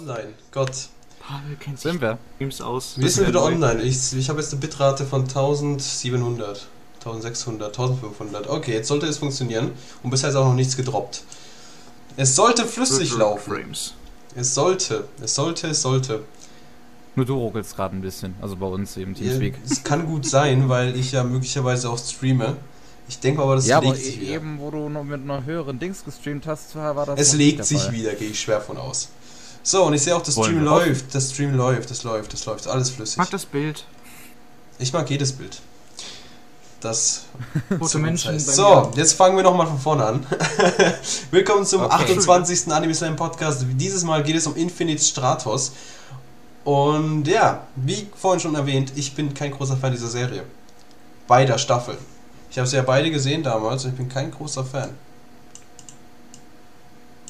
[0.00, 0.28] online.
[0.52, 0.70] Gott.
[1.20, 2.18] Pavel kennt sich Sind wir?
[2.36, 2.94] Streams aus.
[2.96, 3.82] Wir sind wieder online.
[3.82, 6.66] Ich, ich habe jetzt eine Bitrate von 1700,
[7.04, 8.48] 1600, 1500.
[8.48, 9.72] Okay, jetzt sollte es funktionieren.
[10.02, 11.22] Und bisher ist auch noch nichts gedroppt.
[12.16, 13.52] Es sollte flüssig laufen.
[13.52, 13.94] Frames.
[14.34, 15.04] Es sollte.
[15.22, 16.22] Es sollte, es sollte.
[17.16, 18.34] Nur du ruckelst gerade ein bisschen.
[18.40, 19.54] Also bei uns eben Ja, Teamspeak.
[19.68, 22.56] es kann gut sein, weil ich ja möglicherweise auch streame.
[23.08, 24.34] Ich denke aber, das Ja, aber legt sich wieder.
[24.36, 27.18] eben, wo du noch mit einer höheren Dings gestreamt hast, war das.
[27.18, 29.08] Es legt sich wieder, gehe ich schwer von aus.
[29.62, 31.14] So, und ich sehe auch, Wollen Stream läuft.
[31.14, 32.66] Der Stream läuft, das läuft, das läuft.
[32.66, 33.18] Alles Ich flüssig.
[33.18, 33.84] mag das Bild.
[34.78, 35.60] Ich mag jedes Bild.
[36.80, 37.24] Das
[37.68, 40.26] Tote so Menschen So, jetzt fangen wir nochmal von vorne an.
[41.30, 41.94] Willkommen zum Okay.
[41.94, 42.72] 28.
[42.72, 43.66] Anime Slam Podcast.
[43.74, 45.72] Dieses Mal geht es um Infinite Stratos.
[46.64, 50.44] Und ja, wie vorhin schon erwähnt, ich bin kein großer Fan dieser Serie.
[51.26, 51.98] Beider Staffeln.
[52.50, 54.90] Ich habe sie ja beide gesehen damals und ich bin kein großer Fan.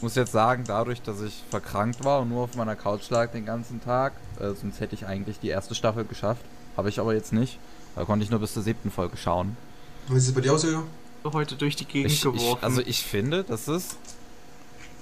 [0.00, 3.32] Ich muss jetzt sagen, dadurch, dass ich verkrankt war und nur auf meiner Couch lag
[3.32, 6.40] den ganzen Tag, äh, sonst hätte ich eigentlich die erste Staffel geschafft.
[6.74, 7.58] Habe ich aber jetzt nicht.
[7.96, 9.58] Da konnte ich nur bis zur siebten Folge schauen.
[10.08, 10.84] Wie sieht es bei dir aus, Jojo?
[11.24, 12.64] Heute durch die Gegend Ich, ich, geworfen.
[12.64, 13.96] also ich finde, das ist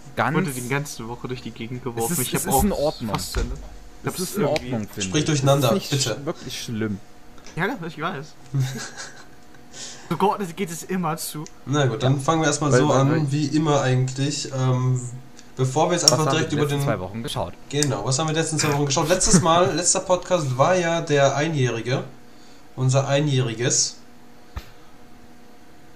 [0.09, 0.37] ich ganz.
[0.37, 2.15] wurde die ganze Woche durch die Gegend geworfen.
[2.15, 3.15] ist- ich es habe ist auch in Ordnung.
[3.15, 3.55] fast Ende.
[4.03, 5.27] das hab's ist in Ordnung, finde Sprich ich.
[5.27, 6.21] durcheinander, das ist nicht bitte.
[6.21, 6.99] sch- wirklich schlimm.
[7.55, 8.35] Ja, ich weiß.
[10.17, 11.45] geordnet geht es immer zu.
[11.67, 14.51] Na gut, dann fangen wir erstmal so an, wie immer eigentlich.
[14.57, 15.01] Ähm,
[15.57, 16.81] bevor wir jetzt Was einfach haben wir direkt über den.
[16.83, 17.53] zwei Wochen geschaut?
[17.69, 19.09] Genau, was haben wir letzten zwei Wochen geschaut?
[19.09, 22.05] Letztes Mal, letzter Podcast war ja der Einjährige.
[22.77, 23.97] Unser Einjähriges.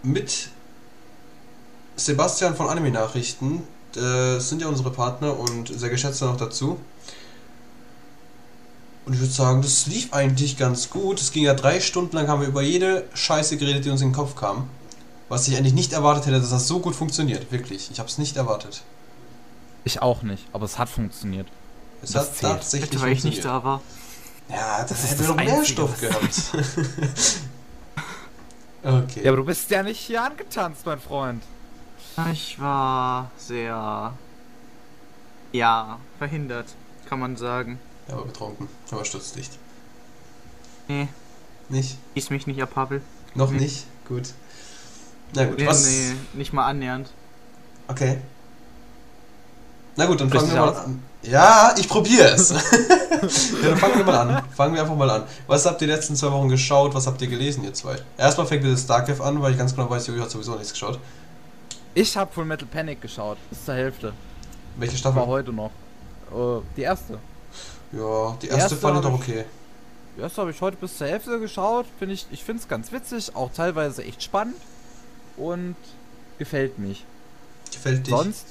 [0.03, 0.49] Mit
[1.97, 3.63] Sebastian von Anime Nachrichten.
[3.97, 6.79] Äh, sind ja unsere Partner und sehr geschätzte noch dazu.
[9.05, 11.21] Und ich würde sagen, das lief eigentlich ganz gut.
[11.21, 14.09] Es ging ja drei Stunden lang, haben wir über jede Scheiße geredet, die uns in
[14.11, 14.69] den Kopf kam.
[15.29, 17.51] Was ich eigentlich nicht erwartet hätte, dass das so gut funktioniert.
[17.51, 17.91] Wirklich.
[17.91, 18.83] Ich habe es nicht erwartet.
[19.85, 21.49] Ich auch nicht, aber es hat funktioniert.
[22.03, 22.53] Es Das hat zählt.
[22.53, 23.65] tatsächlich Hätte, weil ich nicht funktioniert.
[23.65, 23.81] da war.
[24.49, 26.35] Ja, das, Das ist hätte das noch mehr Stoff gehabt.
[28.83, 29.21] okay.
[29.25, 31.43] Ja, aber du bist ja nicht hier angetanzt, mein Freund.
[32.33, 34.13] Ich war sehr.
[35.53, 36.67] Ja, verhindert,
[37.09, 37.79] kann man sagen.
[38.09, 39.53] Er war betrunken, aber stutzlicht.
[40.89, 41.09] Nee,
[41.69, 41.97] Nicht?
[42.15, 43.01] hieß mich nicht ab, Pavel.
[43.35, 43.61] Noch Nee.
[43.61, 43.87] nicht?
[44.09, 44.31] Gut.
[45.35, 45.87] Na gut, Nee, was?
[45.87, 47.11] nee, nicht mal annähernd.
[47.89, 48.19] Okay.
[49.97, 50.77] Na gut, dann fangen wir mal aus.
[50.79, 51.03] an.
[51.23, 52.51] Ja, ich probiere es.
[52.51, 52.59] ja,
[53.69, 54.45] dann fangen wir mal an.
[54.55, 55.25] Fangen wir einfach mal an.
[55.47, 56.95] Was habt ihr die letzten zwei Wochen geschaut?
[56.95, 57.97] Was habt ihr gelesen, ihr zwei?
[58.19, 60.99] Erstmal fängt bitte Starcraft an, weil ich ganz genau weiß, Jojo hat sowieso nichts geschaut.
[61.95, 64.13] Ich habe Full Metal Panic geschaut, bis zur Hälfte.
[64.77, 65.27] Welche War Staffel?
[65.27, 65.71] heute noch.
[66.33, 67.19] Äh, die erste.
[67.93, 69.45] Ja, die erste erste fand ich doch okay.
[70.17, 71.87] Die erste habe ich heute bis zur Hälfte geschaut.
[71.99, 74.57] Find ich ich finde es ganz witzig, auch teilweise echt spannend.
[75.37, 75.77] Und
[76.39, 77.05] gefällt mich.
[77.71, 78.15] Gefällt dich?
[78.15, 78.47] Sonst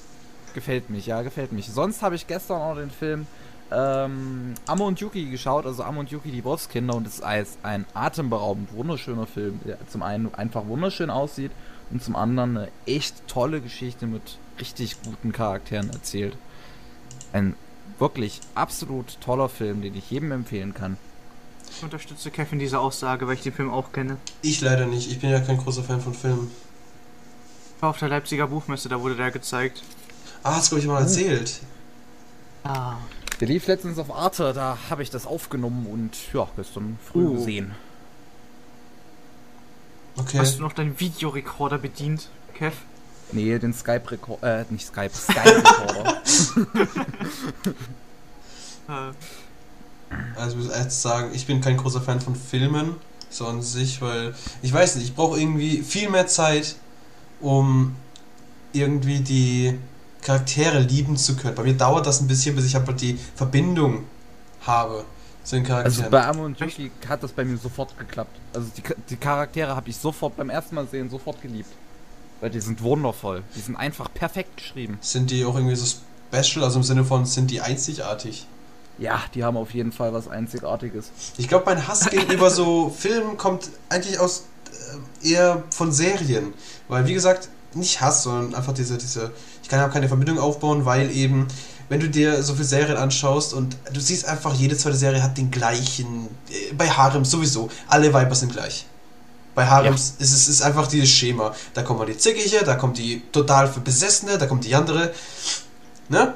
[0.53, 1.69] gefällt mich, ja, gefällt mich.
[1.69, 3.28] Sonst habe ich gestern auch den Film
[3.72, 7.58] ähm, Amo und Yuki geschaut, also Amo und Yuki, die Wolfskinder, und es ist als
[7.63, 11.52] ein atemberaubend wunderschöner Film, der zum einen einfach wunderschön aussieht
[11.90, 16.35] und zum anderen eine echt tolle Geschichte mit richtig guten Charakteren erzählt.
[17.31, 17.56] Ein
[18.01, 20.97] wirklich absolut toller Film, den ich jedem empfehlen kann.
[21.69, 24.17] Ich unterstütze Kevin diese Aussage, weil ich den Film auch kenne.
[24.41, 25.09] Ich leider nicht.
[25.09, 26.51] Ich bin ja kein großer Fan von Filmen.
[27.78, 29.84] Ich war auf der Leipziger Buchmesse, da wurde der gezeigt.
[30.44, 31.61] Ah, das glaube ich mal erzählt.
[32.63, 32.97] Ah.
[33.40, 37.34] Der lief letztens auf Arte, da habe ich das aufgenommen und ja, gestern früh Uh.
[37.35, 37.72] gesehen.
[40.17, 40.40] Okay.
[40.40, 42.75] Hast du noch deinen Videorekorder bedient, Kev?
[43.31, 46.22] Nee, den Skype-Rekorder, äh, nicht Skype, Skype-Rekorder.
[48.88, 49.12] Äh,
[50.36, 52.96] Also ich muss erst sagen, ich bin kein großer Fan von Filmen,
[53.30, 56.75] so an sich, weil ich weiß nicht, ich brauche irgendwie viel mehr Zeit,
[57.40, 57.96] um
[58.74, 59.80] irgendwie die
[60.22, 61.56] Charaktere lieben zu können.
[61.56, 64.03] Bei mir dauert das ein bisschen, bis ich aber die Verbindung
[64.66, 65.06] habe
[65.46, 66.12] zu den Also Charakteren.
[66.12, 68.38] bei Amo und Yuki hat das bei mir sofort geklappt.
[68.53, 71.70] Also die, die Charaktere habe ich sofort beim ersten Mal sehen sofort geliebt.
[72.41, 73.44] Weil die sind wundervoll.
[73.56, 74.97] Die sind einfach perfekt geschrieben.
[75.02, 78.47] sind die auch irgendwie so special, also im Sinne von, sind die einzigartig?
[78.97, 81.11] Ja, die haben auf jeden Fall was Einzigartiges.
[81.38, 84.46] Ich glaube, mein Hass gegenüber so Filmen kommt eigentlich aus
[85.23, 86.53] äh, eher von Serien.
[86.88, 89.32] Weil, wie gesagt, nicht Hass, sondern einfach diese, diese,
[89.64, 91.47] ich kann ja auch keine Verbindung aufbauen, weil eben,
[91.90, 95.38] wenn du dir so viele Serien anschaust und du siehst einfach, jede zweite Serie hat
[95.38, 98.85] den gleichen, äh, bei Harems sowieso, alle Viper sind gleich.
[99.53, 101.53] Bei Harems ist es ist einfach dieses Schema.
[101.74, 105.14] Da kommt mal die Zickige, da kommt die total für Besessene, da kommt die andere.
[106.09, 106.34] Ne?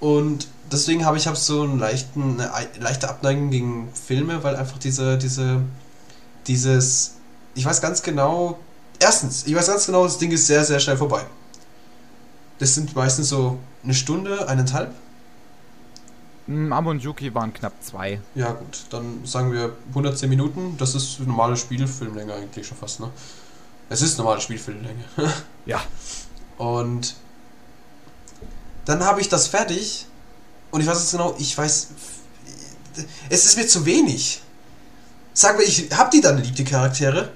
[0.00, 4.56] Und deswegen habe ich hab so einen leichten, eine ei- leichte Abneigung gegen Filme, weil
[4.56, 5.60] einfach diese, diese,
[6.46, 7.12] dieses,
[7.54, 8.58] ich weiß ganz genau,
[8.98, 11.22] erstens, ich weiß ganz genau, das Ding ist sehr, sehr schnell vorbei.
[12.58, 14.92] Das sind meistens so eine Stunde, eineinhalb.
[16.50, 18.20] Hm, Amo und Yuki waren knapp zwei.
[18.34, 20.76] Ja, gut, dann sagen wir 110 Minuten.
[20.78, 23.08] Das ist normale Spielfilmlänge eigentlich schon fast, ne?
[23.88, 25.04] Es ist normale Spielfilmlänge.
[25.66, 25.80] Ja.
[26.58, 27.14] Und
[28.84, 30.06] dann habe ich das fertig.
[30.72, 31.88] Und ich weiß jetzt genau, ich weiß.
[33.28, 34.42] Es ist mir zu wenig.
[35.32, 37.30] Sagen wir, ich habe die dann lieb, die Charaktere.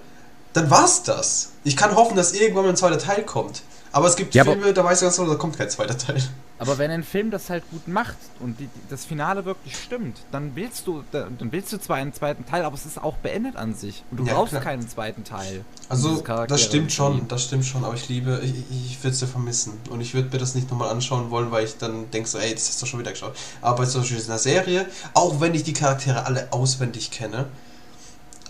[0.55, 1.51] Dann war's das.
[1.63, 3.63] Ich kann hoffen, dass irgendwann mal ein zweiter Teil kommt.
[3.95, 6.21] Aber es gibt Ja, Filme, da weißt du ganz genau, da kommt kein zweiter Teil.
[6.59, 10.57] Aber wenn ein Film das halt gut macht und die, das Finale wirklich stimmt, dann
[10.57, 13.55] willst du, da- dann willst du zwar einen zweiten Teil, aber es ist auch beendet
[13.55, 14.03] an sich.
[14.11, 14.63] Und du Ja, brauchst klar.
[14.63, 15.65] keinen zweiten Teil.
[15.89, 19.21] Also, das stimmt schon, das stimmt schon, aber ich liebe, ich, ich, ich würde es
[19.21, 19.75] ja vermissen.
[19.91, 22.53] Und ich würde mir das nicht nochmal anschauen wollen, weil ich dann denke so, ey,
[22.53, 23.37] das hast du schon wieder geschaut.
[23.63, 27.47] Aber zum Beispiel in einer Serie, auch wenn ich die Charaktere alle auswendig kenne,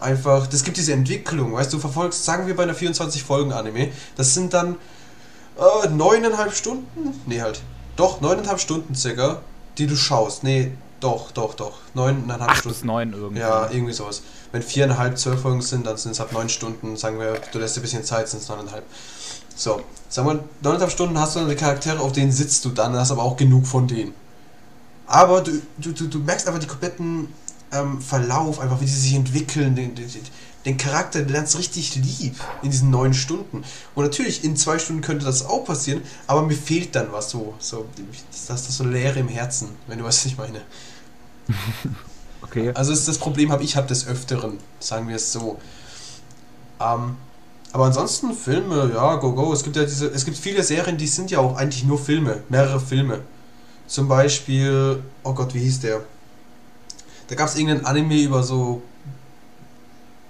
[0.01, 4.53] einfach, das gibt diese Entwicklung, weißt du, verfolgst, sagen wir bei einer 24-Folgen-Anime, das sind
[4.55, 4.77] dann
[5.57, 7.21] äh, neuneinhalb Stunden?
[7.27, 7.63] Nee, halt.
[7.97, 9.41] Doch, neuneinhalb Stunden circa,
[9.79, 10.43] die du schaust.
[10.43, 11.75] Nee, doch, doch, doch.
[11.95, 12.77] Neuneinhalb Acht Stunden.
[12.77, 13.41] bis neun irgendwie.
[13.41, 14.23] Ja, irgendwie sowas.
[14.53, 16.97] Wenn viereinhalb, zwölf Folgen sind, dann sind es ab neun Stunden.
[16.97, 18.85] Sagen wir, du lässt dir ein bisschen Zeit, sind es neuneinhalb.
[19.55, 22.97] So, sagen wir, neuneinhalb Stunden hast du dann die Charaktere, auf denen sitzt du dann,
[22.97, 24.15] hast aber auch genug von denen.
[25.07, 27.29] Aber du, du, du, du merkst einfach die kompletten
[27.71, 30.09] ähm, Verlauf, einfach wie die sich entwickeln, den, den,
[30.65, 33.65] den Charakter, du lernst richtig lieb in diesen neun Stunden.
[33.95, 37.55] Und natürlich, in zwei Stunden könnte das auch passieren, aber mir fehlt dann was so.
[37.59, 40.63] so das ist das so Leere im Herzen, wenn du weißt, was ich meine.
[42.45, 42.73] Okay.
[42.75, 45.59] Also ist das Problem habe ich halt des Öfteren, sagen wir es so.
[46.79, 47.17] Ähm,
[47.73, 49.53] aber ansonsten Filme, ja, go go.
[49.53, 52.43] Es gibt ja diese, es gibt viele Serien, die sind ja auch eigentlich nur Filme,
[52.51, 53.21] mehrere Filme.
[53.87, 56.03] Zum Beispiel, oh Gott, wie hieß der?
[57.29, 58.83] Da gab es irgendein Anime über so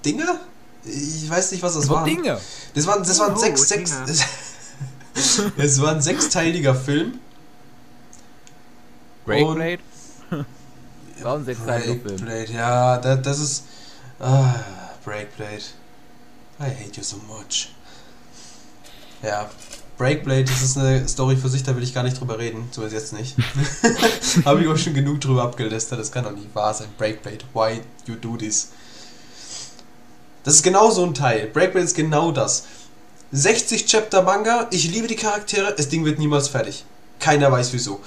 [0.05, 0.41] Dinge?
[0.85, 2.05] Ich weiß nicht, was das war.
[2.05, 2.39] Dinge.
[2.75, 3.95] Das war, das war ein Oh, sechs, sechs,
[5.57, 7.19] es war ein sechsteiliger Film.
[9.25, 9.79] Breakblade.
[11.23, 12.03] War ein sechsteiliger Film.
[12.03, 13.65] Breakblade, ja, das, das ist.
[14.21, 14.55] Ah,
[15.05, 15.63] Breakblade.
[16.61, 17.71] I hate you so much.
[19.23, 19.49] Ja,
[19.97, 22.69] Breakblade, das ist eine Story für sich, da will ich gar nicht drüber reden.
[22.73, 23.37] Zumindest jetzt nicht.
[24.45, 26.89] Habe ich auch schon genug drüber abgelästert, das kann doch nicht wahr sein.
[26.99, 28.71] Breakblade, why you do this?
[30.45, 31.47] Das ist genau so ein Teil.
[31.47, 32.65] Breakblade ist genau das.
[33.33, 36.85] 60 Chapter Manga, ich liebe die Charaktere, das Ding wird niemals fertig.
[37.19, 38.01] Keiner weiß wieso.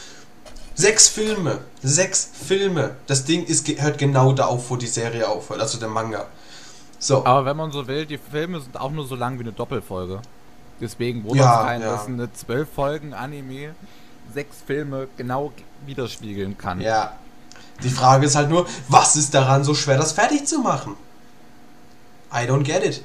[0.75, 1.59] Sechs Filme.
[1.81, 2.95] Sechs Filme.
[3.07, 6.27] Das Ding ist, hört genau da auf, wo die Serie aufhört, also der Manga.
[6.99, 7.25] So.
[7.25, 10.21] Aber wenn man so will, die Filme sind auch nur so lang wie eine Doppelfolge.
[10.79, 11.91] Deswegen wundert Ja, es keinen, ja.
[11.91, 13.73] dass eine zwölf Folgen Anime
[14.33, 15.51] sechs Filme genau
[15.85, 16.79] widerspiegeln kann.
[16.81, 17.13] Ja.
[17.83, 20.95] Die Frage ist halt nur, was ist daran so schwer, das fertig zu machen?
[22.31, 23.03] I don't get it.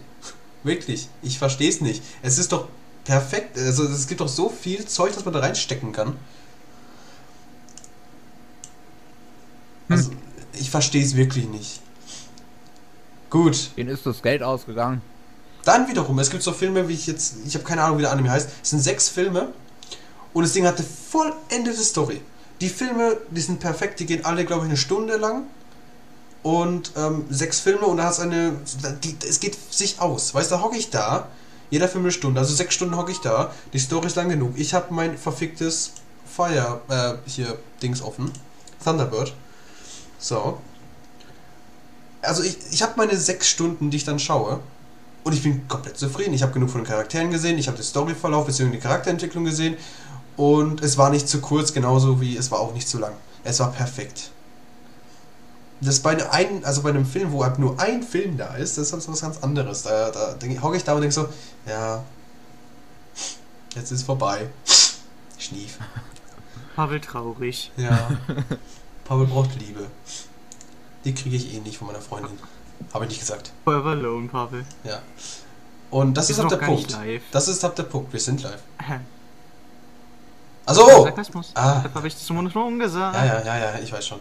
[0.63, 1.09] Wirklich.
[1.23, 2.03] Ich verstehe es nicht.
[2.23, 2.69] Es ist doch
[3.05, 3.59] perfekt.
[3.59, 6.17] Also es gibt doch so viel Zeug, das man da reinstecken kann.
[9.89, 10.11] Also,
[10.55, 11.81] ich verstehe es wirklich nicht.
[13.29, 13.71] Gut.
[13.77, 15.03] Ihnen ist das Geld ausgegangen.
[15.65, 18.11] Dann wiederum, es gibt so Filme, wie ich jetzt, ich habe keine Ahnung, wie der
[18.11, 18.49] Anime heißt.
[18.63, 19.53] Es sind sechs Filme
[20.33, 22.21] und das Ding hatte vollendete Story.
[22.61, 25.45] Die Filme, die sind perfekt, die gehen alle, glaube ich, eine Stunde lang.
[26.43, 28.57] Und ähm, sechs Filme und da hast eine.
[29.05, 30.35] Die, es geht sich aus.
[30.35, 31.29] Weißt du, da hocke ich da.
[31.71, 33.51] Jeder Film eine Stunde, also sechs Stunden hocke ich da.
[33.73, 34.53] Die Story ist lang genug.
[34.57, 35.93] Ich habe mein verficktes
[36.27, 38.31] Fire, äh, hier, Dings offen.
[38.85, 39.33] Thunderbird.
[40.19, 40.59] So.
[42.21, 44.61] Also ich, ich habe meine sechs Stunden, die ich dann schaue.
[45.25, 46.35] Und ich bin komplett zufrieden.
[46.35, 48.71] Ich habe genug von den Charakteren gesehen, ich habe den Storyverlauf bzw.
[48.71, 49.77] die Charakterentwicklung gesehen
[50.37, 53.13] und es war nicht zu kurz, genauso wie es war auch nicht zu lang.
[53.45, 54.31] Es war perfekt.
[55.85, 58.79] Das bei einem, einen- also bei einem Film, wo halt nur ein Film da ist,
[58.79, 59.83] das ist was ganz anderes.
[59.83, 61.29] Da, da hocke ich da und denke so,
[61.67, 62.03] ja,
[63.75, 64.49] jetzt ist vorbei.
[65.39, 65.79] Schnief.
[66.77, 67.73] Pavel traurig.
[67.77, 68.11] Ja.
[69.05, 69.89] Pavel braucht Liebe.
[71.05, 72.39] Die kriege ich eh nicht von meiner Freundin.
[72.95, 73.51] Habe ich nicht gesagt.
[73.65, 74.65] Forever alone, Pavel.
[74.85, 75.01] Ja.
[75.91, 76.91] Und das ist sind ab noch der Punkt.
[76.93, 77.23] live.
[77.33, 78.13] Das ist ab der Punkt.
[78.13, 78.63] Wir sind live.
[80.65, 81.51] Also, Sarkasmus.
[81.55, 81.81] Ah.
[81.83, 83.17] Das habe ich zumindest schon gesagt.
[83.17, 84.21] ja, ja, ja, ja, ich weiß schon.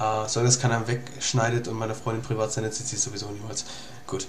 [0.00, 3.64] Äh, solange das keiner wegschneidet und meine Freundin privat sendet, sieht sie es sowieso niemals.
[4.06, 4.26] Gut.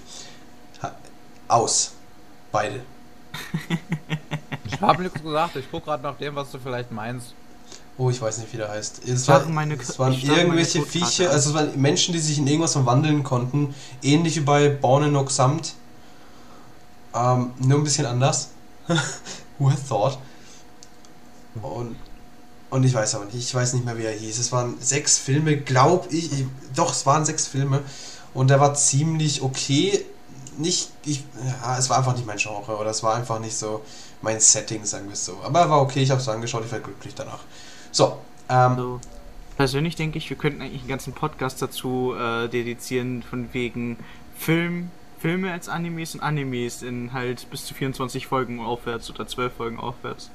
[0.82, 0.92] Ha
[1.48, 1.92] aus.
[2.52, 2.80] Beide.
[4.64, 7.34] Ich habe nichts gesagt, ich gucke gerade nach dem, was du vielleicht meinst.
[7.98, 9.06] Oh, ich weiß nicht, wie der heißt.
[9.06, 12.72] Es, war, meine- es waren irgendwelche Viecher, also es waren Menschen, die sich in irgendwas
[12.72, 13.74] verwandeln konnten.
[14.02, 15.74] Ähnlich wie bei Born in Samt.
[17.14, 18.48] Ähm, nur ein bisschen anders.
[19.58, 20.18] Who had thought?
[21.60, 21.96] Und,
[22.72, 24.38] und ich weiß aber nicht, ich weiß nicht mehr, wie er hieß.
[24.38, 26.46] Es waren sechs Filme, glaube ich, ich.
[26.74, 27.82] Doch, es waren sechs Filme.
[28.32, 30.06] Und der war ziemlich okay.
[30.56, 31.22] Nicht, ich,
[31.62, 33.82] ja, es war einfach nicht mein Genre oder es war einfach nicht so
[34.22, 35.36] mein Setting, sagen wir es so.
[35.44, 37.40] Aber er war okay, ich habe es angeschaut, ich war glücklich danach.
[37.90, 39.00] So, ähm, Also,
[39.58, 43.98] Persönlich denke ich, wir könnten eigentlich einen ganzen Podcast dazu äh, dedizieren, von wegen
[44.34, 49.52] Film, Filme als Animes und Animes in halt bis zu 24 Folgen aufwärts oder 12
[49.54, 50.30] Folgen aufwärts.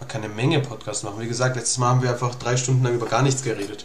[0.00, 1.20] Man kann eine Menge Podcasts machen.
[1.20, 3.84] Wie gesagt, letztes Mal haben wir einfach drei Stunden lang über gar nichts geredet.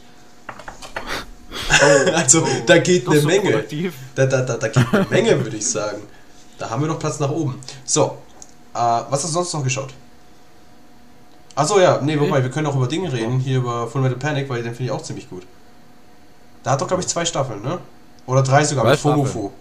[2.13, 3.63] also, da geht eine so Menge.
[4.15, 6.01] Da, da, da, da geht eine Menge, würde ich sagen.
[6.57, 7.59] Da haben wir noch Platz nach oben.
[7.83, 8.17] So,
[8.73, 9.93] äh, was hast du sonst noch geschaut?
[11.55, 14.49] Achso, ja, nee, wobei, wir können auch über Dinge reden, hier über Full Metal Panic,
[14.49, 15.43] weil den finde ich auch ziemlich gut.
[16.63, 17.79] Da hat doch, glaube ich, zwei Staffeln, ne?
[18.25, 19.51] Oder drei sogar, Zwei mit Fomufu.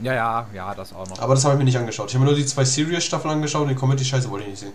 [0.00, 1.18] Ja, ja, ja, das auch noch.
[1.18, 2.08] Aber das habe ich mir nicht angeschaut.
[2.08, 4.72] Ich habe mir nur die zwei Serious-Staffeln angeschaut und die Comedy-Scheiße wollte ich nicht sehen.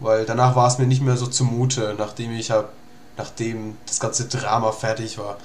[0.00, 2.72] Weil danach war es mir nicht mehr so zumute, nachdem ich hab,
[3.16, 5.36] nachdem das ganze Drama fertig war.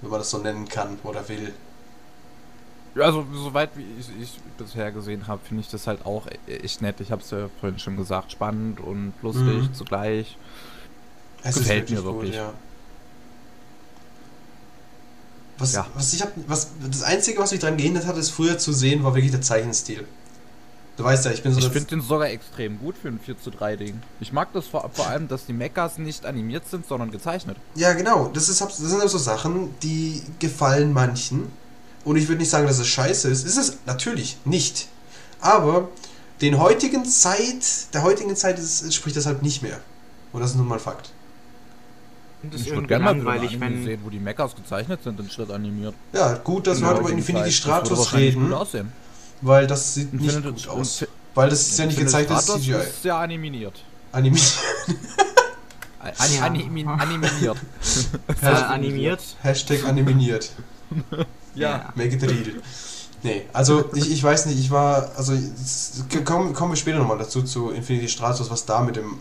[0.00, 1.52] Wenn man das so nennen kann oder will.
[2.94, 6.80] Ja, Also, soweit wie ich, ich bisher gesehen habe, finde ich das halt auch echt
[6.82, 7.00] nett.
[7.00, 9.74] Ich habe es ja vorhin schon gesagt, spannend und lustig Mhm.
[9.74, 10.36] zugleich.
[11.42, 12.34] Es Gefällt mir wirklich.
[12.34, 12.52] ja.
[15.58, 15.86] Was, Ja.
[15.94, 19.02] was ich hab, was, das Einzige, was mich daran gehindert hat, ist früher zu sehen,
[19.04, 20.06] war wirklich der Zeichenstil.
[20.98, 23.38] Du weißt ja, ich bin so Ich finde den sogar extrem gut für ein 4
[23.38, 24.02] zu 3 Ding.
[24.18, 27.56] Ich mag das vor, vor allem, dass die Mechas nicht animiert sind, sondern gezeichnet.
[27.76, 28.28] Ja, genau.
[28.34, 31.52] Das, ist, das sind aber so Sachen, die gefallen manchen.
[32.04, 33.46] Und ich würde nicht sagen, dass es scheiße ist.
[33.46, 34.88] Ist es natürlich nicht.
[35.40, 35.86] Aber
[36.40, 39.78] den heutigen Zeit, der heutigen Zeit ist, entspricht das halt nicht mehr.
[40.32, 41.12] Und das ist nun mal Fakt.
[42.42, 43.84] Das ist ich würde gerne mal ein Anime wenn.
[43.84, 45.94] sehen, wo die Mechas gezeichnet sind, anstatt animiert.
[46.12, 48.92] Ja, gut, dass wir Genau, heute über Infinity wahrscheinlich reden, Gut aussehen.
[49.40, 51.04] Weil das sieht nicht gut aus.
[51.34, 52.72] Weil das ist ja nicht gezeigt, das ist CGI.
[52.72, 53.82] ist ja animiert.
[54.12, 54.58] Animiert.
[56.00, 56.42] An, Ja.
[56.44, 57.56] animi animiert.
[58.42, 59.20] Animiert.
[59.42, 60.52] Hashtag animiert.
[61.54, 61.92] ja.
[61.94, 62.62] Make it real.
[63.22, 65.36] Nee, also ich, ich weiß nicht, ich war, also
[66.24, 69.18] kommen, kommen wir später nochmal dazu zu Infinity Stratos, was da mit dem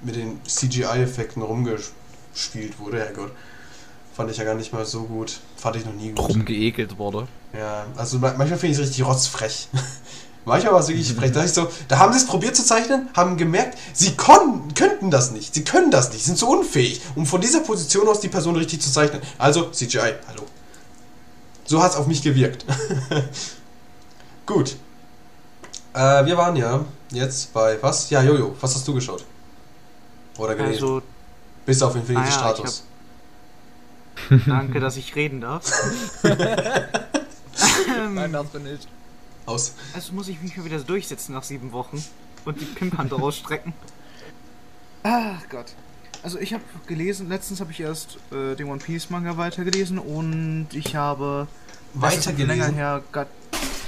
[0.00, 3.32] mit den CGI-Effekten rumgespielt wurde, Herrgott.
[4.18, 5.38] Fand ich ja gar nicht mal so gut.
[5.56, 6.28] Fand ich noch nie gut.
[6.28, 7.28] Rumgeekelt wurde.
[7.56, 9.68] Ja, also ma- manchmal finde ich es richtig rotzfrech.
[10.44, 11.30] manchmal war es wirklich frech.
[11.30, 15.30] Da, ich so, da haben sie es probiert zu zeichnen, haben gemerkt, sie könnten das
[15.30, 15.54] nicht.
[15.54, 18.82] Sie können das nicht, sind so unfähig, um von dieser Position aus die Person richtig
[18.82, 19.22] zu zeichnen.
[19.38, 20.42] Also CGI, hallo.
[21.64, 22.64] So hat es auf mich gewirkt.
[24.46, 24.74] Gut.
[25.94, 28.10] Äh, wir waren ja jetzt bei was?
[28.10, 29.24] Ja, Jojo, was hast du geschaut?
[30.38, 30.72] Oder gelesen?
[30.82, 31.02] Also,
[31.64, 32.82] Bis auf Infinity Ah ja, ich Stratos.
[34.46, 35.70] Danke, dass ich reden darf.
[38.12, 38.86] Nein, das bin ich.
[39.46, 39.74] Aus.
[39.94, 42.02] Also muss ich mich mal wieder durchsetzen nach sieben Wochen
[42.44, 43.72] und die Pimpern rausstrecken.
[45.02, 45.72] Ach Gott.
[46.22, 50.68] Also ich habe gelesen, letztens habe ich erst äh, den One Piece Manga weitergelesen und
[50.72, 51.46] ich habe
[51.92, 52.74] schon länger Weitergelesen?
[52.74, 53.28] her Gott.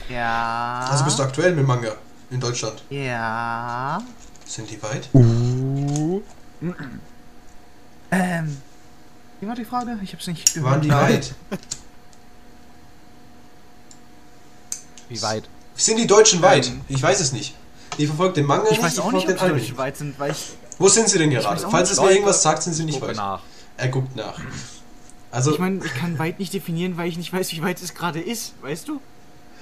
[0.09, 0.87] Ja.
[0.91, 1.93] Also bist du aktuell mit Manga
[2.31, 2.83] in Deutschland?
[2.89, 4.01] Ja.
[4.47, 5.09] Sind die weit?
[5.13, 6.23] Uh.
[8.11, 8.57] Ähm.
[9.41, 9.99] Wie war die Frage?
[10.03, 10.71] Ich hab's nicht gehört.
[10.71, 11.35] Waren die weit?
[15.09, 15.49] Wie weit?
[15.75, 16.69] Sind die Deutschen weit?
[16.69, 16.81] Ähm.
[16.89, 17.55] Ich weiß es nicht.
[17.97, 19.79] Ich verfolge den Manga Ich nicht, weiß auch nicht, ob verfolge die den Anime Deutschen
[19.79, 20.53] weit sind, weil ich.
[20.79, 21.61] Wo sind sie denn gerade?
[21.69, 21.99] Falls nicht.
[21.99, 23.17] es mir irgendwas sagt, sind sie nicht weit.
[23.17, 23.43] nach.
[23.77, 24.39] Er guckt nach.
[25.31, 27.95] Also, Ich meine, ich kann weit nicht definieren, weil ich nicht weiß, wie weit es
[27.95, 29.01] gerade ist, weißt du?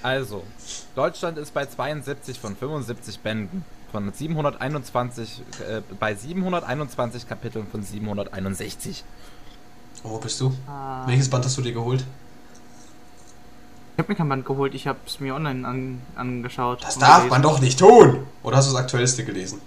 [0.02, 0.44] Also,
[0.94, 3.64] Deutschland ist bei 72 von 75 Bänden.
[3.90, 9.02] Von 721, äh, bei 721 Kapiteln von 761.
[10.02, 10.52] wo bist du?
[10.66, 11.06] Ah.
[11.06, 12.04] Welches Band hast du dir geholt?
[13.96, 16.84] Ich habe mir kein Band geholt, ich habe es mir online an, angeschaut.
[16.84, 17.30] Das darf gelesen.
[17.30, 18.26] man doch nicht tun!
[18.42, 19.60] Oder hast du das Aktuellste gelesen?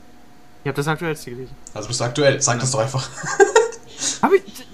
[0.63, 1.55] Ich habe das aktuellste gelesen.
[1.73, 3.09] Also bist du aktuell, sag das doch einfach.
[4.21, 4.43] Hab ich.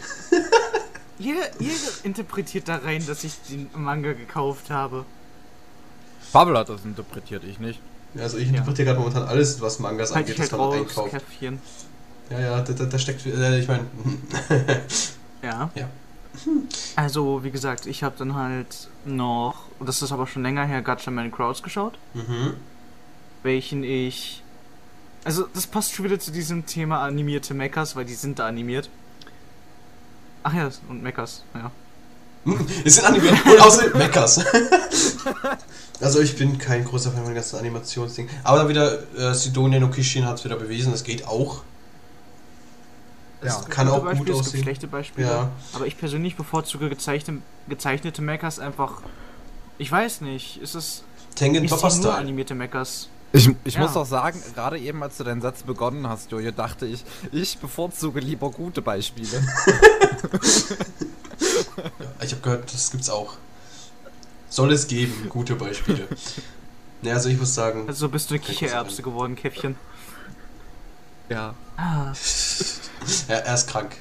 [1.19, 1.73] Jeder, jeder
[2.03, 5.03] interpretiert da rein, dass ich den Manga gekauft habe.
[6.31, 7.81] Pavel hat das interpretiert, ich nicht.
[8.15, 11.09] Also ich interpretiere gerade momentan alles, was Mangas Halt angeht, ich halt das man einkauft.
[11.09, 11.59] Käffchen.
[12.29, 13.85] Ja, ja, da, da, da steckt, äh, ich meine,
[15.41, 15.69] Ja.
[15.75, 15.89] Ja.
[16.95, 21.31] Also, wie gesagt, ich habe dann halt noch, das ist aber schon länger her, Gatchaman
[21.31, 22.53] Crowds geschaut, mhm.
[23.43, 24.43] welchen ich.
[25.23, 28.89] Also, das passt schon wieder zu diesem Thema animierte Mechas, weil die sind da animiert.
[30.43, 31.71] Ach ja, und Mechas, ja.
[32.85, 34.39] Es sind animiert und außerdem Meckers.
[35.99, 38.31] also ich bin kein großer Fan von den ganzen Animationsdingen.
[38.43, 41.63] Aber dann wieder, äh, Sidonia no Kishin hat es wieder bewiesen, das geht auch.
[43.41, 43.69] Das Ja.
[43.69, 44.63] kann Gute auch gut Beispiele, es gibt aussehen.
[44.63, 45.27] schlechte Beispiele.
[45.27, 45.49] Ja.
[45.73, 49.01] Aber ich persönlich bevorzuge gezeichnete, gezeichnete Mechas einfach.
[49.77, 51.03] Ich weiß nicht, ist es.
[51.35, 52.15] Tengen Ich Topper Style.
[52.15, 53.09] animierte Mechas.
[53.33, 53.81] Ich, ich Ja.
[53.81, 57.57] muss auch sagen, gerade eben, als du deinen Satz begonnen hast, Jojo, dachte ich, ich
[57.59, 59.27] bevorzuge lieber gute Beispiele.
[62.23, 63.35] Ich habe gehört, das gibt's auch.
[64.49, 66.07] Soll es geben, gute Beispiele.
[67.01, 69.75] Ne, also ich muss sagen, Also bist du eine Kichererbse geworden, Käffchen.
[71.29, 71.53] Ja.
[71.77, 72.11] Ah,
[73.27, 73.95] Ja, er ist krank.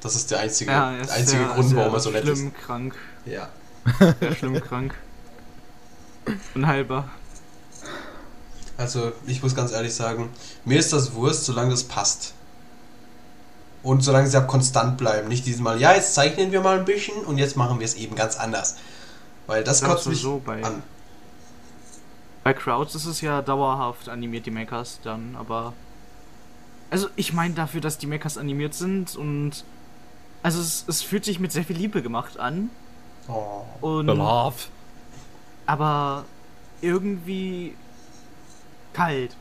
[0.00, 2.24] Das ist der einzige, ja, er ist einzige sehr, Grund, sehr warum er so nett
[2.24, 2.38] ist.
[2.38, 2.94] schlimm krank.
[3.26, 3.48] Ja.
[4.20, 4.94] Sehr schlimm krank.
[6.54, 7.08] Unheilbar.
[8.76, 10.30] Also, ich muss ganz ehrlich sagen,
[10.64, 12.34] mir ist das Wurst, solange das passt.
[13.82, 15.28] Und solange sie ab konstant bleiben.
[15.28, 18.14] Nicht diesmal, ja, jetzt zeichnen wir mal ein bisschen und jetzt machen wir es eben
[18.14, 18.76] ganz anders.
[19.46, 20.82] Weil das kotzt du mich so bei- an.
[22.44, 25.72] Bei Crowds ist es ja dauerhaft animiert, die Mechas dann, aber.
[26.90, 29.64] Also, ich meine dafür, dass die Mechas animiert sind und.
[30.42, 32.70] Also, es, es fühlt sich mit sehr viel Liebe gemacht an.
[33.28, 33.64] Oh.
[33.80, 34.06] Und.
[34.06, 34.56] Love.
[35.66, 36.24] Aber
[36.80, 37.74] irgendwie.
[38.92, 39.36] kalt.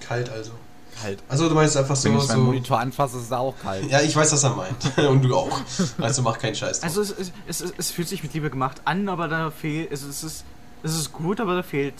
[0.00, 0.52] Kalt also.
[1.00, 1.22] Kalt.
[1.28, 3.88] Also du meinst einfach Wenn so, ich meinen so Monitor anfasse, ist es auch kalt.
[3.90, 4.98] Ja, ich weiß, was er meint.
[5.08, 5.60] Und du auch.
[5.98, 6.88] Also mach keinen Scheiß drauf.
[6.88, 9.90] Also, es, es, es, es, es fühlt sich mit Liebe gemacht an, aber da fehlt.
[9.92, 10.44] Es, es, ist,
[10.82, 11.94] es ist gut, aber da fehlt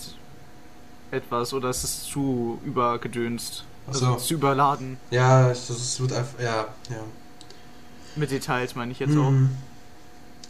[1.10, 3.64] etwas oder es ist zu übergedönst.
[3.90, 4.16] Also so.
[4.16, 4.96] zu überladen.
[5.10, 6.40] ja, das wird einfach.
[6.40, 7.02] Ja, ja.
[8.16, 9.30] Mit Details meine ich jetzt auch.
[9.30, 9.50] Mhm.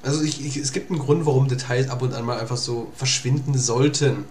[0.02, 2.90] Also ich, ich, es gibt einen Grund, warum Details ab und an mal einfach so
[2.94, 4.24] verschwinden sollten.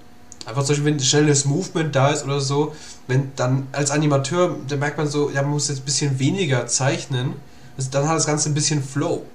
[0.45, 2.73] Einfach zum Beispiel, wenn schnelles Movement da ist oder so,
[3.07, 6.65] wenn dann als Animateur, da merkt man so, ja, man muss jetzt ein bisschen weniger
[6.65, 7.33] zeichnen,
[7.77, 9.25] das, dann hat das Ganze ein bisschen Flow.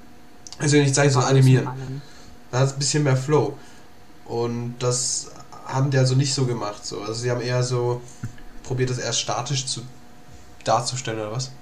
[0.59, 1.69] Also nicht zeichnen, sondern animieren.
[1.69, 2.03] Allem.
[2.51, 3.57] Da hat es ein bisschen mehr Flow.
[4.25, 5.31] Und das
[5.67, 6.85] haben die also nicht so gemacht.
[6.85, 7.01] So.
[7.01, 8.01] Also sie haben eher so
[8.65, 9.83] probiert, das erst statisch zu
[10.65, 11.53] darzustellen oder was?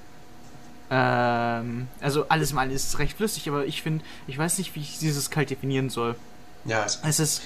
[0.91, 4.99] Ähm, also alles mal ist recht flüssig, aber ich finde, ich weiß nicht, wie ich
[4.99, 6.17] dieses kalt definieren soll.
[6.65, 7.43] Ja, es, Es ist,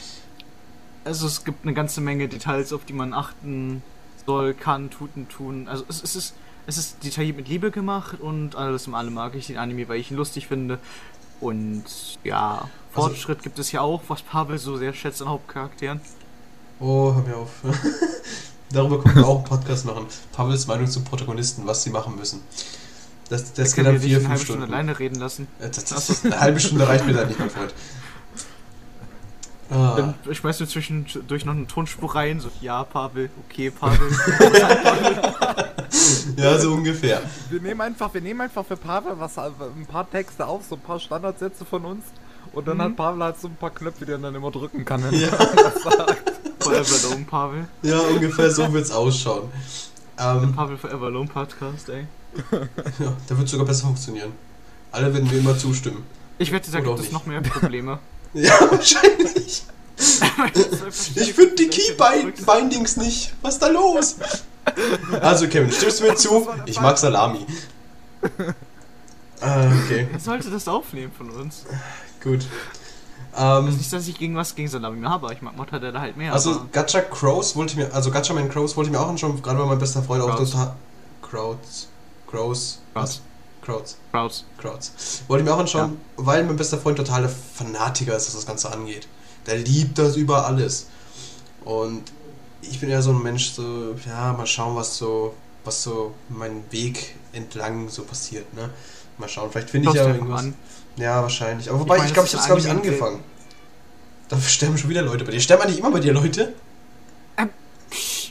[1.05, 3.83] also es gibt eine ganze Menge Details, auf die man achten
[4.27, 5.69] soll, kann, tut und tun.
[5.69, 6.35] Also es, es ist,
[6.67, 10.01] es ist detailliert mit Liebe gemacht und alles im allem mag ich den Anime, weil
[10.01, 10.79] ich ihn lustig finde.
[11.41, 11.85] Und
[12.25, 16.01] ja, Also- Fortschritt gibt es ja auch, was Pavel so sehr schätzt an Hauptcharakteren.
[16.81, 17.51] Oh, hör mir auf.
[18.73, 20.07] Darüber können wir auch einen Podcast machen.
[20.33, 22.41] Pavels Meinung zum Protagonisten, was sie machen müssen.
[23.29, 24.75] Das, das Da geht können dann vier, eine fünf halbe Stunde Stunden.
[24.75, 25.47] alleine reden lassen.
[25.61, 27.75] Äh, Das, das, das, eine halbe Stunde reicht mir da nicht, mein Freund.
[29.69, 33.99] Ah, Dann schmeißt du zwischendurch noch eine Tonspur rein, so, ja, Pavel, okay, Pavel.
[36.37, 37.21] ja, so ungefähr.
[37.51, 40.81] Wir nehmen einfach, wir nehmen einfach für Pavel was, ein paar Texte auf, so ein
[40.81, 42.05] paar Standardsätze von uns.
[42.53, 42.83] Und dann Mhm.
[42.83, 45.03] hat Pavel halt so ein paar Knöpfe, die er dann immer drücken kann.
[45.03, 45.29] wenn Ja.
[45.29, 46.33] er was sagt.
[46.71, 47.69] Forever Alone, Pavel.
[47.83, 49.51] Ja, ungefähr so wird's ausschauen.
[50.19, 52.07] Ähm, Pavel Forever Alone Podcast, ey.
[52.99, 54.33] ja, der wird sogar besser funktionieren.
[54.93, 56.05] Alle werden mir immer zustimmen.
[56.39, 57.99] Ich wette, da Oder gibt es noch mehr Probleme.
[58.35, 59.63] Ja, wahrscheinlich.
[61.15, 63.33] Ich finde die Key-Bindings nicht.
[63.41, 64.17] Was ist da los?
[65.23, 66.47] Also, Kevin, stimmst du mir zu?
[66.67, 67.47] Ich mag Salami.
[69.41, 71.65] Ah, okay, Wer sollte das aufnehmen von uns?
[72.23, 72.47] gut.
[73.37, 76.17] Also Ähm, nicht, dass ich gegen was gegen Salami habe, aber ich mag Mortadella halt
[76.17, 76.33] mehr.
[76.33, 79.09] also, aber Gacha Crows wollte ich mir, also Gacha Man Crows wollte ich mir auch
[79.09, 80.51] anschauen, gerade weil mein bester Freund auch Crows.
[80.51, 80.75] total.
[81.23, 81.89] Crows.
[82.27, 82.79] Crows.
[82.95, 83.21] Was?
[83.63, 83.97] Crows.
[84.13, 84.45] Crowds.
[84.59, 85.23] Crowds.
[85.29, 88.73] Wollte ich mir auch anschauen, weil mein bester Freund totaler Fanatiker ist, was das Ganze
[88.73, 89.09] angeht.
[89.47, 90.87] Der liebt das über alles.
[91.65, 92.05] Und
[92.63, 96.65] ich bin ja so ein Mensch, so, ja, mal schauen, was so, was so mein
[96.71, 98.71] Weg entlang so passiert, ne?
[99.19, 100.41] Mal schauen, vielleicht finde ich ja irgendwas.
[100.43, 100.55] an.
[100.97, 101.69] Ja, wahrscheinlich.
[101.69, 103.23] Aber wobei, ich glaube, ich habe glaube ich angefangen.
[104.29, 105.41] Da sterben schon wieder Leute bei dir.
[105.41, 106.55] Sterben eigentlich immer bei dir Leute?
[107.37, 107.51] Ähm,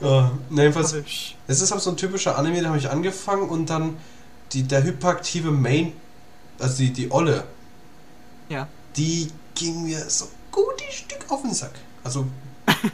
[0.00, 0.94] oh, na, jedenfalls,
[1.46, 3.96] es ist halt so ein typischer Anime, da habe ich angefangen und dann
[4.52, 5.92] die, der hyperaktive Main,
[6.58, 7.44] also die, die Olle,
[8.48, 8.68] Ja.
[8.96, 11.72] die ging mir so gutes Stück auf den Sack.
[12.04, 12.26] Also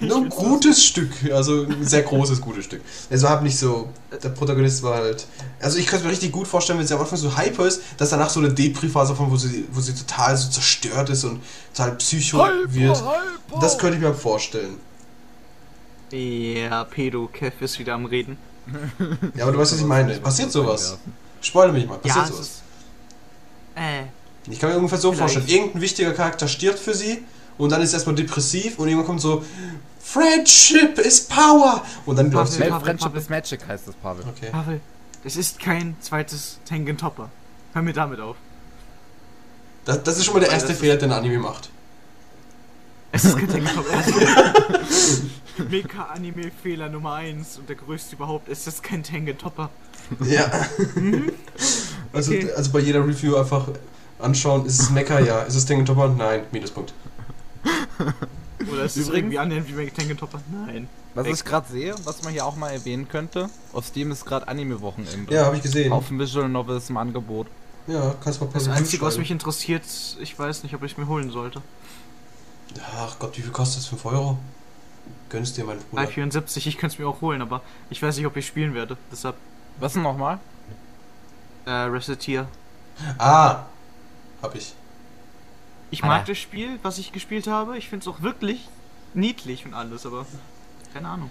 [0.01, 2.83] nur ein gutes Stück, also ein sehr großes gutes Stück.
[3.11, 3.89] Es war halt nicht so,
[4.23, 5.27] der Protagonist war halt,
[5.61, 8.11] also ich könnte mir richtig gut vorstellen, wenn sie am Anfang so hyper ist, dass
[8.11, 11.41] danach so eine Depri-Phase kommt, wo sie, wo sie total so zerstört ist und
[11.75, 13.03] total psycho wird.
[13.61, 14.77] Das könnte ich mir vorstellen.
[16.11, 18.39] Ja, Pedo Kev ist wieder am Reden.
[19.35, 20.15] Ja, aber du weißt, was ich meine.
[20.19, 20.99] Passiert sowas?
[21.41, 22.41] Spoil mich mal, passiert ja, sowas?
[22.41, 22.63] ist.
[23.75, 24.05] Äh.
[24.51, 25.35] Ich kann mir ungefähr so Vielleicht.
[25.35, 27.23] vorstellen, irgendein wichtiger Charakter stirbt für sie
[27.59, 29.45] und dann ist er erstmal depressiv und irgendwann kommt so
[30.01, 32.59] Friendship is power und dann läuft sie.
[32.61, 33.21] Pavel, Ma- Pavel, Friendship Pavel.
[33.23, 34.25] is Magic heißt das, Pavel.
[34.29, 34.51] Okay.
[34.51, 34.81] Pavel,
[35.25, 37.29] es ist kein zweites Tengen Topper.
[37.75, 38.37] Hör mir damit auf.
[39.85, 41.71] Das, das ist schon mal der erste Fehler, den der Anime macht.
[43.13, 44.03] Es ist kein Tengen Topper.
[45.69, 48.49] Meka-Anime-Fehler Nummer 1 und der größte überhaupt.
[48.49, 49.71] Es ist kein Tengen Topper.
[50.25, 50.51] Ja.
[52.13, 52.51] also, Okay.
[52.53, 53.67] also bei jeder Review einfach
[54.19, 55.19] anschauen, ist es Mecha?
[55.21, 55.41] Ja.
[55.43, 56.09] Ist es Topper?
[56.17, 56.43] Nein.
[56.53, 56.93] Minuspunkt.
[58.73, 60.41] Oder ist es Übrigens- irgendwie annähernd wie Tengen Topper?
[60.67, 60.89] Nein.
[61.15, 61.37] Was Echt?
[61.37, 65.33] ich gerade sehe, was man hier auch mal erwähnen könnte, auf Steam ist gerade Anime-Wochenende.
[65.35, 65.93] Ja, habe ich gesehen.
[65.93, 67.47] Auf dem Visual Novels im Angebot.
[67.87, 69.83] Ja, kannst mal Das Review Einzige, was mich interessiert,
[70.21, 71.63] ich weiß nicht, ob ich es mir holen sollte.
[72.97, 73.87] Ach Gott, wie viel kostet das?
[73.89, 74.39] 5 Euro?
[75.31, 76.03] Gönn's dir, mein Bruder.
[76.03, 78.97] 374, ich könnte es mir auch holen, aber ich weiß nicht, ob ich spielen werde.
[79.11, 79.37] Deshalb
[79.81, 80.39] Was denn nochmal?
[81.65, 82.47] äh, Reciteer.
[83.19, 83.65] Ah,
[84.43, 84.75] hab ich.
[85.91, 86.09] Ich Ah.
[86.09, 87.79] mag das Spiel, was ich gespielt habe.
[87.79, 88.69] Ich finde es auch wirklich
[89.15, 90.27] niedlich und alles, aber
[90.93, 91.31] keine Ahnung.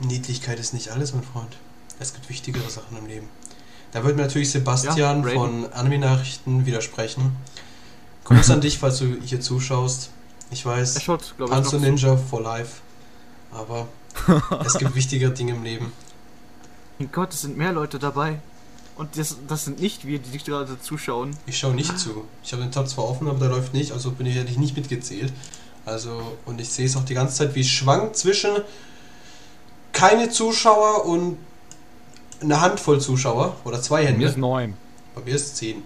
[0.00, 1.56] Niedlichkeit ist nicht alles, mein Freund.
[1.98, 3.28] Es gibt wichtigere Sachen im Leben.
[3.92, 7.36] Da wird mir natürlich Sebastian Ja, von Anime-Nachrichten widersprechen.
[8.24, 10.10] Gruß an dich, falls du hier zuschaust.
[10.50, 11.78] Ich weiß, schaut, ich, Panzer noch zu.
[11.78, 12.80] Ninja for life.
[13.52, 13.86] Aber
[14.66, 15.92] es gibt wichtigere Dinge im Leben.
[16.98, 18.40] Mein Gott, es sind mehr Leute dabei.
[18.96, 21.36] Und das, das sind nicht wir, die gerade zuschauen.
[21.46, 22.24] Ich schaue nicht zu.
[22.44, 24.58] Ich habe den Tab zwar offen, aber der läuft nicht, also bin ich hätte ich
[24.58, 25.32] nicht mitgezählt.
[25.84, 28.52] Also, und ich sehe es auch die ganze Zeit, wie es schwankt zwischen
[29.92, 31.38] keine Zuschauer und
[32.40, 34.40] eine Handvoll Zuschauer oder zwei Bei mir ist Hände.
[34.40, 34.74] neun.
[35.14, 35.82] Bei mir ist 10.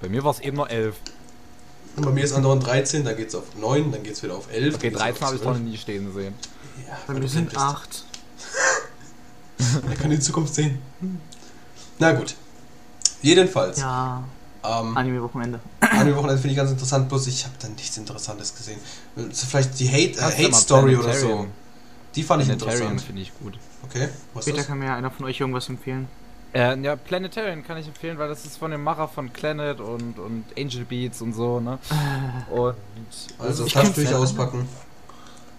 [0.00, 0.96] Bei mir war es eben nur elf.
[1.96, 4.74] Und bei mir ist andauernd 13, dann geht's auf 9, dann geht's wieder auf 11.
[4.74, 5.56] Okay, dann geht's 13 auf habe ich 12.
[5.58, 6.34] noch nie stehen sehen.
[6.88, 7.56] Ja, Bei mir sind blind bist.
[7.60, 8.04] acht.
[9.88, 10.80] Er kann die Zukunft sehen.
[12.02, 12.34] Na gut.
[13.22, 13.78] Jedenfalls.
[13.78, 14.24] Ja,
[14.64, 15.60] Ähm, Anime-Wochenende.
[15.80, 18.78] Anime-Wochenende finde ich ganz interessant, bloß ich habe da nichts Interessantes gesehen.
[19.32, 21.46] Vielleicht die Hate, Kannst äh, Hate Story oder so.
[22.16, 23.00] Die fand ich interessant.
[23.00, 23.56] finde ich gut.
[23.84, 24.66] Okay, was ist Später das?
[24.66, 26.08] kann mir ja einer von euch irgendwas empfehlen.
[26.54, 30.18] Äh, ja, Planetarium kann ich empfehlen, weil das ist von dem Macher von Planet und,
[30.18, 31.78] und Angel Beats und so, ne?
[32.50, 32.74] Und
[33.38, 34.68] Also Taschentücher auspacken.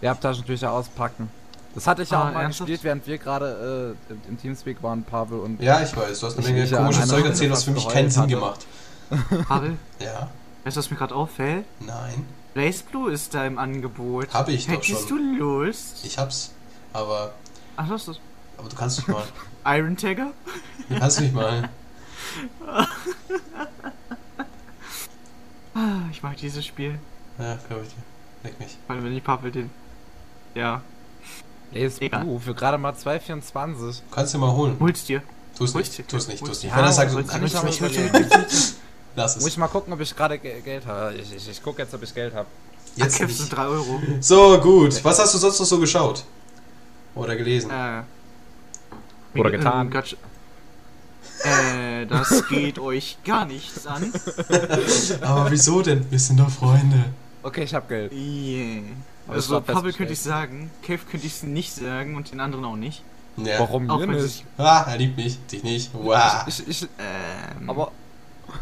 [0.01, 1.29] ja, Taschentücher auspacken.
[1.75, 2.67] Das hatte ich ja Ah, auch mal ernsthaft?
[2.67, 6.38] gespielt, während wir gerade äh, im- Teamspeak waren, Pavel und Ja, ich weiß, du hast
[6.38, 8.33] eine Menge komisches Zeug erzählt, was für mich keinen Sinn hatte.
[8.33, 8.65] gemacht.
[9.47, 10.29] Pavel, Ja,
[10.63, 11.65] weißt du, was mir gerade auffällt?
[11.79, 14.31] nein, Blaze Blue ist da im Angebot.
[14.33, 15.38] Hab ich doch Hättest schon.
[15.38, 16.05] du Lust?
[16.05, 16.51] ich hab's.
[16.93, 17.33] Aber,
[17.75, 18.19] Ach, das ist das.
[18.59, 19.23] aber du kannst nicht mal.
[19.65, 20.31] Iron Tagger?
[20.89, 21.69] Du kannst nicht mal.
[25.75, 26.99] Ah, ich mag dieses Spiel.
[27.39, 27.95] Ja, glaube ich dir.
[28.43, 28.77] Leck mich.
[28.86, 29.71] Vor allem, wenn ich Pavel den.
[30.53, 30.81] Ja,
[31.73, 33.99] Blue für gerade mal 2,24.
[34.09, 34.77] Du kannst dir mal holen.
[34.79, 35.21] hol's dir.
[35.59, 35.79] Hol's dir.
[35.79, 36.67] nicht, tu's nicht, Hol's tu's dir.
[36.67, 36.77] nicht.
[36.77, 38.05] Wenn er sagt, kann ich nicht dir.
[38.07, 38.29] überleben.
[39.15, 39.57] Lass Muss ich es.
[39.57, 41.13] mal gucken, ob ich gerade Ge Geld habe.
[41.15, 42.47] Ich, ich, ich gucke jetzt, ob ich Geld habe.
[42.95, 43.55] Jetzt Jetzt sind nicht.
[43.57, 44.01] 3 Euro.
[44.19, 45.03] So, gut.
[45.03, 46.23] Was hast du sonst noch so geschaut?
[47.15, 47.69] Oder gelesen?
[47.69, 48.03] Äh.
[49.39, 49.91] Oder äh, getan.
[51.43, 54.12] Äh, das geht euch gar nichts an.
[55.21, 56.09] Aber wieso denn?
[56.09, 57.05] Wir sind doch Freunde.
[57.43, 58.12] Okay, ich habe Geld.
[58.13, 58.81] Yeah.
[59.27, 62.39] Aber es Also, war Pavel könnte ich sagen, Cave könnte ich nicht sagen und den
[62.39, 63.03] anderen auch nicht.
[63.38, 63.59] Ja.
[63.59, 64.21] Warum Auch nicht?
[64.21, 64.45] sich.
[64.57, 65.39] Ah, er liebt mich.
[65.47, 65.89] Dich nicht.
[65.93, 66.43] Wow.
[66.47, 67.91] Ich, ich, Ähm, aber.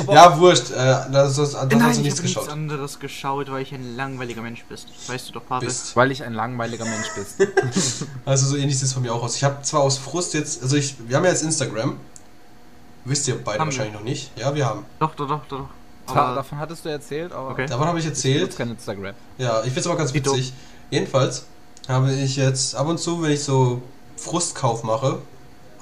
[0.00, 0.70] aber Ja, wurscht.
[0.70, 0.74] Äh,
[1.10, 2.48] das, das, das Nein, hast ich du habe nichts nichts geschaut.
[2.50, 4.86] anderes geschaut, weil ich ein langweiliger Mensch bist.
[5.08, 5.66] Weißt du doch, Pavel.
[5.66, 5.96] Bist.
[5.96, 8.06] weil ich ein langweiliger Mensch bist.
[8.24, 9.34] Also so ähnlich sieht es von mir auch aus.
[9.36, 11.96] Ich habe zwar aus Frust jetzt, also ich, wir haben ja jetzt Instagram.
[13.04, 13.72] Wisst ihr beide Haben wir.
[13.72, 14.30] wahrscheinlich noch nicht.
[14.38, 14.84] Ja, wir haben.
[15.00, 15.68] Doch, doch, doch, doch.
[16.20, 17.66] Aber davon hattest du erzählt, aber Okay.
[17.66, 18.38] Davon habe ich ich erzählt.
[18.40, 19.14] benutze kein Instagram.
[19.38, 20.52] Ja, ich finde es aber ganz witzig.
[20.90, 21.46] Jedenfalls
[21.88, 23.82] habe ich jetzt ab und zu, wenn ich so
[24.16, 25.18] Frustkauf mache,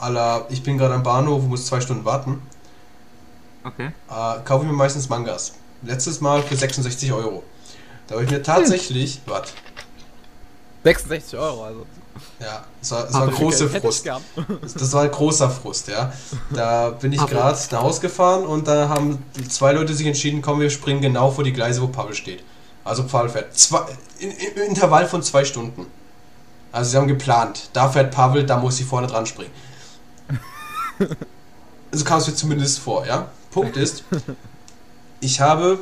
[0.01, 2.40] la, ich bin gerade am Bahnhof und muss zwei Stunden warten,
[3.64, 3.90] okay.
[4.09, 5.55] äh, kaufe ich mir meistens Mangas.
[5.83, 7.43] Letztes Mal für 66 Euro.
[8.07, 9.51] Da habe ich mir tatsächlich, warte,
[10.85, 11.87] 66 Euro, also.
[12.40, 14.07] Ja, das war, das war große Frust.
[14.07, 16.12] Das, war ein großer Frust, ja.
[16.51, 20.61] Da bin ich gerade nach Hause gefahren und da haben zwei Leute sich entschieden, komm,
[20.61, 22.42] wir springen genau vor die Gleise, wo Pavel steht.
[22.85, 23.57] Also Pavel fährt.
[23.57, 23.83] Zwei,
[24.18, 25.87] in, Im Intervall von zwei Stunden.
[26.73, 29.53] Also sie haben geplant, da fährt Pavel, da muss ich vorne dran springen.
[31.92, 33.33] So kam es mir zumindest vor, ja.
[33.51, 34.05] Punkt ist,
[35.20, 35.81] ich habe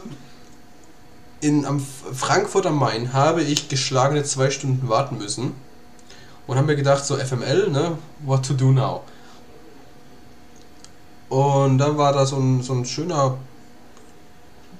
[1.42, 5.52] in am Frankfurt am Main habe ich geschlagene zwei Stunden warten müssen
[6.48, 9.04] und habe mir gedacht, so FML, ne, what to do now?
[11.28, 13.36] Und dann war da so ein, so ein schöner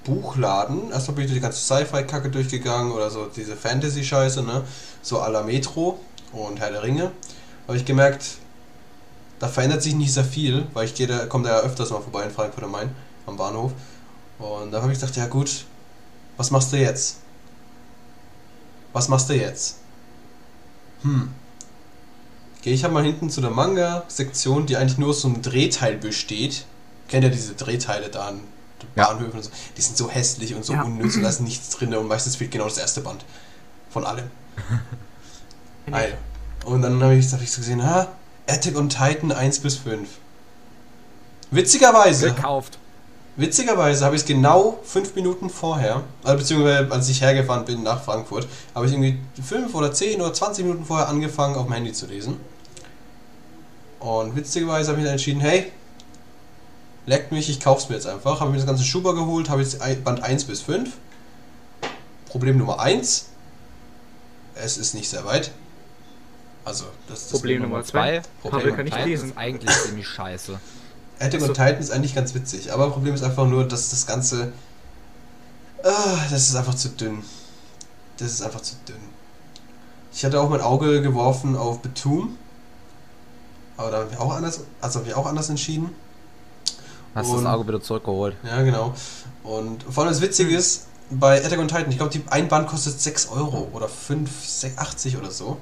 [0.03, 0.91] Buchladen.
[0.91, 4.65] Erstmal bin ich durch die ganze Sci-Fi-Kacke durchgegangen oder so diese Fantasy-Scheiße, ne,
[5.03, 6.01] so à la Metro
[6.33, 7.13] und Herr der Ringe.
[7.67, 8.39] Habe ich gemerkt,
[9.39, 12.01] da verändert sich nicht sehr viel, weil ich gehe da, komme da ja öfters mal
[12.01, 12.91] vorbei in Frankfurt am Main,
[13.27, 13.73] am Bahnhof.
[14.39, 15.67] Und da habe ich gedacht, ja gut,
[16.39, 17.19] was machst du jetzt?
[18.95, 19.77] Was machst du jetzt?
[21.03, 21.31] Hm.
[22.69, 26.67] Gehe ich mal hinten zu der Manga-Sektion, die eigentlich nur aus so einem Drehteil besteht.
[27.09, 28.41] Kennt ihr diese Drehteile da an
[28.95, 29.07] Ja.
[29.07, 29.51] Bahnhöfen und so?
[29.75, 30.83] Die sind so hässlich und so Ja.
[30.83, 33.25] unnütz und da ist nichts drin und meistens fehlt genau das erste Band.
[33.89, 34.27] Von allem.
[36.67, 38.09] Und dann habe ich, hab ich so gesehen, ha,
[38.47, 40.07] Attack on Titan 1 bis 5.
[41.51, 42.79] Witzigerweise, Gekauft.
[43.37, 48.03] witzigerweise habe ich es genau 5 Minuten vorher, also beziehungsweise als ich hergefahren bin nach
[48.03, 51.95] Frankfurt, habe ich irgendwie 5 oder 10 oder 20 Minuten vorher angefangen auf dem Handy
[51.95, 52.37] zu lesen.
[54.01, 55.73] Und witzigerweise habe ich dann entschieden, hey,
[57.07, 58.41] leckt mich, ich kauf's mir jetzt einfach.
[58.41, 60.91] Habe mir das ganze Schuber geholt, habe jetzt Band 1 bis 5.
[62.27, 63.27] Problem Nummer 1.
[64.55, 65.51] Es ist nicht sehr weit.
[66.65, 68.21] Also, das ist Problem Nummer zwei.
[68.43, 69.29] Problem Pavel kann nicht Titan lesen.
[69.31, 70.61] ist eigentlich ziemlich scheiße.
[71.19, 71.47] Attack Achso.
[71.47, 74.53] on Titan ist eigentlich ganz witzig, aber Problem ist einfach nur, dass das Ganze.
[75.83, 77.23] Ah, das ist einfach zu dünn.
[78.19, 78.97] Das ist einfach zu dünn.
[80.13, 82.37] Ich hatte auch mein Auge geworfen auf Betum.
[83.79, 85.95] Aber da habe ich mich auch anders, also habe ich auch anders entschieden.
[87.15, 88.37] Hast Und- das Auge wieder zurückgeholt.
[88.43, 88.93] Ja, genau.
[89.45, 93.01] Und vor allem das Witzige ist, bei Attack on Titan, ich glaube, ein Band kostet
[93.01, 95.57] 6 Euro oder 5, 6, 80 oder so.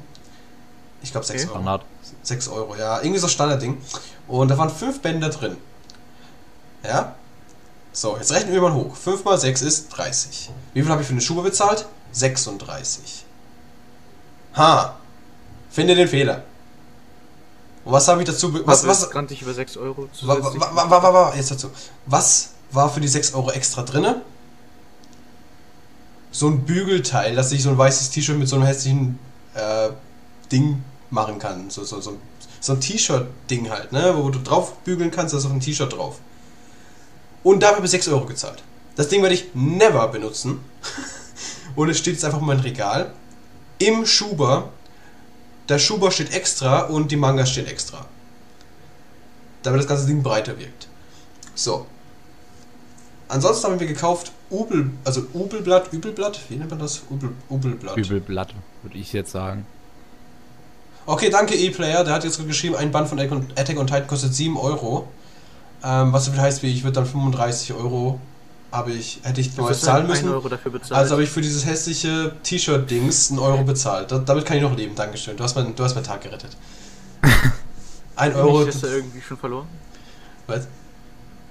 [1.03, 1.51] Ich glaube 6 Okay.
[1.53, 1.61] Euro.
[1.63, 1.85] Standard.
[2.25, 3.81] 6 Euro, ja, irgendwie so Standardding.
[4.27, 5.57] Und da waren 5 Bänder drin.
[6.83, 7.15] Ja?
[7.93, 8.97] So, jetzt rechnen wir mal hoch.
[8.97, 10.51] 5 mal 6 ist 30.
[10.75, 11.87] Wie viel habe ich für eine Schuhe bezahlt?
[12.13, 13.25] 36.
[14.57, 14.97] Ha!
[15.71, 16.43] Finde den Fehler.
[17.87, 18.53] Und was habe ich dazu...
[18.67, 21.71] Was, was, kannte ich über 6 Euro wa, wa, wa, jetzt dazu.
[22.07, 24.23] Was war für die 6 Euro extra drinne?
[26.33, 29.21] So ein Bügelteil, dass ich so ein weißes T-Shirt mit so einem hässlichen
[29.55, 29.91] äh,
[30.51, 31.71] Ding machen kann.
[31.71, 32.19] So, so, so,
[32.59, 34.15] so ein T-Shirt-Ding halt, ne?
[34.17, 36.19] Wo du drauf bügeln kannst, da ist auf ein T-Shirt drauf.
[37.45, 38.65] Und dafür habe ich 6 Euro gezahlt.
[38.97, 40.59] Das Ding werde ich never benutzen.
[41.77, 43.13] Und es steht jetzt einfach in meinem Regal.
[43.79, 44.71] Im Schuber.
[45.69, 48.05] Der Schuber steht extra und die Manga stehen extra.
[49.63, 50.87] Damit das ganze Ding breiter wirkt.
[51.55, 51.87] So.
[53.29, 57.03] Ansonsten haben wir gekauft Ubel, also Ubelblatt, Übelblatt, wie nennt man das?
[57.11, 57.97] Ubel, Ubelblatt.
[57.97, 59.67] Übelblatt, würde ich jetzt sagen.
[61.07, 64.07] Okay, danke E-Player, der hat jetzt geschrieben, ein Band von Attack on- Attack on Titan
[64.07, 65.09] kostet 7 Euro.
[65.83, 68.21] Ähm, was so viel heißt wie, ich würde dann 35 Euro,
[68.77, 70.27] habe ich, hätte ich Du neu zahlen müssen.
[70.27, 70.93] 1 Euro dafür bezahlt.
[70.93, 74.13] Also habe ich für dieses hässliche T-Shirt-Dings einen Euro bezahlt.
[74.13, 75.37] Da, damit kann ich noch leben, Dankeschön.
[75.37, 76.57] Du hast, mein, du hast meinen Tag gerettet.
[78.17, 78.63] Ein Euro.
[78.63, 79.67] Ist er irgendwie schon verloren?
[80.47, 80.69] Was?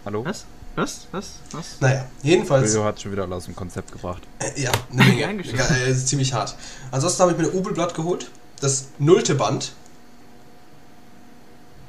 [0.06, 0.24] Hallo?
[0.24, 0.46] Was?
[0.76, 1.08] Was?
[1.12, 1.40] Was?
[1.52, 1.78] Was?
[1.80, 2.74] Naja, jedenfalls.
[2.74, 4.24] Jojo hat schon wieder alles aus dem Konzept gebracht.
[4.40, 5.44] Äh, ja, eine Menge.
[5.44, 6.56] Äh, ist ziemlich hart.
[6.92, 8.30] Ansonsten habe ich mir ein Ubelblatt geholt.
[8.60, 9.74] Das nullte Band.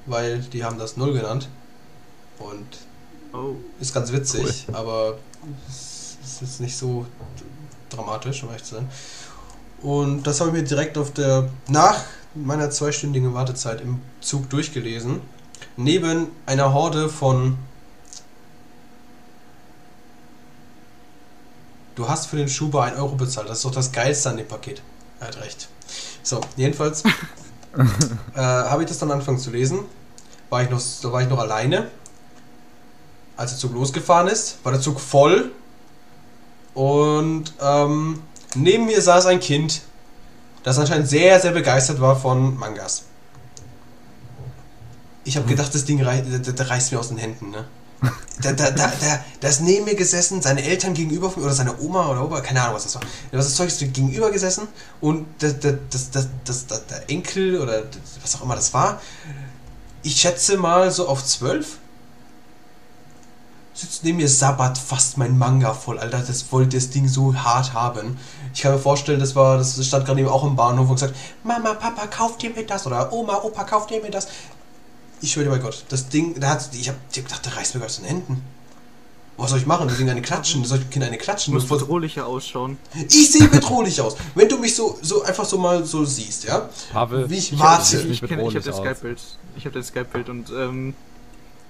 [0.07, 1.49] Weil die haben das Null genannt.
[2.39, 2.86] Und
[3.37, 3.57] Oh.
[3.81, 5.19] ist ganz witzig, aber
[5.69, 5.97] es
[6.27, 7.07] es ist nicht so
[7.89, 8.89] dramatisch, um ehrlich zu sein.
[9.83, 15.21] Und das habe ich mir direkt auf der, nach meiner zweistündigen Wartezeit im Zug durchgelesen.
[15.77, 17.59] Neben einer Horde von.
[21.95, 23.49] Du hast für den Schuber 1 Euro bezahlt.
[23.49, 24.83] Das ist doch das Geilste an dem Paket.
[25.21, 25.69] Er hat recht.
[26.23, 27.05] So, jedenfalls
[28.35, 29.81] äh, habe ich das dann angefangen zu lesen.
[30.51, 31.91] War ich noch, da war ich noch alleine
[33.37, 35.53] als der Zug losgefahren ist, war der Zug voll
[36.75, 38.23] und ähm,
[38.55, 39.83] neben mir saß ein Kind,
[40.63, 43.05] das anscheinend sehr, sehr begeistert war von Mangas.
[45.25, 47.65] Ich habe gedacht, das Ding rei der, der reißt mir aus den Händen, ne?
[48.43, 51.55] Da, da, da, da, da ist neben mir gesessen, seine Eltern gegenüber von mir, oder
[51.55, 53.01] seine Oma oder Opa, keine Ahnung, was das war.
[53.01, 54.69] Da war das Zeug ist gegenüber gesessen
[55.01, 57.85] und das, das, das, das, der Enkel oder
[58.21, 59.01] was auch immer das war,
[60.03, 61.79] ich schätze mal so auf zwölf,
[63.77, 67.75] sitzt neben mir Sabbat fast mein Manga voll, Alter, das wollte das Ding so hart
[67.75, 68.19] haben.
[68.55, 71.15] Ich kann mir vorstellen, das war, das stand gerade eben auch im Bahnhof und gesagt,
[71.45, 72.87] Mama, Papa, kauft ihr mir das?
[72.87, 74.29] Oder Oma, Opa, kauft ihr mir das?
[75.21, 77.57] Ich schwöre dir bei Gott, das Ding, da hat, ich hab ich hab gedacht, der
[77.57, 78.43] reißt mir aus den Händen.
[79.39, 79.87] Was soll ich machen?
[79.87, 81.53] Das Ding eine klatschen, soll ich Kind eine klatschen?
[81.53, 82.79] Muss Bevor- bedrohlicher ausschauen.
[82.95, 84.17] Ich sehe bedrohlich aus.
[84.35, 86.71] Wenn du mich so, so einfach so mal so siehst, ja?
[86.91, 87.85] Pavel, Wie ich Ich warte.
[87.85, 88.77] Sieht Ich, nicht ich, kenn- ich habe das.
[88.77, 89.21] Skype-Bild.
[89.59, 90.95] Ich habe das Skype-Bild und ähm,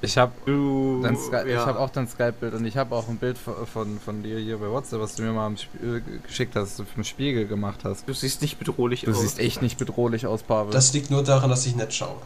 [0.02, 1.00] ich habe du.
[1.02, 1.66] dein Sky ich ja.
[1.66, 4.58] habe auch dein Skype-Bild und ich habe auch ein Bild von, von, von dir hier
[4.58, 7.46] bei WhatsApp, was du mir mal im Sp äh, geschickt hast, dass du vom Spiegel
[7.46, 8.08] gemacht hast.
[8.08, 9.20] Du siehst nicht bedrohlich Du aus.
[9.20, 10.72] siehst echt nicht bedrohlich aus, Pavel.
[10.72, 12.16] Das liegt nur daran, dass ich nett schaue.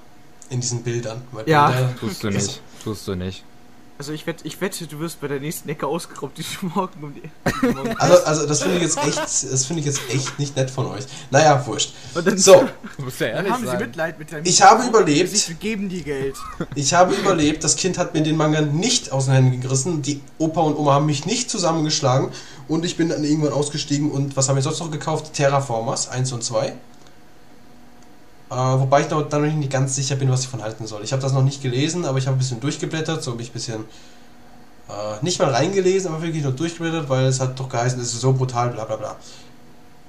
[0.50, 1.22] In diesen Bildern.
[1.32, 1.68] Weil Ja.
[1.70, 2.60] Bilder, tust du nicht.
[2.82, 3.44] Tust du nicht.
[4.00, 7.04] Also ich wette, ich wette, du wirst bei der nächsten Ecke ausgeraubt, die du morgen
[7.04, 7.20] um die.
[7.66, 9.18] morgen- Also, also das finde ich jetzt echt,
[9.52, 11.04] das finde ich jetzt echt nicht nett von euch.
[11.30, 11.92] Naja, wurscht.
[12.14, 13.78] Und dann, So, ja dann ehrlich haben sie sein.
[13.78, 14.46] Mitleid mit deinem.
[14.46, 15.60] Ich habe Sie überlebt.
[15.60, 16.34] geben dir Geld.
[16.74, 17.62] Ich habe überlebt.
[17.62, 20.00] Das Kind hat mir den Manga nicht aus den Händen gerissen.
[20.00, 22.30] Die Opa und Oma haben mich nicht zusammengeschlagen.
[22.68, 24.10] Und ich bin dann irgendwann ausgestiegen.
[24.10, 25.34] Und was haben wir sonst noch gekauft?
[25.34, 26.72] Terraformers 1 und 2.
[28.50, 31.04] Äh, wobei ich noch, dann noch nicht ganz sicher bin, was ich von halten soll.
[31.04, 33.22] Ich habe das noch nicht gelesen, aber ich habe ein bisschen durchgeblättert.
[33.22, 33.84] So habe ich ein bisschen
[34.88, 38.20] äh, nicht mal reingelesen, aber wirklich nur durchgeblättert, weil es hat doch geheißen, es ist
[38.20, 39.16] so brutal, bla bla bla.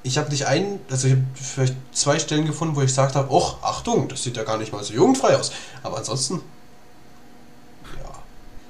[0.04, 3.32] Ich habe nicht einen, also ich habe vielleicht zwei Stellen gefunden, wo ich gesagt habe,
[3.32, 5.52] och, Achtung, das sieht ja gar nicht mal so jugendfrei aus.
[5.84, 6.42] Aber ansonsten,
[7.98, 8.10] ja,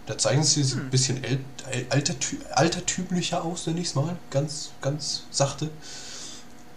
[0.07, 1.39] da zeigen sie sich ein bisschen äl
[1.71, 5.69] äl altertü altertümlicher aus, nenne ich es mal, ganz, ganz sachte.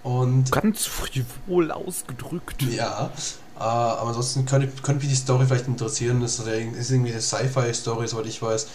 [0.05, 2.63] Und Ganz frivol ausgedrückt.
[2.63, 3.11] ja,
[3.57, 6.21] äh, aber ansonsten könnte, könnte mich die Story vielleicht interessieren.
[6.21, 8.67] Das ist irgendwie eine Sci-Fi-Story, soweit ich weiß.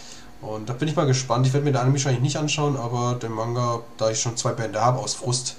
[0.42, 1.46] Und da bin ich mal gespannt.
[1.46, 4.54] Ich werde mir den Anime wahrscheinlich nicht anschauen, aber den Manga, da ich schon zwei
[4.54, 5.56] Bände habe, aus Frust,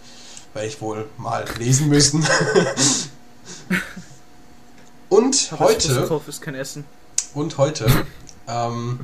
[0.54, 2.26] werde ich wohl mal lesen müssen.
[5.08, 6.84] und heute, ist kein Essen.
[7.34, 7.86] und heute
[8.48, 9.00] ähm,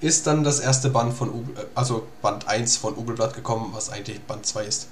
[0.00, 4.20] ist dann das erste Band von, Ub also Band 1 von Ubelblatt gekommen, was eigentlich
[4.22, 4.88] Band 2 ist.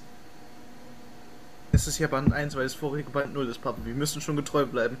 [1.71, 3.79] Es ist ja Band 1, weil das vorige Band 0 ist, Papa.
[3.83, 4.97] Wir müssen schon getreu bleiben.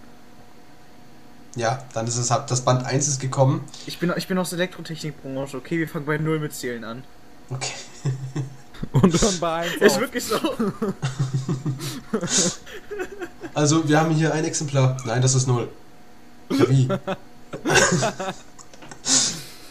[1.55, 3.63] Ja, dann ist es das Band 1 ist gekommen.
[3.87, 5.79] Ich bin, ich bin aus der Elektrotechnikbranche, okay?
[5.79, 7.03] Wir fangen bei 0 mit Zählen an.
[7.49, 7.73] Okay.
[8.91, 10.01] Und dann bei eins Ist auf.
[10.01, 10.37] wirklich so.
[13.53, 14.97] Also, wir haben hier ein Exemplar.
[15.05, 15.67] Nein, das ist null.
[16.51, 16.87] Ja, Wie?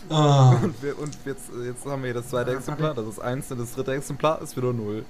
[0.09, 3.49] ah, Und, wir, und jetzt, jetzt haben wir hier das zweite Exemplar, das ist eins
[3.53, 5.05] und das dritte Exemplar ist wieder null.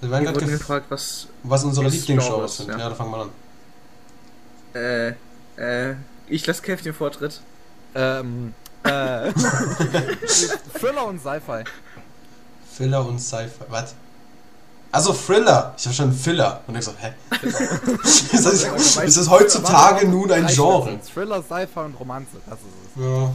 [0.00, 1.26] Wir werden gerade gefragt, was.
[1.42, 2.68] was unsere Lieblingsgenres Genres, sind.
[2.70, 2.78] ja.
[2.78, 2.88] Ja.
[2.90, 3.30] da fangen wir an.
[4.74, 5.96] Äh, äh,
[6.28, 7.40] ich lasse Kev den Vortritt.
[7.94, 9.32] Ähm, äh,
[10.78, 11.64] Thriller und Sci-Fi.
[12.72, 13.64] Filler und Sci-Fi.
[13.68, 13.94] Was?
[14.92, 15.74] Also Thriller.
[15.76, 16.60] Ich habe schon Filler.
[16.66, 17.12] Und ich so, hä?
[18.02, 20.98] ist, das, ist das heutzutage nun ein Genre?
[21.12, 23.02] Thriller, Sci-Fi und Romanze, das ist es.
[23.02, 23.30] Ja.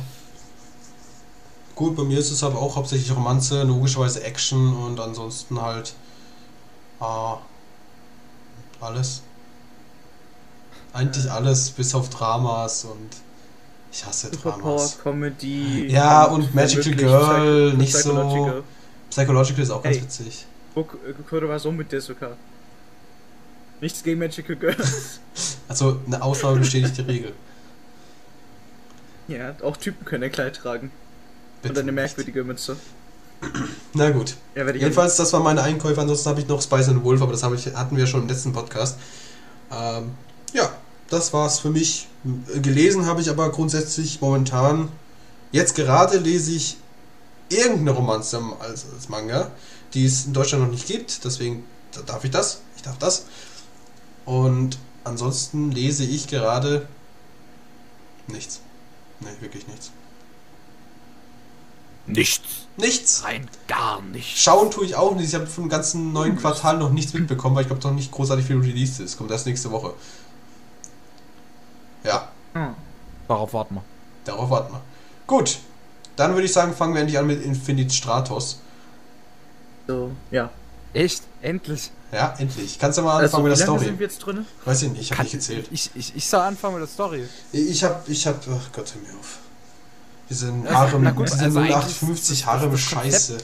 [1.76, 5.96] Gut, bei mir ist es aber auch hauptsächlich Romanze, logischerweise Action und ansonsten halt
[7.04, 7.42] ah,
[8.82, 9.22] alles.
[10.94, 13.10] Eigentlich alles, bis auf Dramas und
[13.92, 15.00] ich hasse Dramas.
[15.02, 15.88] Comedy.
[15.88, 18.64] Ja, und Magical Girl, nicht so.
[19.10, 19.64] Psychological.
[19.64, 20.46] Ist auch ganz witzig.
[21.30, 22.36] Code war so mit der sogar.
[23.82, 25.20] Nichts gegen Magical Girls.
[25.68, 27.34] Also eine Ausnahme bestätigt die Regel.
[29.28, 30.92] ja, auch Typen können ein Kleid tragen.
[31.62, 32.78] Bitte und eine merkwürdige Mütze.
[33.94, 34.36] Na gut.
[34.56, 36.00] Ja, Jedenfalls, das waren meine Einkäufe.
[36.00, 38.54] Ansonsten habe ich noch Spice and Wolf, aber das ich, hatten wir schon im letzten
[38.54, 38.98] Podcast.
[39.72, 40.12] Ähm,
[40.54, 40.70] ja,
[41.10, 42.08] das war's für mich.
[42.62, 44.90] Gelesen habe ich aber grundsätzlich momentan.
[45.52, 46.78] Jetzt gerade lese ich
[47.50, 49.52] irgendeine Romanze als, als Manga,
[49.94, 51.24] die es in Deutschland noch nicht gibt.
[51.26, 51.64] Deswegen
[52.06, 52.62] darf ich das.
[52.76, 53.26] Ich darf das.
[54.26, 56.88] Und ansonsten lese ich gerade
[58.28, 58.62] nichts.
[59.20, 59.92] Nee, wirklich nichts.
[62.06, 62.63] Nichts.
[62.78, 63.24] Nichts.
[63.24, 64.40] Rein gar nichts.
[64.42, 65.28] Schauen tue ich auch nicht.
[65.30, 68.46] Ich habe vom ganzen neuen Quartal noch nichts mitbekommen, weil ich glaube noch nicht großartig
[68.46, 69.18] viel released ist.
[69.18, 69.94] Kommt erst nächste Woche.
[72.04, 72.76] Ja, Hm.
[73.28, 73.84] Darauf warten wir.
[74.26, 74.82] darauf warten wir.
[75.26, 75.60] Gut,
[76.16, 78.60] dann würde ich sagen, fangen wir endlich an mit Infinite Stratos.
[79.88, 80.50] So, ja.
[80.94, 81.24] Echt?
[81.42, 81.90] Endlich?
[82.12, 82.78] Ja, endlich.
[82.78, 83.86] Kannst du mal Also, anfangen wie mit der Story?
[83.86, 84.46] sind wir jetzt drin?
[84.66, 85.68] Weiß ich nicht, ich habe nicht gezählt.
[85.72, 87.28] Ich, ich, ich soll anfangen mit der Story.
[87.52, 89.40] Ich habe, ich habe, ach Gott, hör mir auf.
[90.42, 93.38] Also, Harem, na gut, sind also eigentlich 0850 ist das- Harem das Scheiße.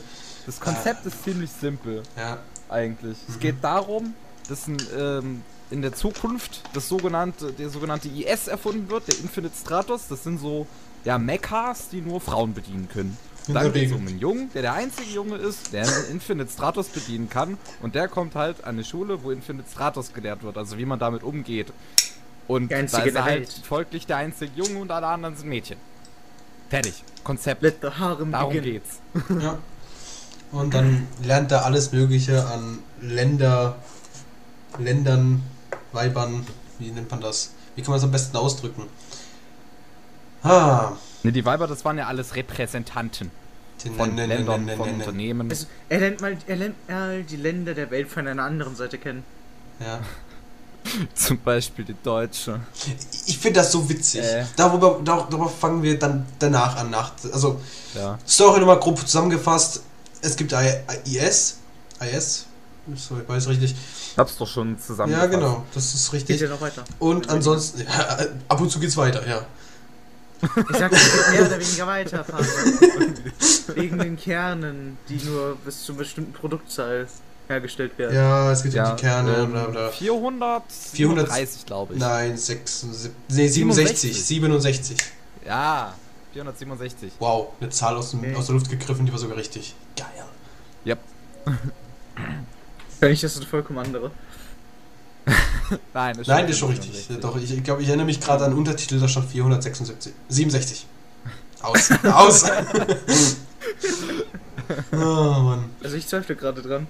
[0.46, 2.38] Das Konzept ist ziemlich simpel, Ja,
[2.70, 3.18] eigentlich.
[3.28, 3.40] Es Mhm.
[3.40, 4.14] geht darum,
[4.48, 9.54] dass ein, ähm, in der Zukunft das sogenannte, der sogenannte IS erfunden wird, der Infinite
[9.60, 10.08] Stratos.
[10.10, 10.66] Das sind so
[11.06, 13.16] ja, Mechas, die nur Frauen bedienen können.
[13.48, 16.06] In Dann der geht es um einen Jungen, der der einzige Junge ist, der einen
[16.12, 17.58] Infinite Stratos bedienen kann.
[17.82, 21.00] Und der kommt halt an eine Schule, wo Infinite Stratos gelehrt wird, also wie man
[21.00, 21.72] damit umgeht.
[22.48, 25.78] Und da ist er halt folglich der einzige Junge und alle anderen sind Mädchen.
[26.70, 27.04] Fertig.
[27.24, 27.62] Konzept.
[27.62, 28.74] Let the Harem Darum begin.
[28.74, 29.00] geht's.
[29.42, 29.58] ja.
[30.52, 33.76] Und dann lernt er alles Mögliche an Länder,
[34.80, 35.44] Ländern,
[35.92, 36.46] Weibern,
[36.80, 37.52] wie nennt man das?
[37.76, 38.84] Wie kann man das am besten ausdrücken?
[40.44, 43.30] Ah, Ne, die Weiber, das waren ja alles Repräsentanten
[43.98, 45.00] von ne, ne, ne, Ländern, ne, von ne, ne.
[45.00, 45.50] Unternehmen.
[45.50, 48.98] Also, er lernt mal, er lernt mal die Länder der Welt von einer anderen Seite
[48.98, 49.24] kennen.
[49.80, 50.00] Ja.
[51.14, 52.60] Zum Beispiel die Deutsche.
[53.26, 54.22] Ich finde das so witzig.
[54.22, 54.46] Äh.
[54.56, 56.90] Darüber, dar- darüber fangen wir dann danach an.
[56.90, 57.60] Nach, also,
[57.96, 58.18] Ja.
[58.28, 59.82] Story nochmal grob zusammengefasst.
[60.22, 61.58] Es gibt I- IS.
[62.02, 62.46] IS?
[62.96, 63.76] Ich weiß richtig.
[64.18, 65.12] Hab's doch schon zusammen.
[65.12, 65.64] Ja, genau.
[65.76, 66.42] Das ist Geht richtig.
[66.42, 66.84] ja noch weiter.
[66.98, 69.46] Und ansonsten, ja, ab und zu geht's weiter, ja.
[70.42, 72.26] Ich sag, es geht mehr oder weniger weiter.
[73.76, 77.08] Wegen den Kernen, die nur bis zu einer bestimmten Produktzahl
[77.50, 78.16] hergestellt werden.
[78.16, 82.00] Ja, es geht Ja, um die Kerne ähm, oder, oder 437, glaube ich.
[82.00, 84.98] Nein, 76, nee, 67, 67.
[85.46, 85.94] Ja,
[86.34, 87.12] 467.
[87.20, 88.36] Wow, eine Zahl aus, dem, Okay.
[88.36, 89.76] aus der Luft gegriffen, die war sogar richtig.
[89.98, 90.06] Geil.
[90.86, 91.00] Yep.
[93.02, 94.12] Kann ich das eine vollkommen andere?
[95.94, 97.10] Nein, das Nein, stimmt das ist schon 467.
[97.10, 97.20] richtig.
[97.20, 100.14] Doch, ich, ich glaube, ich erinnere mich gerade an Untertitel, da stand 476.
[100.30, 100.86] 67.
[101.62, 101.90] Aus.
[102.04, 102.44] Aus.
[104.92, 105.66] oh Mann.
[105.84, 106.88] Also ich zweifle gerade dran.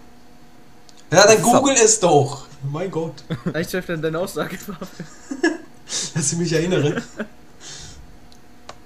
[1.12, 1.52] Ja, dann So.
[1.52, 2.46] google es doch.
[2.72, 3.24] Mein Gott.
[3.60, 4.58] Ich zweifle an deiner Aussage.
[6.14, 7.02] Dass ich mich erinnere.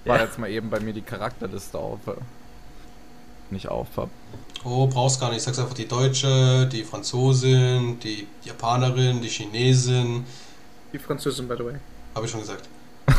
[0.06, 0.24] War Ja.
[0.26, 2.00] jetzt mal eben bei mir die Charakterliste auf.
[2.08, 2.12] äh,
[3.50, 3.88] Nicht auf.
[3.98, 4.10] hab.
[4.64, 5.38] Oh, brauchst gar nicht.
[5.40, 10.26] Ich sag's einfach die Deutsche, die Franzosin, die Japanerin, die Chinesin.
[10.94, 11.76] Die Französin, by the way.
[12.16, 12.70] Habe ich schon gesagt.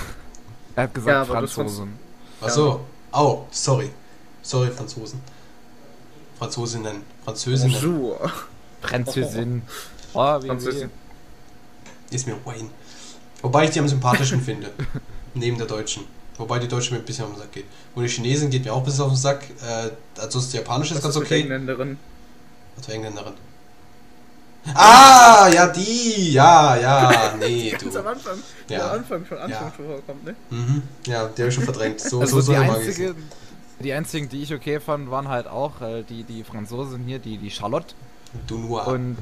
[0.77, 1.99] Er hat gesagt Ja, Franzosen.
[2.41, 2.81] Ach so.
[3.13, 3.91] Oh, sorry.
[4.43, 5.21] Sorry, Franzosen.
[6.39, 7.03] Franzosinnen.
[7.25, 7.73] Französinnen.
[7.81, 8.33] Bonjour.
[8.89, 9.63] Französin.
[10.17, 10.91] Oh, wie, Französin.
[12.13, 12.71] Ist mir Wayne.
[13.43, 14.71] Wobei ich die am sympathischen finde.
[15.35, 16.05] Neben der Deutschen.
[16.39, 17.65] Wobei die Deutsche mir ein bisschen auf den Sack geht.
[17.97, 19.43] Und die Chinesin geht mir auch ein bisschen auf den Sack.
[19.67, 21.41] Äh, also ist die japanische ist ganz okay.
[21.41, 21.99] Engländerin?
[22.77, 23.33] Was für Engländerin?
[24.73, 26.33] Ah, ja, die.
[26.33, 27.35] Ja, ja.
[27.41, 28.09] Nee, Ganz am du.
[28.11, 28.39] Anfang.
[28.69, 28.87] Ja.
[28.91, 29.71] Am Anfang, von Anfang Ja.
[29.73, 30.35] vorkommt, ne?
[30.51, 30.83] Mhm.
[31.07, 32.01] Ja, die habe ich schon verdrängt.
[32.01, 33.15] So, Also so, so die, einzige,
[33.81, 37.37] die einzigen, die ich okay fand, waren halt auch äh, die, die Franzosen hier, die,
[37.37, 37.95] die Charlotte
[38.47, 38.87] Du nur.
[38.87, 39.17] und,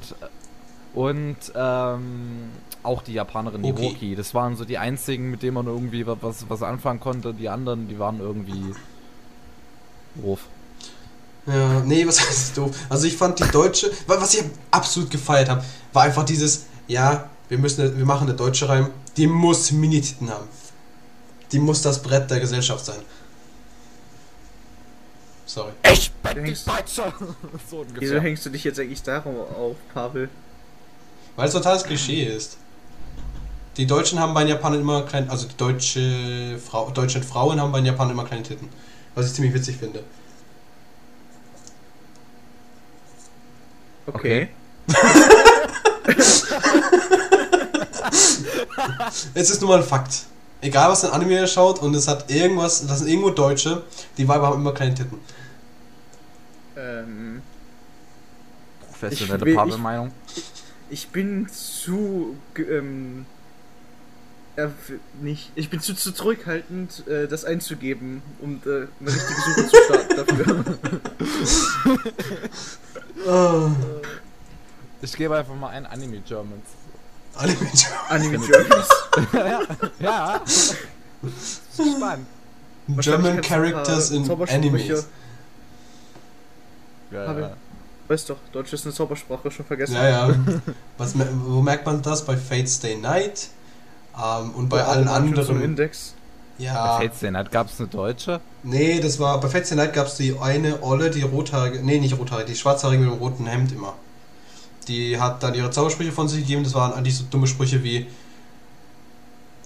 [0.95, 2.51] und ähm,
[2.83, 3.87] auch die Japanerin, die Okay.
[3.89, 4.17] Roki.
[4.17, 7.33] Das waren so die einzigen, mit denen man irgendwie wa- was, was anfangen konnte.
[7.35, 8.75] Die anderen, die waren irgendwie
[10.17, 10.41] Wurf.
[11.47, 12.77] Ja, nee, was heißt doof?
[12.89, 17.29] Also ich fand die deutsche, wa- was ich absolut gefeiert habe, war einfach dieses, ja,
[17.49, 20.49] wir müssen, wir machen eine deutsche Reim, die muss Minititen haben.
[21.53, 23.01] Die muss das Brett der Gesellschaft sein.
[25.53, 25.73] Sorry.
[25.93, 27.13] Ich bin die Deutsche!
[27.71, 30.31] so Wieso hängst du dich jetzt eigentlich darum auf, Pavel?
[31.37, 32.57] Weil es totales Klischee ist.
[33.77, 37.71] Die Deutschen haben bei den Japanern immer klein, also die deutsche Frau, deutschen Frauen haben
[37.71, 38.71] bei den Japanern immer kleine Titten.
[39.15, 40.03] Was ich ziemlich witzig finde.
[44.07, 44.49] Okay.
[49.35, 50.25] Es ist nun mal ein Fakt.
[50.63, 53.83] Egal was ein Anime ihr schaut und es hat irgendwas, das sind irgendwo Deutsche,
[54.17, 55.19] die Weiber haben immer kleine Titten.
[56.83, 57.43] Ähm,
[58.89, 60.13] Professionelle Ich Pavel-Meinung.
[60.91, 63.25] ich bin zu, ge- ähm,
[64.57, 64.69] äh,
[65.21, 69.77] nicht, ich bin zu, zu zurückhaltend, äh, das einzugeben, um äh, eine richtige Suche zu
[69.85, 70.65] starten dafür.
[73.27, 73.71] Oh.
[75.05, 76.65] Ich gebe einfach mal ein Anime Germans.
[77.35, 77.59] Anime
[78.09, 78.89] Anime Germans.
[79.33, 79.61] ja,
[79.99, 80.43] ja.
[81.75, 82.27] Spannend.
[83.01, 85.09] German Characters in Animes.
[87.13, 87.57] Ja, ja.
[88.09, 89.95] Weißt doch, Deutsch ist eine Zaubersprache, schon vergessen.
[89.95, 90.35] Ja, ja.
[90.99, 92.25] Was, wo merkt man das?
[92.25, 93.49] Bei Fate Stay Night
[94.17, 95.63] ähm, und bei Oder allen anderen.
[95.63, 96.15] Index.
[96.59, 96.99] Ja.
[96.99, 98.41] Bei Fates Day Night gab es eine deutsche.
[98.63, 99.41] Nee, das war.
[99.41, 101.81] Bei Fate Stay Night gab es die eine Olle, die rothaarige.
[101.83, 103.95] Nee, nicht rothaarige, die schwarzhaarige mit dem roten Hemd immer.
[104.89, 106.65] Die hat dann ihre Zaubersprüche von sich gegeben.
[106.65, 108.07] Das waren eigentlich so dumme Sprüche wie.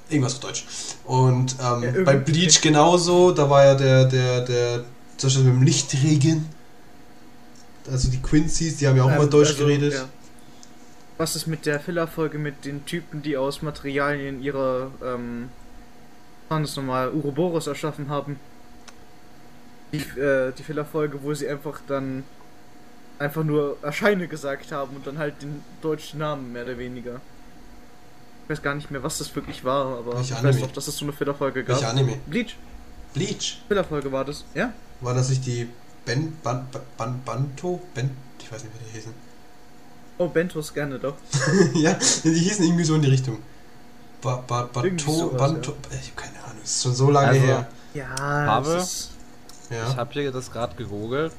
[0.08, 0.64] Irgendwas auf Deutsch.
[1.04, 2.16] Und ähm, Ja, bei.
[2.16, 4.84] Bleach genauso, da war ja der, der, der,
[5.16, 6.55] zum Beispiel mit dem Lichtregen.
[7.90, 9.92] Also die Quincy's, die haben ja auch Ähm, immer Deutsch also, geredet.
[9.94, 10.08] ja.
[11.18, 15.48] Was ist mit der Filler-Folge mit den Typen, die aus Materialien ihre, ähm,
[16.48, 18.38] was war das nochmal, Uroboros erschaffen haben?
[19.92, 22.24] Die, äh, die Filler-Folge, wo sie einfach dann
[23.18, 27.20] einfach nur Erscheine gesagt haben und dann halt den deutschen Namen mehr oder weniger.
[28.44, 30.96] Ich weiß gar nicht mehr, was das wirklich war, aber ich weiß doch, dass es
[30.98, 31.76] so eine Filler-Folge gab.
[31.76, 32.18] Welche Anime?
[32.26, 32.56] Bleach.
[33.14, 33.62] Bleach.
[33.68, 34.72] Filler-Folge war das, ja?
[35.00, 35.68] War das nicht die
[36.06, 37.80] Ben, Ban, Ban, Banto?
[37.94, 39.12] Ben, ich weiß nicht, wie die hießen.
[40.18, 41.14] Oh, Bentos gerne doch.
[41.74, 43.38] ja, die hießen irgendwie so in die Richtung.
[44.22, 47.28] Ba, ba, Irgendwie Bato, sowas, Banto, ich hab keine Ahnung, das ist schon so lange
[47.28, 47.68] Also, her.
[47.92, 49.10] Ja, ist,
[49.70, 49.88] Ja.
[49.90, 51.32] Ich habe hier das gerade gegoogelt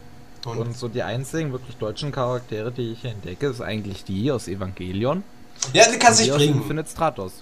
[0.45, 4.31] und, und so die einzigen wirklich deutschen Charaktere, die ich hier entdecke, ist eigentlich die
[4.31, 5.23] aus Evangelion.
[5.73, 6.61] ja, die kannst du nicht bringen.
[6.61, 7.41] Infinite Stratos.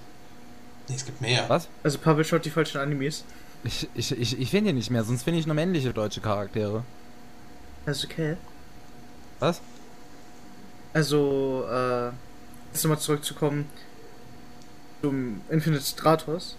[0.87, 1.45] Nee, es gibt mehr.
[1.49, 1.67] Was?
[1.83, 3.23] also Pavel schaut die falschen Animes.
[3.63, 6.83] Ich, ich, ich, ich finde die nicht mehr, sonst finde ich nur männliche deutsche Charaktere.
[7.85, 8.37] Also okay.
[9.39, 9.61] Was?
[10.93, 12.07] Also, äh,
[12.71, 13.69] jetzt nochmal zurückzukommen
[15.01, 16.55] zum Infinite Stratos.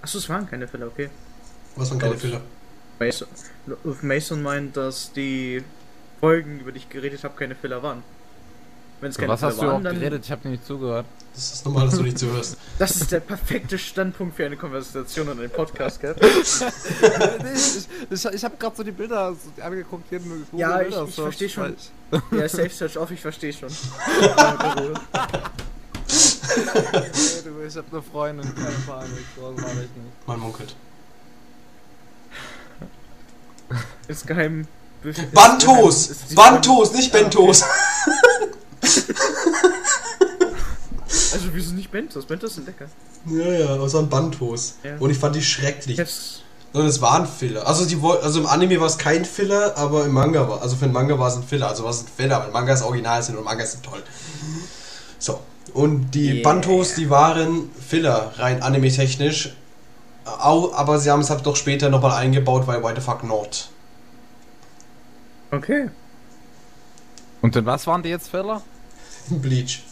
[0.00, 1.10] Achso, es waren keine Fälle, okay.
[1.76, 2.22] Was waren keine Deutsch.
[2.22, 2.40] Fehler?
[2.98, 3.28] Mason,
[4.02, 5.62] Mason meint, dass die
[6.20, 8.02] Folgen, über die ich geredet habe, keine Filler waren.
[9.02, 9.96] Wenn es keine Was hast du waren, auch dann.
[9.98, 10.24] geredet?
[10.24, 11.04] Ich habe nicht zugehört.
[11.34, 12.56] Das ist normal, dass du nicht zuhörst.
[12.78, 16.14] Das ist der perfekte Standpunkt für eine Konversation und einen Podcast, gell?
[16.20, 20.04] ich ich, ich habe gerade so die Bilder so angeguckt.
[20.08, 20.20] Hier
[20.52, 21.76] Ja, ich- Bilder ich Search, versteh schon.
[22.30, 23.68] Ja, Safe Search off, ich verstehe schon.
[27.44, 29.24] Du, ich habe eine Freundin, keine Panik.
[29.36, 30.26] So mache ich nicht.
[30.28, 30.76] Man munkelt.
[34.06, 34.66] ist geheim.
[35.32, 36.10] Bantos!
[36.36, 37.64] Bantos, nicht Bentos!
[41.34, 42.24] Also, wieso nicht Bentos?
[42.26, 42.86] Bentos sind lecker.
[43.26, 44.76] Ja, ja, das waren Bantos.
[44.82, 44.96] Ja.
[44.98, 45.96] Und ich fand die schrecklich.
[45.98, 47.66] Jetzt, Und es waren Filler.
[47.66, 50.86] Also, die, also im Anime war es kein Filler, aber im Manga war Also für
[50.86, 51.68] den Manga war es ein Filler.
[51.68, 54.02] Also war es ein Filler, weil Manga ist original sind und Manga sind toll.
[55.18, 55.40] So.
[55.74, 56.42] Und die Yeah.
[56.42, 59.54] Bantos, die waren Filler, rein anime-technisch.
[60.24, 63.68] Aber sie haben es halt doch später nochmal eingebaut, weil Why the fuck not?
[65.50, 65.90] okay.
[67.42, 68.62] Und in was waren die jetzt Fehler?
[69.42, 69.82] Bleach.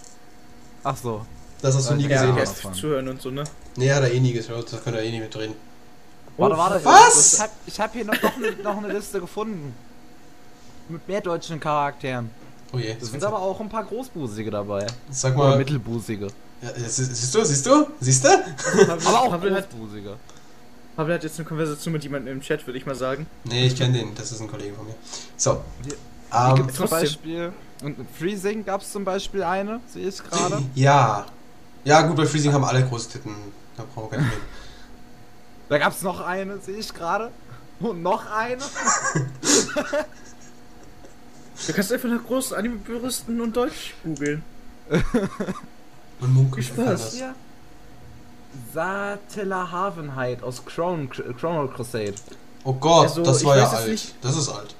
[0.84, 1.24] Ach so.
[1.62, 2.36] Das hast du nie Ja, gesehen.
[2.64, 2.72] ja.
[2.72, 3.44] Zuhören und so, ne?
[3.76, 4.72] Nee, hat er eh nie gehört.
[4.72, 5.54] Da könnt ihr eh nicht mitreden.
[6.36, 6.84] Warte, Oh, warte.
[6.84, 7.34] was?
[7.34, 9.74] Ich hab, ich hab hier noch, noch, eine, noch eine Liste gefunden.
[10.88, 12.30] Mit mehr deutschen Charakteren.
[12.72, 12.96] Oh je.
[13.00, 14.86] Es sind aber auch ein paar Großbusige dabei.
[15.10, 15.58] Sag Oder mal.
[15.58, 16.28] Mittelbusige.
[16.62, 17.86] Ja, ja, sie- siehst du, siehst du?
[18.00, 18.28] Siehst du?
[18.28, 20.16] Aber auch Pavel hat, Großbusige.
[20.96, 23.26] Pavel hat jetzt eine Konversation mit jemandem im Chat, würde ich mal sagen.
[23.44, 24.14] Nee, ich kenne den.
[24.14, 24.94] Das ist ein Kollege von mir.
[25.36, 25.60] So.
[26.32, 26.88] Hier- Ähm, Zum.
[26.88, 27.52] Beispiel.
[27.82, 30.62] Und Freezing gab es zum Beispiel eine, sehe ich gerade.
[30.74, 31.26] ja.
[31.82, 33.34] Ja, gut, bei Freezing haben alle große Titten.
[33.76, 34.30] Da brauchen wir reden.
[35.70, 37.30] Da gab es noch eine, sehe ich gerade.
[37.78, 38.58] Und noch eine.
[41.66, 44.42] Du kannst einfach nach großen Anime-Puristen und Deutsch googeln.
[46.20, 46.62] Und Munkel.
[46.62, 46.84] Spaß.
[46.86, 47.14] Das.
[47.14, 47.34] Hier.
[48.74, 51.06] Satella Havenheit aus Chrono,
[51.38, 52.14] Chrono Crusade.
[52.64, 53.88] Oh Gott, Also, das war ja alt.
[53.88, 54.74] nicht- Das ist alt.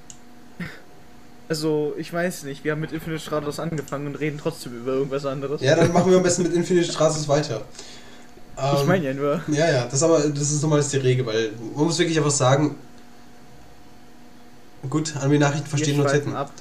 [1.50, 5.26] Also, ich weiß nicht, wir haben mit Infinite Stratos angefangen und reden trotzdem über irgendwas
[5.26, 5.60] anderes.
[5.60, 7.62] Ja, dann machen wir am besten mit Infinite Straßes weiter.
[8.56, 9.42] ich Ähm, meine ja nur.
[9.48, 12.30] Ja, ja, das ist aber das ist normalerweise die Regel, weil man muss wirklich einfach
[12.30, 12.76] sagen.
[14.88, 16.36] Gut, Anime-Nachrichten verstehen wir nur schweifen Titten.
[16.36, 16.52] ab.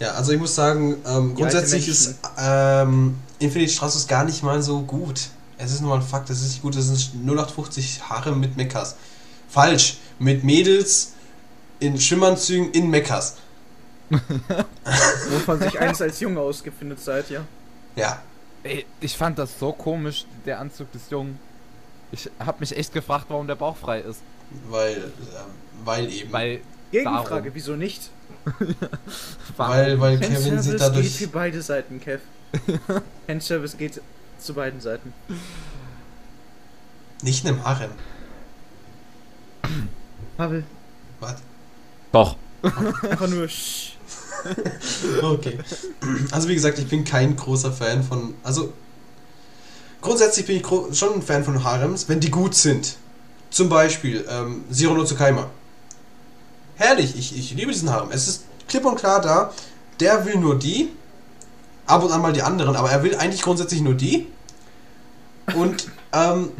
[0.00, 4.60] Ja, also ich muss sagen, ähm, Die grundsätzlich ist ähm, Infinite Straße gar nicht mal
[4.60, 5.28] so gut.
[5.56, 8.58] Es ist nur mal ein Fakt, es ist nicht gut, es ist 0850 Haare mit
[8.58, 8.96] Mechas.
[9.48, 11.12] Falsch, mit Mädels
[11.80, 13.36] in Schimmanzügen in Mechas.
[15.30, 17.44] Wovon sich eins als Junge ausgefindet seid, ja.
[17.96, 18.22] Ja,
[18.66, 21.38] Ey, ich fand das so komisch, der Anzug des Jungen.
[22.10, 24.20] Ich hab mich echt gefragt, warum der Bauch frei ist.
[24.68, 25.04] weil, ähm,
[25.84, 26.32] weil eben.
[26.32, 27.50] Weil, Gegenfrage, Darum.
[27.54, 28.10] wieso nicht?
[29.56, 31.16] weil, weil Kevin sich Fanservice geht dadurch.
[31.16, 32.20] für beide Seiten, Kev.
[33.26, 34.00] Fanservice geht
[34.38, 35.12] zu beiden Seiten.
[37.22, 37.90] Nicht in einem Harem.
[40.36, 40.64] Pavel,
[41.20, 41.36] Was?
[42.12, 42.36] Doch.
[42.66, 43.96] Einfach nur sch.
[45.22, 45.58] Okay.
[46.30, 48.34] Also wie gesagt, ich bin kein großer Fan von.
[48.42, 48.72] Also
[50.00, 52.96] grundsätzlich bin ich schon ein Fan von Harems, wenn die gut sind.
[53.50, 55.50] Zum Beispiel ähm, Zero no Tsukaima.
[56.76, 58.10] Herrlich, ich, ich liebe diesen Harem.
[58.10, 59.52] Es ist klipp und klar da,
[59.98, 60.90] der will nur die,
[61.86, 64.26] ab und an mal die anderen, aber er will eigentlich grundsätzlich nur die.
[65.54, 66.50] Und ähm,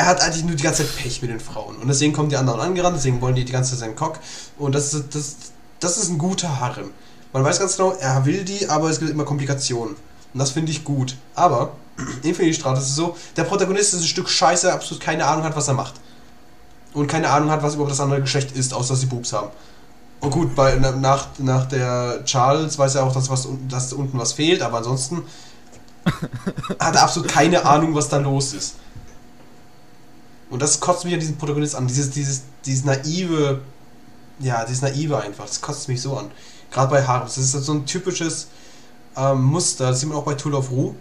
[0.00, 1.76] er hat eigentlich nur die ganze Zeit Pech mit den Frauen.
[1.76, 4.18] Und deswegen kommen die anderen angerannt, deswegen wollen die die ganze Zeit seinen Cock.
[4.58, 5.36] Und das ist, das,
[5.78, 6.90] das ist ein guter Harem.
[7.34, 9.94] Man weiß ganz genau, er will die, aber es gibt immer Komplikationen.
[10.32, 11.16] Und das finde ich gut.
[11.34, 11.72] Aber
[12.22, 15.54] Infinity Stratos ist so, der Protagonist ist ein Stück Scheiße, der absolut keine Ahnung hat,
[15.54, 15.94] was er macht.
[16.94, 19.48] Und keine Ahnung hat, was überhaupt das andere Geschlecht ist, außer dass sie Boobs haben.
[20.20, 24.18] Und gut, bei, na- nach, nach der Charles weiß er auch, dass, was, dass unten
[24.18, 25.22] was fehlt, aber ansonsten
[26.78, 28.76] hat er absolut keine Ahnung, was da los ist.
[30.50, 31.86] Und das kotzt mich an diesen Protagonist an.
[31.86, 33.60] Dieses, dieses, dieses naive,
[34.40, 35.46] ja, dieses naive einfach.
[35.46, 36.30] Das kotzt mich so an.
[36.70, 37.36] Gerade bei Harems.
[37.36, 38.48] Das ist so ein typisches
[39.16, 39.88] ähm, Muster.
[39.88, 40.94] Das sieht man auch bei Tool of Ru.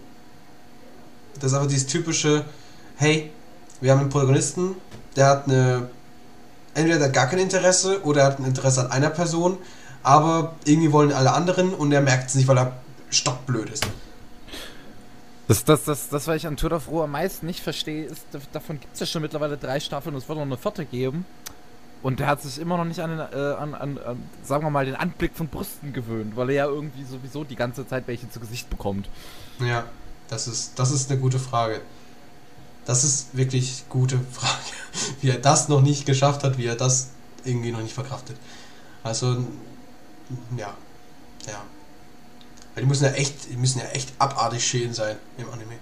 [1.39, 2.45] Das ist einfach dieses typische,
[2.97, 3.31] hey,
[3.81, 4.75] wir haben einen Protagonisten,
[5.15, 5.89] der hat eine,
[6.73, 9.57] entweder der hat gar kein Interesse oder er hat ein Interesse an einer Person,
[10.03, 12.73] aber irgendwie wollen alle anderen und er merkt es nicht, weil er
[13.09, 13.85] stockblöd ist.
[15.49, 18.23] Das, das, das, das, was ich an Tour of Ruhe am meisten nicht verstehe, ist,
[18.31, 20.85] da- davon gibt es ja schon mittlerweile drei Staffeln und es wird noch eine vierte
[20.85, 21.25] geben.
[22.03, 24.69] Und der hat sich immer noch nicht an, den, äh, an, an, an, sagen wir
[24.69, 28.29] mal, den Anblick von Brüsten gewöhnt, weil er ja irgendwie sowieso die ganze Zeit welche
[28.29, 29.09] zu Gesicht bekommt.
[29.59, 29.85] Ja,
[30.29, 31.81] das ist, das ist eine gute Frage.
[32.85, 34.53] Das ist wirklich gute Frage.
[35.19, 37.09] Wie er das noch nicht geschafft hat, wie er das
[37.43, 38.37] irgendwie noch nicht verkraftet.
[39.03, 39.43] Also,
[40.55, 40.73] ja.
[41.47, 41.63] Ja.
[42.79, 45.75] Die müssen ja echt, die müssen ja echt abartig schön sein im Anime.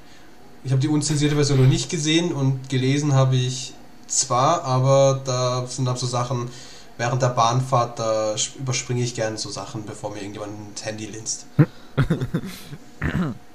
[0.63, 3.73] Ich habe die unzensierte Version noch nicht gesehen und gelesen habe ich
[4.07, 6.49] zwar, aber da sind dann so Sachen,
[6.97, 11.45] während der Bahnfahrt, da überspringe ich gerne so Sachen, bevor mir irgendjemand ein Handy linst.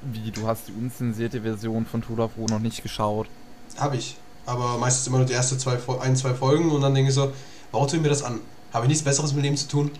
[0.03, 3.29] Wie, du hast die unzensierte Version von Ruhe noch nicht geschaut.
[3.77, 4.17] Habe ich.
[4.47, 7.33] Aber meistens immer nur die ersten zwei, ein, zwei Folgen und dann denke ich so,
[7.71, 8.41] warum tue ich mir das an?
[8.73, 9.91] Habe ich nichts Besseres mit dem zu tun?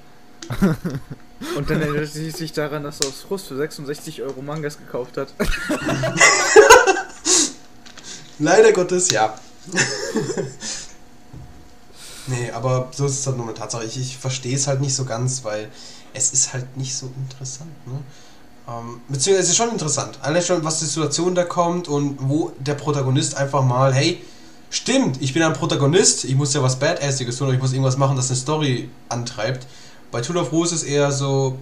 [1.57, 5.17] Und dann erinnert sie sich daran, dass er aus Frust für 66 Euro Mangas gekauft
[5.17, 5.35] hat.
[8.39, 9.35] Leider Gottes, ja.
[12.27, 13.85] nee, aber so ist es halt nur eine Tatsache.
[13.85, 15.69] Ich, ich verstehe es halt nicht so ganz, weil
[16.15, 17.71] es ist halt nicht so interessant.
[17.87, 18.01] Ne?
[18.69, 20.19] Ähm, beziehungsweise es ist schon interessant.
[20.23, 24.23] Allein schon, was die Situation da kommt und wo der Protagonist einfach mal, hey,
[24.71, 28.17] stimmt, ich bin ein Protagonist, ich muss ja was Badassiges tun ich muss irgendwas machen,
[28.17, 29.67] das eine Story antreibt.
[30.13, 31.59] Bei Tool of Rose ist eher so.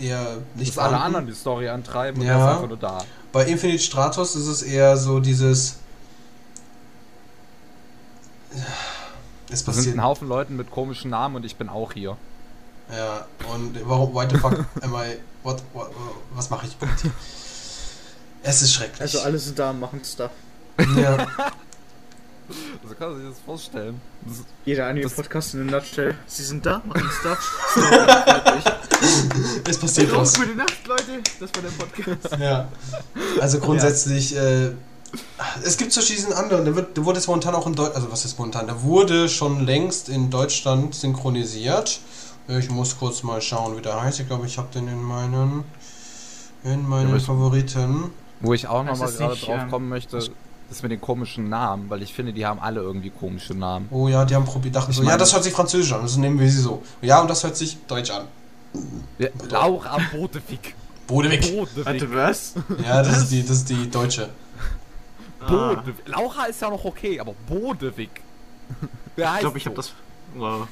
[0.00, 2.34] äh, eher nicht Dass alle anderen die Story antreiben und Ja.
[2.34, 2.98] er ist einfach nur da.
[3.32, 5.76] Bei Infinite Stratos ist es eher so dieses.
[9.48, 9.96] Es Da sind passiert.
[9.96, 12.16] ein Haufen Leuten mit komischen Namen und ich bin auch hier.
[12.94, 15.16] Ja, und warum, why the fuck am I.
[15.42, 15.90] What, what,
[16.34, 16.76] was mache ich?
[18.42, 19.00] Es ist schrecklich.
[19.00, 20.30] Also alle sind da und machen Stuff.
[20.96, 21.26] Ja,
[22.82, 24.00] Also kann man sich das vorstellen.
[24.24, 26.14] Das Jeder Anime-Podcast in a nutshell.
[26.26, 27.38] Sie sind da, machen Stuff.
[27.74, 28.72] Fertig.
[29.68, 30.34] Es passiert was.
[30.34, 31.22] Gute Nacht, Leute.
[31.40, 32.40] Das war der Podcast.
[32.40, 32.68] Ja.
[33.40, 34.70] Also grundsätzlich, äh,
[35.64, 38.12] es gibt so diesen anderen, der, wird, der wurde jetzt momentan auch in Deutschland, also
[38.12, 42.00] was ist momentan, der wurde schon längst in Deutschland synchronisiert.
[42.48, 44.20] Ich muss kurz mal schauen, wie der heißt.
[44.20, 45.64] Ich glaube, ich habe den in meinen,
[46.62, 48.10] in meinen Favoriten.
[48.40, 50.30] Wo ich auch Das nochmal gerade nicht, drauf ähm, kommen möchte,
[50.70, 53.88] ist mit den komischen Namen, weil ich finde, die haben alle irgendwie komische Namen.
[53.90, 56.00] Oh ja, die haben probiert, dachten Ich so, ja, meine- das hört sich französisch an,
[56.02, 56.82] also nehmen wir sie so.
[57.02, 58.24] Ja, und das hört sich deutsch an.
[59.18, 60.74] Ja, Laura Bodewig.
[61.06, 61.40] Bodewig.
[61.54, 61.86] Bodewig.
[61.86, 62.54] Warte, was?
[62.84, 64.28] Ja, das ist die, das ist die deutsche.
[65.40, 65.94] Ah, Bodewig.
[66.06, 68.10] Laura ist ja noch okay, aber Bodewig.
[69.14, 69.92] Wer ich glaube, ich habe das.
[70.34, 70.66] Wow.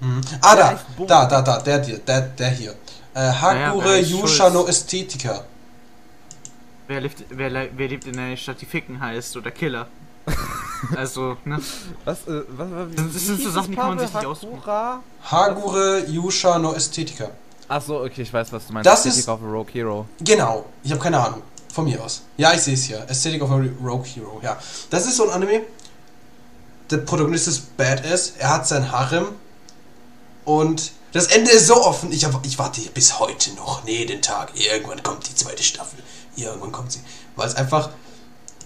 [0.00, 0.20] Mhm.
[0.42, 2.74] Ah, da, heißt da, da, da, der, hier, der, der hier.
[3.14, 4.86] Äh, ja, Hagure wer ist Yushano Schulz?
[6.88, 9.88] Wer lebt, wer, wer lebt in einer Stadt, die Ficken heißt oder Killer?
[10.96, 11.60] also, ne?
[12.04, 14.62] Was, äh, was, was, Das- das sind so Sachen, die kann man sich nicht aussuchen.
[15.30, 17.30] Hagure Yushano Ästhetika.
[17.68, 18.86] Achso, okay, ich weiß, was du meinst.
[18.86, 20.06] Das Aesthetic ist- of a Rogue Hero.
[20.20, 21.42] Genau, ich habe keine Ahnung.
[21.72, 22.22] Von mir aus.
[22.36, 23.00] Ja, ich sehe es hier.
[23.08, 24.56] Aesthetic of a Rogue Hero, ja.
[24.90, 25.62] Das ist so ein Anime.
[26.90, 28.34] Der Protagonist ist badass.
[28.38, 29.26] Er hat sein Harem.
[30.44, 32.12] Und das Ende ist so offen.
[32.12, 33.86] Ich, hab, ich warte bis heute noch.
[33.86, 34.52] jeden Tag.
[34.54, 35.98] Irgendwann kommt die zweite Staffel.
[36.36, 37.00] Irgendwann kommt sie.
[37.34, 37.90] Weil es einfach.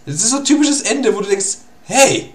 [0.06, 2.34] Es ist so ein typisches Ende, wo du denkst: Hey,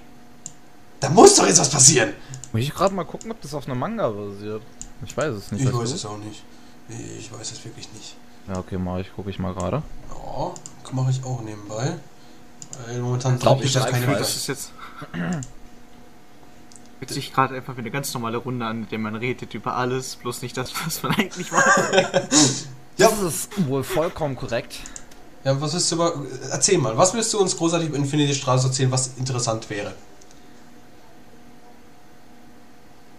[0.99, 2.13] da muss doch jetzt was passieren.
[2.51, 4.61] Muss ich gerade mal gucken, ob das auf einem Manga basiert.
[5.05, 5.65] Ich weiß es nicht.
[5.65, 5.95] Ich weiß du?
[5.95, 6.43] es auch nicht.
[6.89, 8.15] Ich weiß es wirklich nicht.
[8.47, 9.81] Ja, okay, mach ich, gucke ich mal gerade.
[10.09, 10.53] Ja,
[10.91, 11.95] mache ich auch nebenbei.
[12.85, 14.05] Weil momentan glaub, traue ich ich das keine.
[14.05, 14.71] Das ist jetzt.
[16.99, 19.75] Fühlt sich gerade einfach wie eine ganz normale Runde an, in der man redet über
[19.75, 22.67] alles, bloß nicht das, was man eigentlich weiß.
[22.97, 23.09] Ja.
[23.09, 24.79] Das ist wohl vollkommen korrekt.
[25.45, 26.13] Ja, was willst du über.
[26.51, 29.93] Erzähl mal, was willst du uns großartig über Infinity Straße erzählen, was interessant wäre?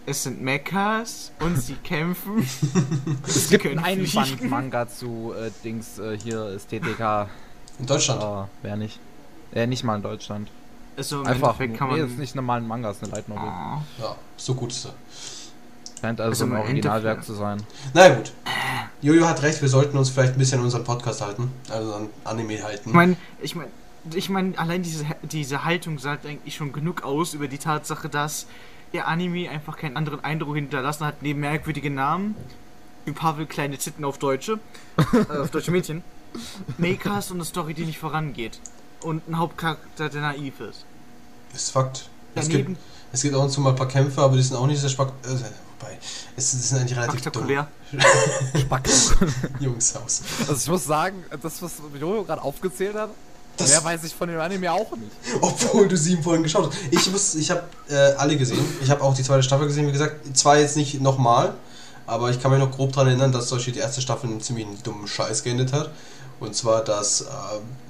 [0.08, 2.48] Es sind Mechas und sie kämpfen.
[3.26, 7.28] Es gibt einen Einband-Manga zu äh, Dings äh, hier, Ästhetika.
[7.78, 8.22] In Deutschland.
[8.22, 8.98] Oh, wer nicht?
[9.52, 10.48] Äh, nicht mal in Deutschland.
[10.96, 12.10] Also im Einfach, Endeffekt kann nee, man.
[12.10, 13.42] ist nicht normal ein Manga, ist eine Light Novel.
[13.44, 14.02] Oh.
[14.02, 14.94] Ja, so gut ist er.
[16.00, 17.62] Scheint also, Also ein im Originalwerk Endeffekt- zu sein.
[17.94, 18.32] Na gut.
[19.06, 21.52] Jojo hat recht, wir sollten uns vielleicht ein bisschen an unseren Podcast halten.
[21.70, 22.88] Also an Anime halten.
[22.88, 23.70] Ich meine, ich meine,
[24.12, 28.46] ich meine, allein diese, diese Haltung sagt eigentlich schon genug aus über die Tatsache, dass
[28.92, 32.34] der Anime einfach keinen anderen Eindruck hinterlassen hat, neben merkwürdigen Namen,
[33.04, 34.58] wie Pavel kleine Zitten auf Deutsche,
[35.12, 36.02] äh, auf deutsche Mädchen,
[36.76, 38.58] Mechas und eine Story, die nicht vorangeht.
[39.02, 40.84] Und ein Hauptcharakter, der naiv ist.
[41.54, 42.08] ist Fakt.
[42.34, 42.76] Es gibt,
[43.12, 44.90] es gibt auch und zu mal ein paar Kämpfe, aber die sind auch nicht sehr
[44.90, 45.98] spak äh, wobei,
[46.36, 47.62] es, sind eigentlich relativ spektakulär.
[47.62, 47.85] dumm.
[49.60, 50.22] Jungshaus.
[50.48, 53.10] Also ich muss sagen, das, was Jojo gerade aufgezählt hat,
[53.56, 55.10] Das- mehr weiß ich von dem Anime auch nicht.
[55.40, 56.78] Obwohl du sieben Folgen geschaut hast.
[56.90, 58.64] Ich muss, ich habe äh, alle gesehen.
[58.82, 60.36] Ich habe auch die zweite Staffel gesehen, wie gesagt.
[60.36, 61.54] Zwar jetzt nicht nochmal,
[62.06, 64.66] aber ich kann mich noch grob daran erinnern, dass Beispiel die erste Staffel einen ziemlich
[64.82, 65.90] dummen Scheiß geendet hat.
[66.38, 67.26] Und zwar, dass äh,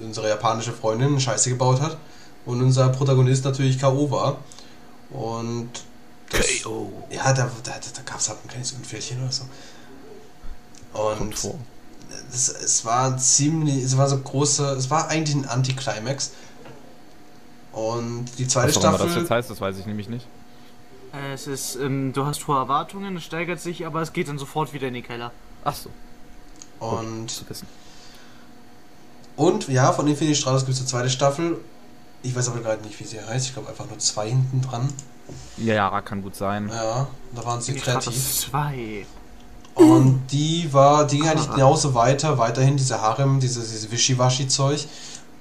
[0.04, 1.96] unsere japanische Freundin eine Scheiße gebaut hat
[2.44, 4.11] und unser Protagonist natürlich K.O.
[4.11, 4.38] war.
[5.11, 5.70] Und.
[6.30, 6.46] Das,
[7.11, 9.44] Ja, da, da, da gab es halt ein kleines Unfällchen oder so.
[10.97, 11.55] Und Kommt vor.
[12.32, 16.32] es, es war ziemlich, es war so große, es war eigentlich ein Anticlimax.
[17.72, 19.07] Und die zweite Was Staffel.
[19.07, 20.26] das jetzt heißt, das weiß ich nämlich nicht.
[21.12, 24.38] Äh, Es ist, ähm, du hast hohe Erwartungen, es steigert sich, aber es geht dann
[24.38, 25.30] sofort wieder in die Keller.
[25.64, 25.90] Ach so,
[26.78, 27.66] und, zu wissen.
[29.36, 31.59] und ja, von Infinity Stratos gibt es eine zweite Staffel.
[32.22, 33.47] Ich weiß aber gerade nicht, wie sie heißt.
[33.47, 34.88] Ich glaube einfach nur zwei hinten dran.
[35.59, 36.68] Ja, ja, kann gut sein.
[36.68, 38.12] Ja, da waren sie kreativ.
[38.14, 39.07] Stratos 2.
[39.77, 41.55] Und die war, die ging eigentlich Ah.
[41.55, 44.87] genauso weiter, weiterhin diese Harem, diese, diese Wischiwaschi-Zeug.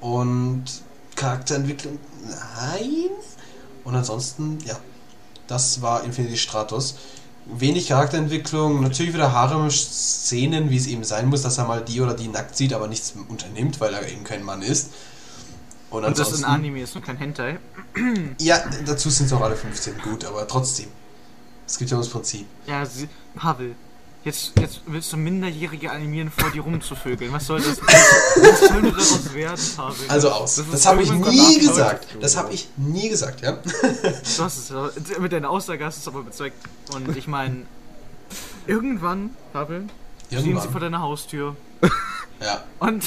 [0.02, 0.66] Und
[1.16, 1.98] Charakterentwicklung,
[2.60, 3.10] nein.
[3.86, 4.78] Und ansonsten, ja,
[5.48, 6.98] das war Infinity Stratos.
[7.46, 12.14] Wenig Charakterentwicklung, natürlich wieder Harem-Szenen, wie es eben sein muss, dass er mal die oder
[12.14, 14.92] die nackt sieht, aber nichts unternimmt, weil er eben kein Mann ist.
[15.92, 17.60] Und, Und das ansonsten, ein Anime ist und kein Hentai.
[18.40, 20.88] ja, dazu sind es auch alle 15 gut, aber trotzdem.
[21.68, 22.46] Es gibt ja das Prinzip.
[22.68, 23.76] Ja, sie, Pavel.
[24.26, 27.32] Jetzt, jetzt willst du Minderjährige animieren, vor dir rumzuvögeln.
[27.32, 27.80] Was soll das?
[27.80, 30.10] Was soll daraus werden, Pavel?
[30.10, 30.56] Also aus.
[30.56, 32.08] Das Das, habe ich nie gesagt.
[32.20, 33.52] Das habe ich nie gesagt, ja.
[33.52, 36.58] Du hast es, mit deiner Aussage hast du es aber bezeugt.
[36.96, 37.68] Und ich meine,
[38.66, 39.84] irgendwann, Pavel,
[40.32, 41.56] stehen sie vor deiner Haustür
[42.42, 43.04] Ja, und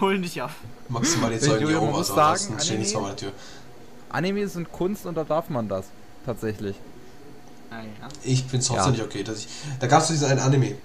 [0.00, 0.50] holen dich ab.
[0.88, 3.32] maximal die Zeugen muss aber sagen, ansonsten stehen nichts vor meiner Tür.
[4.08, 5.84] Anime sind Kunst und da darf man das.
[6.24, 6.76] Tatsächlich.
[7.74, 8.08] Naja.
[8.22, 8.90] Ich finde es trotzdem Ja.
[8.92, 9.24] nicht okay.
[9.24, 9.48] Dass ich,
[9.80, 10.76] da gab es diesen einen Anime.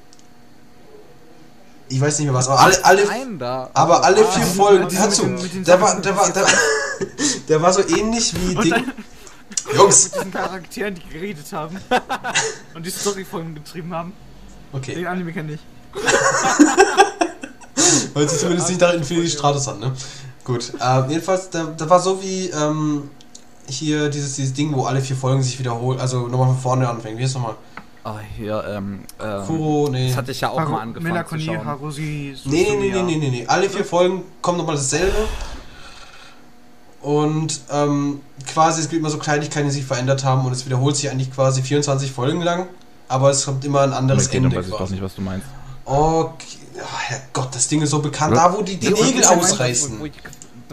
[1.92, 3.70] Ich weiß nicht mehr was, aber alle, alle, Nein, da.
[3.74, 6.46] aber alle Ah, vier Folgen, mit den der war, der war, der,
[7.50, 8.86] der war so ähnlich wie Ding.
[9.76, 10.04] Jungs!
[10.06, 11.80] Mit diesen Charakteren, die geredet haben
[12.76, 14.14] und die Story von getrieben haben.
[14.72, 14.94] Okay.
[14.96, 15.60] Den Anime kenne ich.
[18.14, 19.94] Hört sich zumindest nicht nach Infinity Stratos an, ne?
[20.44, 23.10] Gut, äh, jedenfalls, da, da war so wie ähm,
[23.70, 27.17] hier dieses, dieses Ding, wo alle vier Folgen sich wiederholen, also nochmal von vorne anfängt.
[27.17, 27.55] Wie ist nochmal?
[28.03, 30.07] Ah, hier, ähm, ähm, Kuro, nee.
[30.07, 31.65] Das hatte ich ja auch Haru- mal angefangen zu schauen.
[31.65, 33.45] Harusi, Nee, nee, nee, nee, nee, nee.
[33.47, 35.28] Alle vier Folgen kommt nochmal dasselbe.
[37.01, 40.95] Und ähm, quasi, es gibt immer so Kleinigkeiten, die sich verändert haben und es wiederholt
[40.97, 42.67] sich eigentlich quasi 24 Folgen lang.
[43.07, 44.93] Aber es kommt immer ein anderes Ende weiß ich doch quasi.
[44.93, 45.47] nicht, was du meinst.
[45.86, 46.57] Okay.
[46.84, 48.36] Ach, Herrgott, das Ding ist so bekannt.
[48.36, 49.99] Da, wo die ich meinte, ausreißen.
[49.99, 50.13] wo ich-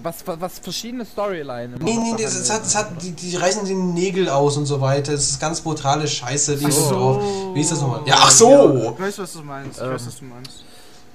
[0.07, 1.79] Was, was, was verschiedene Storyline.
[1.81, 4.81] Nee, nee, das, das hat, das hat, die, die reißen die Nägel aus und so
[4.81, 5.11] weiter.
[5.11, 6.57] Das ist ganz brutale Scheiße.
[6.57, 6.91] Die so.
[6.91, 7.25] drauf.
[7.55, 8.03] Wie ist das nochmal?
[8.07, 8.95] Ja, ach so!
[8.95, 9.79] Ich weiß, was du meinst.
[9.79, 9.91] Ich Ähm.
[9.91, 10.65] weiß, was du meinst.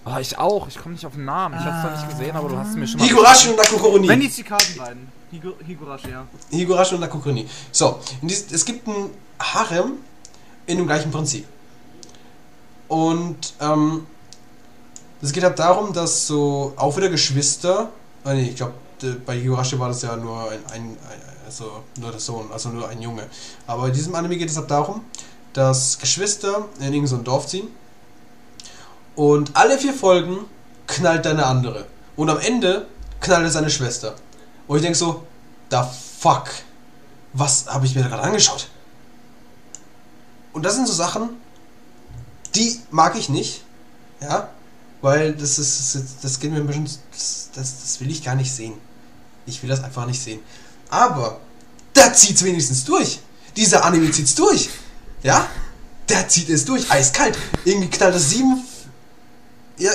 [0.03, 0.67] Oh, ich auch.
[0.67, 1.57] Ich komme nicht auf den Namen.
[1.57, 3.07] Ich hab's zwar nicht gesehen, aber du hast es mir schon mal.
[3.07, 4.09] Higurashi und Nakokoroni.
[4.09, 5.07] Wenn die Zikaden beiden.
[5.31, 6.27] Higu Higurashi, ja.
[6.49, 7.47] Higurashi und Nakokoroni.
[7.71, 9.93] So, es gibt ein Harem
[10.65, 11.45] in dem gleichen Prinzip.
[12.89, 14.05] Und ähm,
[15.21, 17.89] es geht halt darum, dass so auch wieder Geschwister,
[18.23, 18.73] ah nee, ich glaube,
[19.25, 20.97] bei Higurashi war das ja nur ein, ein, ein
[21.45, 23.27] also nur der Sohn, also nur ein Junge.
[23.67, 25.03] Aber in diesem Anime geht es halt darum,
[25.53, 27.67] dass Geschwister in irgendein Dorf ziehen
[29.15, 30.45] und alle vier Folgen
[30.87, 31.85] knallt eine andere.
[32.15, 32.87] Und am Ende
[33.19, 34.15] knallt er seine Schwester.
[34.67, 35.25] Und ich denke so,
[35.69, 36.49] da fuck,
[37.33, 38.69] was habe ich mir da gerade angeschaut?
[40.53, 41.31] Und das sind so Sachen,
[42.55, 43.63] die mag ich nicht,
[44.21, 44.49] ja,
[45.01, 48.35] weil das ist, das, das geht mir ein bisschen, das, das, das will ich gar
[48.35, 48.73] nicht sehen.
[49.45, 50.39] Ich will das einfach nicht sehen.
[50.89, 51.39] Aber
[51.93, 53.19] da zieht's wenigstens durch.
[53.55, 54.69] Dieser Anime zieht's durch,
[55.23, 55.47] ja,
[56.07, 57.37] der zieht es durch, eiskalt.
[57.65, 58.63] Irgendwie knallt das sieben,
[59.77, 59.91] ja,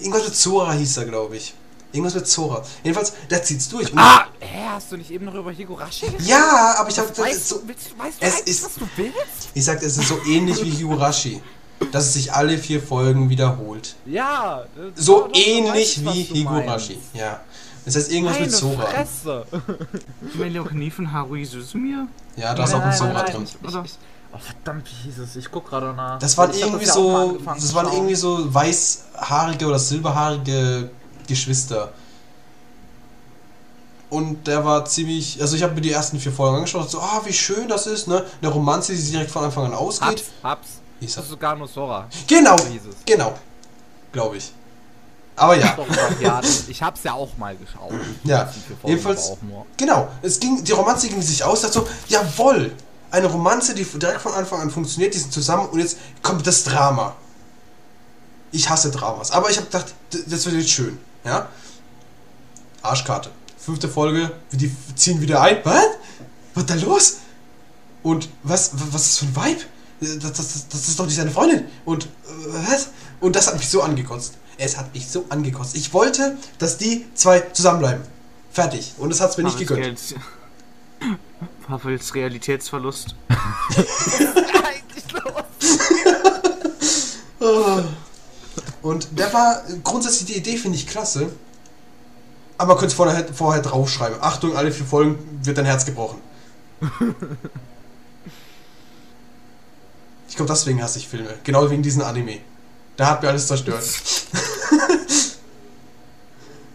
[0.00, 1.54] irgendwas mit Zora hieß er, glaube ich.
[1.92, 2.64] Irgendwas mit Zora.
[2.82, 3.92] Jedenfalls, der zieht's durch.
[3.92, 4.26] Und Ah!
[4.40, 6.26] Hä, hast du nicht eben noch über Higurashi gesprochen?
[6.26, 9.14] ja, aber ich habe Weißt, so, willst, du- weißt du es ist- was du willst?
[9.54, 11.40] ich sag, es ist so ähnlich wie Higurashi,
[11.92, 13.94] dass es sich alle vier Folgen wiederholt.
[14.06, 14.64] Ja.
[14.94, 16.92] das- So ähnlich weiß ich, wie Higurashi.
[16.94, 17.14] meinst.
[17.14, 17.40] Ja.
[17.84, 18.82] Das heißt irgendwas Meine mit Zora.
[18.86, 19.46] Fresse.
[20.34, 22.06] Die Melancholie von Harui Suzumiya?
[22.36, 23.42] Ja, da ist auch ein Zora nein, drin.
[23.44, 23.92] Ich, ich, ich,
[24.32, 25.36] oh, verdammt, wie hieß es?
[25.36, 26.18] Ich guck gerade nach.
[26.18, 30.90] Das waren Ich irgendwie ja auch mal so, das waren irgendwie so weißhaarige oder silberhaarige
[31.28, 31.92] Geschwister.
[34.10, 37.20] Und der war ziemlich, also ich habe mir die ersten vier Folgen angeschaut, so, ah,
[37.24, 38.24] wie schön das ist, ne?
[38.40, 40.08] Eine Romanze, die direkt von Anfang an ausgeht.
[40.08, 40.68] Hab's, hab's.
[41.04, 41.22] Hieß Das er.
[41.24, 42.08] ist sogar nur Sora.
[42.26, 42.66] Genau, So
[43.06, 43.38] genau.
[44.12, 44.52] Glaube ich.
[45.36, 45.76] Aber ja,
[46.68, 47.92] ich hab's ja auch mal geschaut.
[48.22, 48.52] Ja,
[48.84, 49.32] jedenfalls-
[49.76, 50.08] genau.
[50.22, 52.70] Es ging, die Romanze ging sich aus, dachte so, jawoll,
[53.10, 56.62] eine Romanze, die direkt von Anfang an funktioniert, die sind zusammen und jetzt kommt das
[56.64, 57.14] Drama.
[58.52, 61.48] Ich hasse Dramas, aber ich habe gedacht, das wird jetzt schön, ja?
[62.82, 63.30] Arschkarte.
[63.58, 65.58] Fünfte Folge, die ziehen wieder ein.
[65.64, 65.84] Was?
[66.54, 67.16] Was ist da los?
[68.02, 69.60] Und was, was ist das für ein Vibe?
[70.00, 71.64] Das, das, das ist doch nicht seine Freundin.
[71.84, 72.08] Und äh,
[72.68, 72.88] was?
[73.20, 74.34] Und das hat mich so angekotzt.
[74.58, 75.76] Es hat mich so angekotzt.
[75.76, 78.02] Ich wollte, dass die zwei zusammenbleiben.
[78.52, 78.94] Fertig.
[78.98, 79.82] Und das hat es mir nicht gegönnt.
[79.82, 80.14] Pavels
[81.00, 81.18] Real-
[81.66, 83.14] Pavels Realitätsverlust.
[83.28, 85.44] Eigentlich los.
[88.82, 91.30] Und der war grundsätzlich die Idee, finde ich klasse.
[92.58, 94.18] Aber man könnte es vorher, vorher draufschreiben.
[94.20, 96.18] Achtung, alle vier Folgen wird dein Herz gebrochen.
[100.34, 101.32] ich glaube, deswegen hasse ich Filme.
[101.44, 102.40] Genau wegen diesen Anime.
[102.96, 103.84] Da hat mir alles zerstört.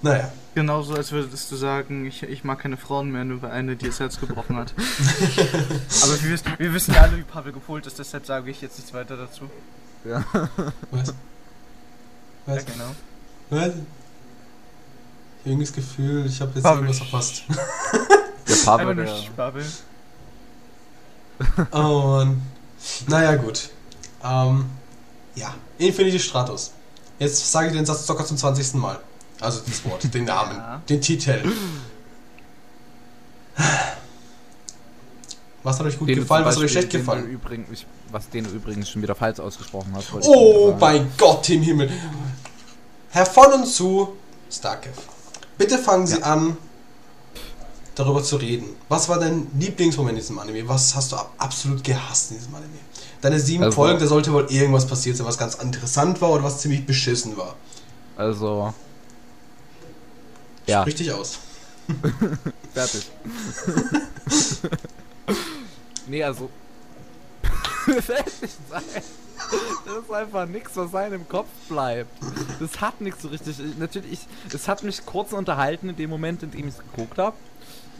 [0.02, 0.32] naja.
[0.56, 3.90] Genauso, als würdest du sagen, ich, ich mag keine Frauen mehr, nur weil eine dir
[3.90, 4.74] das Herz gebrochen hat.
[4.78, 8.78] Aber wir, wissen- wir wissen ja alle, wie Pavel gepolt ist, deshalb sage ich jetzt
[8.78, 9.50] nichts weiter dazu.
[10.06, 10.24] Ja.
[10.92, 11.10] Was?
[11.10, 11.14] Ja,
[12.46, 12.66] Was?
[12.66, 12.96] genau.
[13.50, 13.74] Was?
[15.44, 16.84] Ich habe Gefühl, ich habe jetzt Pavel.
[16.86, 17.44] irgendwas verpasst.
[18.48, 19.66] Der Pavel, nur der, Pavel.
[21.74, 22.42] Oh Mann.
[23.08, 23.70] Naja, gut.
[24.24, 24.66] Ähm,
[25.36, 25.54] ja.
[25.78, 26.72] Infinity Stratos.
[27.20, 28.76] Jetzt sage ich den Satz locker zum 20.
[28.76, 29.00] Mal.
[29.42, 30.82] Also das Wort, den Namen, Ja.
[30.90, 31.52] den Titel.
[35.64, 37.30] Was hat euch gut den gefallen, was hat euch schlecht gefallen?
[37.30, 40.08] Übrigens, ich, was den übrigens schon wieder falsch ausgesprochen hast.
[40.10, 41.90] ich Oh mein Gott im Himmel.
[43.12, 44.16] Herr von und zu
[44.50, 44.94] Starkev.
[45.58, 46.56] Bitte fangen Sie an,
[47.96, 48.68] darüber zu reden.
[48.88, 50.68] Was war dein Lieblingsmoment in diesem Anime?
[50.68, 52.72] Was hast du ab- absolut gehasst in diesem Anime?
[53.22, 56.44] Deine sieben Also- Folgen, da sollte wohl irgendwas passiert sein, was ganz interessant war oder
[56.44, 57.56] was ziemlich beschissen war.
[58.16, 58.74] Also.
[60.68, 61.40] Ja, Richtig aus.
[62.74, 63.10] fertig.
[66.08, 66.50] nee, also.
[68.02, 68.82] fertig sein.
[69.86, 72.12] Das ist einfach nichts, was einem im Kopf bleibt.
[72.60, 73.60] Das hat nichts so richtig.
[73.60, 76.80] Ich- Natürlich, ich, es hat mich kurz unterhalten in dem Moment, in dem ich es
[76.92, 77.36] geguckt habe.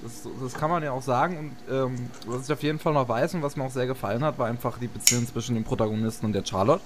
[0.02, 1.38] Das, das kann man ja auch sagen.
[1.38, 4.24] Und ähm, was ich auf jeden Fall noch weiß und was mir auch sehr gefallen
[4.24, 6.82] hat, war einfach die Beziehung zwischen dem Protagonisten und der Charlotte.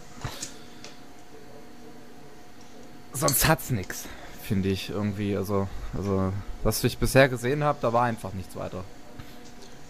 [3.14, 4.05] sonst hat's nix,
[4.41, 5.36] finde ich irgendwie.
[5.38, 6.34] Also, also,
[6.64, 8.84] was ich bisher gesehen habe, da war einfach nichts weiter.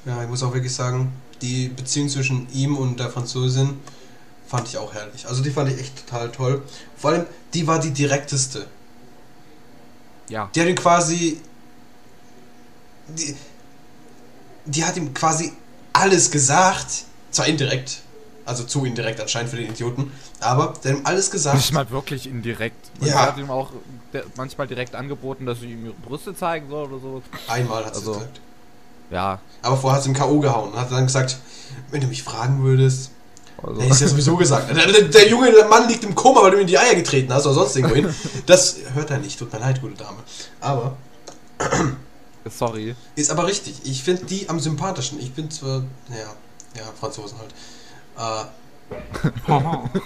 [0.05, 3.79] Ja, ich muss auch wirklich sagen, die Beziehung zwischen ihm und der Französin
[4.47, 5.27] fand ich auch herrlich.
[5.27, 6.61] Also die fand ich echt total toll.
[6.95, 8.67] Vor allem, die war die direkteste.
[10.29, 10.49] Ja.
[10.53, 11.39] Die hat ihm quasi.
[13.17, 13.35] Die,
[14.65, 15.53] die hat ihm quasi
[15.93, 17.05] alles gesagt.
[17.31, 18.01] Zwar indirekt.
[18.45, 20.11] Also zu indirekt anscheinend für den Idioten.
[20.41, 21.55] Aber der hat ihm alles gesagt.
[21.55, 22.89] Nicht mal wirklich indirekt.
[22.99, 23.27] Und Ja.
[23.27, 23.71] hat ihm auch
[24.35, 27.21] manchmal direkt angeboten, dass sie ihm ihre Brüste zeigen soll oder so.
[27.47, 28.41] Einmal hat sie Also- gesagt.
[29.11, 29.39] Ja.
[29.61, 30.39] Aber vorher hat sie im K.O.
[30.39, 31.37] gehauen und hat dann gesagt,
[31.91, 33.11] wenn du mich fragen würdest.
[33.61, 34.75] Also, Hätte ich ja sowieso gesagt.
[34.75, 37.31] Der, der, der junge Mann liegt im Koma, weil du ihm in die Eier getreten
[37.33, 38.13] hast oder sonst irgendwo hin.
[38.45, 40.17] Das hört er nicht, tut mir leid, gute Dame.
[40.59, 40.97] Aber
[42.49, 42.95] sorry.
[43.15, 43.81] Ist aber richtig.
[43.83, 45.19] Ich finde die am sympathischen.
[45.19, 46.33] Ich bin zwar, ja,
[46.77, 47.53] ja, Franzosen halt.
[48.17, 48.45] Äh,
[49.47, 49.89] Oh.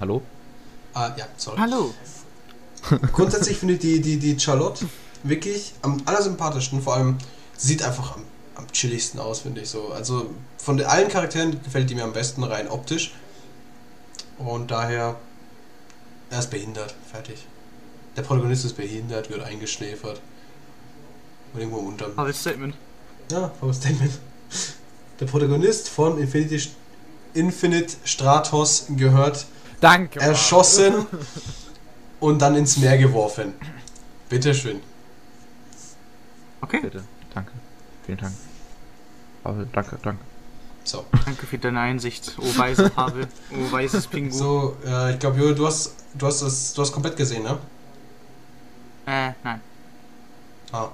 [0.00, 0.22] Hallo?
[0.94, 1.58] äh, ja, sorry.
[1.58, 1.92] Hallo.
[3.12, 4.86] Grundsätzlich finde ich die, die, die Charlotte
[5.22, 6.80] wirklich am allersympathischsten.
[6.80, 7.18] Vor allem,
[7.56, 8.22] sie sieht einfach am,
[8.54, 9.88] am chilligsten aus, finde ich so.
[9.92, 13.12] Also von allen Charakteren gefällt die mir am besten rein optisch.
[14.38, 15.16] Und daher,
[16.30, 16.94] er ist behindert.
[17.10, 17.46] Fertig.
[18.16, 20.20] Der Protagonist ist behindert, wird eingeschläfert.
[21.52, 22.16] Und irgendwo unterm.
[22.16, 22.74] Habe Statement.
[23.30, 24.18] Ja, Power Statement.
[25.20, 26.70] Der Protagonist von Infinity,
[27.34, 29.46] Infinite Stratos gehört
[29.80, 30.18] Danke.
[30.18, 30.28] Mann.
[30.28, 31.06] erschossen
[32.20, 33.54] und dann ins Meer geworfen.
[34.28, 34.80] Bitteschön.
[36.60, 36.80] Okay.
[36.80, 37.04] Bitte.
[37.34, 37.52] Danke.
[38.04, 38.34] Vielen Dank.
[39.44, 40.27] Aber danke, danke.
[40.88, 42.34] So, Danke für deine Einsicht.
[42.38, 43.28] Oh weiße Pavel.
[43.52, 44.34] Oh weißes Pingu.
[44.34, 47.58] so äh, ich glaube, du hast, du hast das, du hast komplett gesehen, ne?
[49.04, 49.60] Äh, nein.
[50.72, 50.88] Ah,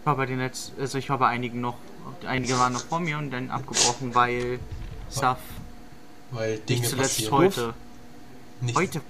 [0.00, 1.76] Ich war bei den letzten, also ich war bei einigen noch.
[2.26, 4.58] Einige waren noch vor mir und dann abgebrochen, weil
[5.08, 5.38] Saf
[6.32, 7.32] weil Dinge nicht zuletzt passieren.
[7.36, 7.74] heute.
[8.60, 9.00] Nicht Heute.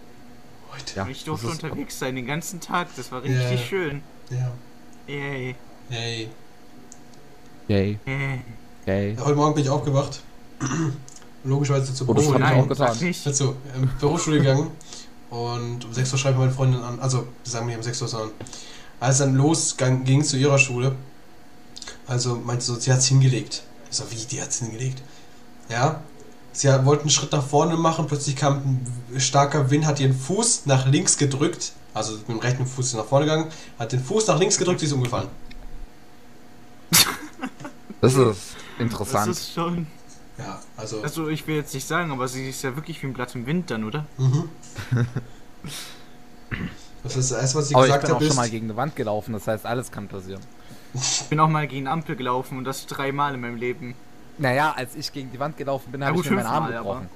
[0.75, 0.95] heute.
[0.97, 2.89] Ja, ich durfte unterwegs sein den ganzen Tag.
[2.97, 3.67] Das war richtig Ja.
[3.67, 4.03] schön.
[4.29, 4.53] Ja.
[5.07, 5.55] Yay.
[5.89, 6.29] Hey.
[7.69, 8.41] Yay, Yay.
[8.89, 9.17] Yay.
[9.21, 10.21] Heute Morgen bin ich aufgewacht.
[11.45, 13.25] Logischerweise zur Oh, das Oh hab ich nein, sag nicht.
[13.27, 14.71] dazu ähm, Berufsschule gegangen
[15.31, 18.09] und um 6 Uhr schreibt meine Freundin an, also wir sagen nicht um 6 Uhr,
[18.09, 18.31] sondern
[18.99, 20.97] als es dann losging ging zu ihrer Schule,
[22.07, 23.63] also meinte sie so, sie hat's hingelegt.
[23.91, 25.01] Ich so, wie, die hat's hingelegt?
[25.69, 26.01] Ja,
[26.53, 28.57] sie hat- wollte einen Schritt nach vorne machen, plötzlich kam
[29.13, 33.05] ein starker Wind, hat ihren Fuß nach links gedrückt, also mit dem rechten Fuß nach
[33.05, 33.47] vorne gegangen,
[33.79, 35.29] hat den Fuß nach links gedrückt, sie ist umgefallen.
[38.01, 38.39] Das ist
[38.79, 39.31] Das interessant.
[39.31, 39.87] ist schon.
[40.39, 43.13] Ja, also, Also ich will jetzt nicht sagen, aber sie ist ja wirklich wie ein
[43.13, 44.07] Blatt im Wind dann, oder?
[44.17, 44.49] mhm.
[47.03, 48.77] Das ist das erste, was ich Aber ich gesagt bin auch schon mal gegen eine
[48.77, 50.41] Wand gelaufen, das heißt, alles kann passieren.
[50.95, 53.95] Ich bin auch mal gegen eine Ampel gelaufen und das dreimal in meinem Leben.
[54.39, 57.09] Naja, als ich gegen die Wand gelaufen bin, Na habe ich mir meinen Arm gebrochen.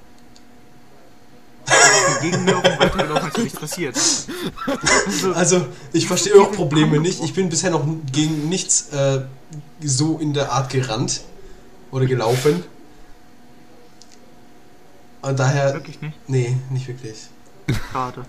[1.65, 3.95] Ich gegen mir auf dem weitergelaufen, ist nichts passiert.
[3.95, 7.23] Also, Also, ich verstehe auch Probleme nicht.
[7.23, 9.21] Ich bin bisher noch gegen nichts äh,
[9.81, 11.21] so in der Art gerannt
[11.93, 12.63] oder gelaufen.
[15.21, 16.17] Und daher, wirklich nicht.
[16.27, 17.27] nee, nicht wirklich.
[17.91, 18.25] Schade.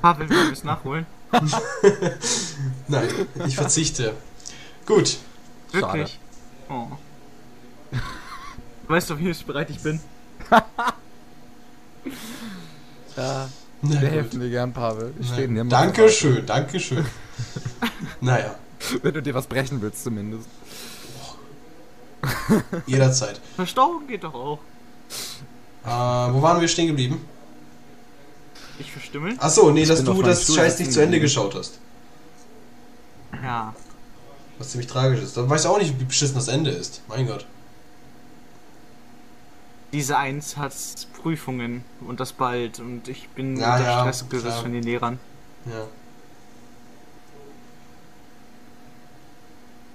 [0.00, 1.06] Pavel, wir es nachholen?
[2.88, 3.08] Nein,
[3.46, 4.14] ich verzichte.
[4.86, 5.18] Gut,
[5.72, 6.18] Wirklich?
[6.68, 6.86] Oh.
[8.88, 10.00] Weißt du, wie bereit ich bin?
[13.16, 13.48] Ja,
[13.80, 14.10] na wir gut.
[14.10, 15.14] helfen dir gern, Pavel.
[15.18, 17.06] Ich stehe dir Dankeschön, Dankeschön.
[18.20, 18.56] naja.
[19.02, 20.46] Wenn du dir was brechen willst, zumindest.
[22.86, 23.40] jederzeit.
[23.56, 24.58] Verstauchen geht doch auch.
[25.84, 27.24] Äh, wo waren wir stehen geblieben?
[28.78, 29.38] Ich verstümmeln?
[29.40, 31.78] Achso, nee, Ich dass du das Stuhl Scheiß nicht zu Ende geschaut hast.
[33.42, 33.74] Ja.
[34.58, 35.36] Was ziemlich tragisch ist.
[35.36, 37.02] Da weißt du auch nicht, wie beschissen das Ende ist.
[37.08, 37.46] Mein Gott.
[39.92, 40.74] Diese Eins hat
[41.22, 45.18] Prüfungen und das bald und ich bin Ja, unter ja, Stress gesetzt von den Lehrern.
[45.66, 45.86] Ja.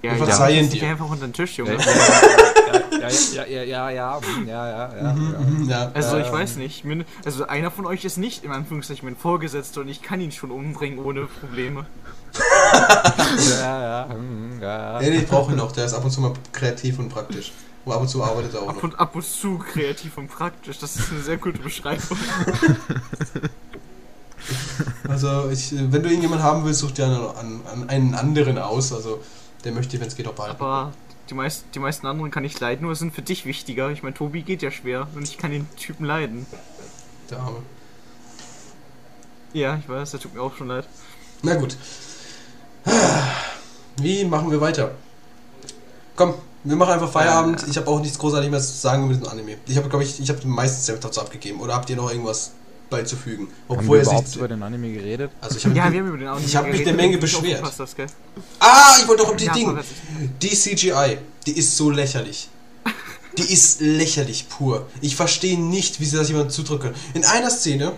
[0.02, 0.88] Ja, Wir ja, verzeihen ich dir.
[0.88, 1.78] einfach unter den Tisch, Ja, Junge.
[3.00, 3.08] ja,
[3.44, 5.72] ja, ja, ja, ja, hm, ja, Mhm, mhm.
[5.94, 6.32] Also ich Ähm.
[6.32, 6.84] weiß nicht,
[7.24, 10.50] also einer von euch ist nicht in Anführungszeichen mein Vorgesetzter und ich kann ihn schon
[10.50, 11.86] umbringen ohne Probleme.
[13.60, 15.10] Ja, ja, hm, ja, Nee, ja.
[15.12, 15.70] nee, ich brauche ihn noch.
[15.72, 17.52] Der ist ab und zu mal kreativ und praktisch.
[17.84, 18.82] Und ab und zu arbeitet er auch Ab noch.
[18.84, 22.16] und, ab und zu kreativ und praktisch, das ist eine sehr gute Beschreibung.
[25.08, 28.92] Also, ich, äh, wenn du irgendjemanden haben willst, such dir einen, einen anderen aus.
[28.92, 29.20] Also,
[29.64, 30.60] der möchte, wenn es geht, auch behalten.
[30.60, 30.92] Aber
[31.30, 33.90] die, meist, die meisten anderen kann ich leiden, nur sind für dich wichtiger.
[33.90, 36.46] Ich meine, Tobi geht ja schwer und ich kann den Typen leiden.
[37.30, 37.58] Der Arme.
[39.52, 40.86] Ja, ich weiß, der tut mir auch schon leid.
[41.42, 41.76] Na gut.
[43.96, 44.92] Wie machen wir weiter?
[46.16, 46.34] Komm,
[46.64, 47.64] Wir machen einfach Feierabend.
[47.68, 49.56] Ich habe auch nichts großartig mehr zu sagen mit dem Anime.
[49.66, 51.60] Ich habe, glaube ich, ich habe den meisten Senf dazu abgegeben.
[51.60, 52.52] Oder habt ihr noch irgendwas
[52.92, 53.48] beizufügen?
[53.68, 54.36] Haben Obwohl wir er sich.
[54.36, 55.32] über den Anime geredet?
[55.40, 57.62] Also ich habe Ja, wir haben über den Anime ich hab mich eine Menge beschwert.
[57.96, 58.06] gell?
[58.60, 59.74] Ah, ich wollte doch um die Ja, Ding.
[59.74, 59.86] das
[60.40, 62.48] Die CGI, die ist so lächerlich.
[63.38, 64.86] Die ist lächerlich pur.
[65.00, 66.96] Ich verstehe nicht, wie sie das jemand zudrücken können.
[67.14, 67.92] In einer Szene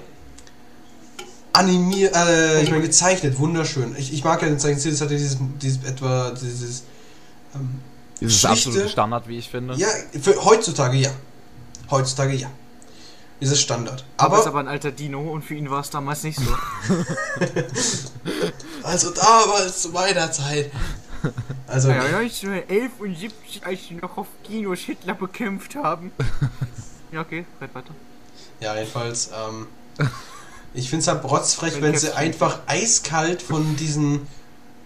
[1.52, 3.94] animiert, äh, ich meine gezeichnet, wunderschön.
[3.98, 6.84] Ich, ich mag ja den Zeichenstil, das hat ja dieses, dieses etwa dieses
[7.54, 7.80] ähm,
[8.20, 9.74] Dieses Schlichte- absolute Standard, wie ich finde.
[9.74, 9.88] ja,
[10.20, 11.10] für heutzutage ja.
[11.90, 12.50] Heutzutage ja.
[13.40, 14.04] Dieses Standard.
[14.16, 16.56] Aber ist Aber ein alter Dino und für ihn war es damals nicht so.
[18.82, 20.70] also damals zu meiner Zeit.
[21.66, 26.12] Also ja, 1971, als sie noch auf Kinos Hitler bekämpft haben.
[27.10, 27.94] Ja, okay, red weiter.
[28.60, 29.68] Ja, jedenfalls, ähm,
[30.74, 34.26] ich finde es halt rotzfrech, Wenn wenn sie einfach eiskalt von diesem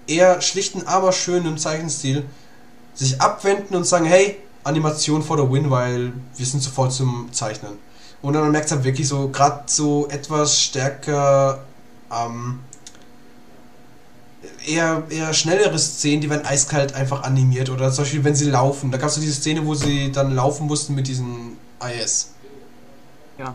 [0.06, 2.24] eher schlichten, aber schönen Zeichenstil
[2.94, 7.78] sich abwenden und sagen, hey, Animation for the win, weil wir sind voll zum Zeichnen.
[8.20, 11.62] Und dann merkt man wirklich so, gerade so etwas stärker,
[12.12, 12.60] ähm,
[14.66, 17.70] eher, eher schnellere Szenen, die werden eiskalt einfach animiert.
[17.70, 18.90] Oder zum Beispiel, wenn sie laufen.
[18.90, 22.32] Da gab es so diese Szene, wo sie dann laufen mussten mit diesen IS.
[23.38, 23.54] Ja.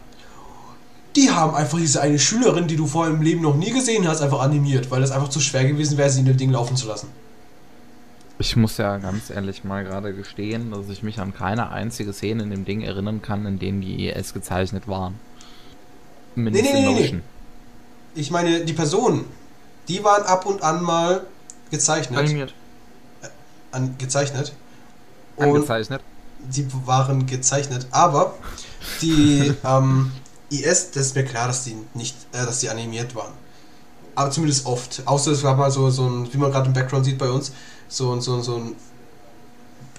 [1.16, 4.22] Die haben einfach diese eine Schülerin, die du vorher im Leben noch nie gesehen hast,
[4.22, 6.88] einfach animiert, weil es einfach zu schwer gewesen wäre, sie in dem Ding laufen zu
[6.88, 7.10] lassen.
[8.40, 12.44] Ich muss ja ganz ehrlich mal gerade gestehen, dass ich mich an keine einzige Szene
[12.44, 15.20] in dem Ding erinnern kann, in denen die ES gezeichnet waren.
[16.36, 17.02] Nee, nee, in nee, nee.
[17.02, 17.22] Notion.
[18.16, 19.26] Ich meine, die Personen,
[19.88, 21.26] die waren ab und an mal
[21.70, 22.20] gezeichnet.
[22.20, 22.54] Animiert.
[23.72, 24.54] An, gezeichnet.
[25.36, 26.02] Und Angezeichnet.
[26.40, 28.36] die waren gezeichnet, aber
[29.02, 30.12] die ähm,
[30.50, 33.34] IS, das ist mir klar, dass die nicht, äh, dass die animiert waren.
[34.16, 35.02] Aber zumindest oft.
[35.06, 37.52] Außer es gab mal so, so ein, wie man gerade im Background sieht bei uns,
[37.94, 38.76] so, so, so ein,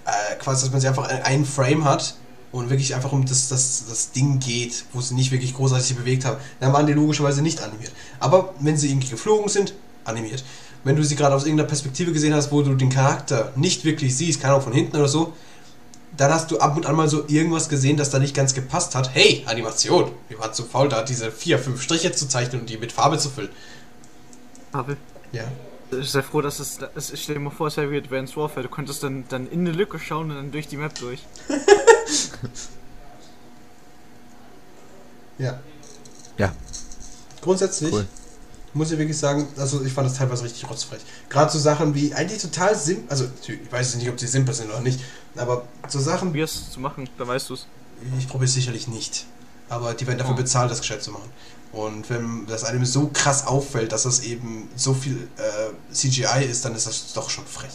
[0.05, 2.17] äh, quasi, dass man sie einfach in einen Frame hat
[2.53, 5.97] und wirklich einfach um das, das, das Ding geht, wo sie nicht wirklich großartig sich
[5.97, 6.39] bewegt haben.
[6.61, 7.93] Dann waren die logischerweise nicht animiert.
[8.21, 9.75] Aber wenn sie irgendwie geflogen sind,
[10.05, 10.45] animiert.
[10.83, 14.17] Wenn du sie gerade aus irgendeiner Perspektive gesehen hast, wo du den Charakter nicht wirklich
[14.17, 15.33] siehst, keine Ahnung, von hinten oder so,
[16.17, 18.95] dann hast du ab und an mal so irgendwas gesehen, das da nicht ganz gepasst
[18.95, 19.15] hat.
[19.15, 20.11] Hey, Animation!
[20.29, 23.19] Wir waren zu faul, da diese vier, fünf Striche zu zeichnen und die mit Farbe
[23.19, 23.51] zu füllen.
[24.71, 24.97] Pavel.
[25.33, 25.45] Ja.
[26.01, 28.63] Ich sei froh, dass es, es stell dir mal vor, es wäre wie Advanced Warfare.
[28.63, 31.21] Du könntest dann, dann in eine Lücke schauen und dann durch die Map durch.
[35.39, 35.59] Ja.
[36.39, 36.53] Ja.
[37.41, 38.07] Grundsätzlich Cool.
[38.73, 41.01] muss ich wirklich sagen, also ich fand das teilweise richtig rotzfrech.
[41.29, 44.69] Gerade so Sachen wie eigentlich total simpel, also ich weiß nicht, ob sie simpel sind
[44.71, 45.01] oder nicht,
[45.37, 47.67] aber so Sachen, Probier es zu machen, dann weißt du es.
[48.19, 49.27] ich probiere es sicherlich nicht.
[49.69, 50.37] Aber die werden dafür Oh.
[50.37, 51.31] bezahlt, das gescheit zu machen.
[51.75, 56.65] Und wenn das einem so krass auffällt, dass das eben so viel äh, CGI ist,
[56.65, 57.73] dann ist das doch schon frech.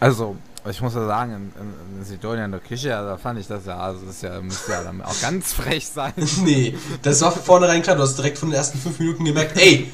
[0.00, 0.36] Also,
[0.68, 3.64] ich muss ja sagen, in, in, in Sidonia in der Küche, da fand ich das
[3.64, 6.12] ja, also das ist ja, müsste ja dann auch ganz frech sein.
[6.44, 7.96] nee, das war von vornherein klar.
[7.96, 9.90] Du hast direkt von den ersten fünf Minuten gemerkt, ey,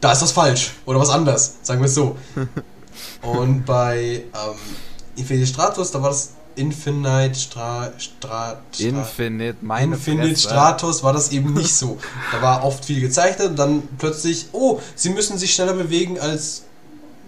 [0.00, 0.72] da ist was falsch.
[0.84, 2.16] Oder was anders, sagen wir es so.
[3.22, 4.58] Und bei ähm,
[5.16, 10.48] Infinity Stratos, da war das Infinite Stra Stra Stra Infinite, meine Infinite Fresse.
[10.48, 11.98] Stratos war das eben nicht so.
[12.30, 16.64] Da war oft viel gezeichnet und dann plötzlich, oh, sie müssen sich schneller bewegen als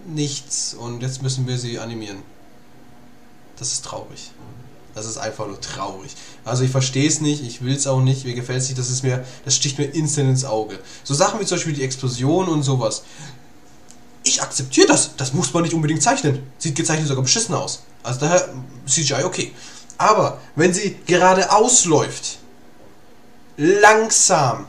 [0.07, 2.19] nichts und jetzt müssen wir sie animieren.
[3.59, 4.31] Das ist traurig.
[4.95, 6.15] Das ist einfach nur traurig.
[6.45, 8.91] Also ich verstehe es nicht, ich will es auch nicht, mir gefällt es nicht, das
[8.91, 10.79] ist mir, das sticht mir instant ins Auge.
[11.03, 13.03] So Sachen wie zum Beispiel die Explosion und sowas.
[14.25, 16.43] Ich akzeptiere das, das muss man nicht unbedingt zeichnen.
[16.59, 17.85] Sieht gezeichnet sogar beschissen aus.
[18.03, 18.49] Also daher
[18.87, 19.53] CGI okay.
[19.99, 22.39] Aber wenn sie geradeaus läuft,
[23.57, 24.67] langsam,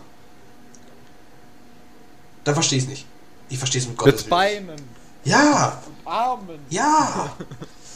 [2.43, 3.06] dann verstehe ich es nicht.
[3.49, 4.30] Ich verstehe es mit Gottes Mit.
[4.30, 4.82] Beinen,
[5.24, 6.60] Ja, Armen.
[6.70, 7.34] ja.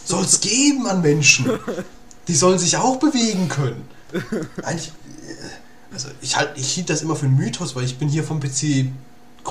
[0.05, 1.59] Soll es geben an Menschen.
[2.27, 3.87] Die sollen sich auch bewegen können.
[4.63, 4.87] Eigentlich,
[5.27, 8.23] äh, also ich halt, ich hielt das immer für einen Mythos, weil ich bin hier
[8.23, 8.87] vom PC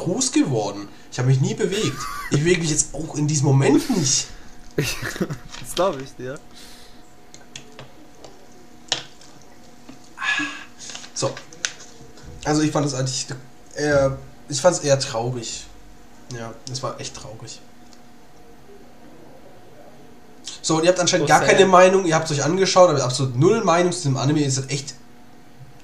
[0.04, 0.88] groß geworden.
[1.10, 1.96] Ich habe mich nie bewegt.
[2.30, 4.26] Ich bewege mich jetzt auch in diesem Moment nicht.
[5.60, 6.38] Das glaube ich dir.
[11.14, 11.30] So.
[12.44, 13.26] Also ich fand es eigentlich
[13.74, 14.18] eher,
[14.48, 15.66] ich fand es eher traurig.
[16.32, 17.60] Ja, es war echt traurig.
[20.62, 21.50] So, und ihr habt anscheinend So gar sad.
[21.50, 24.50] keine Meinung, ihr habt es euch angeschaut, aber absolut null Meinung zu dem Anime, ihr
[24.50, 24.94] seid echt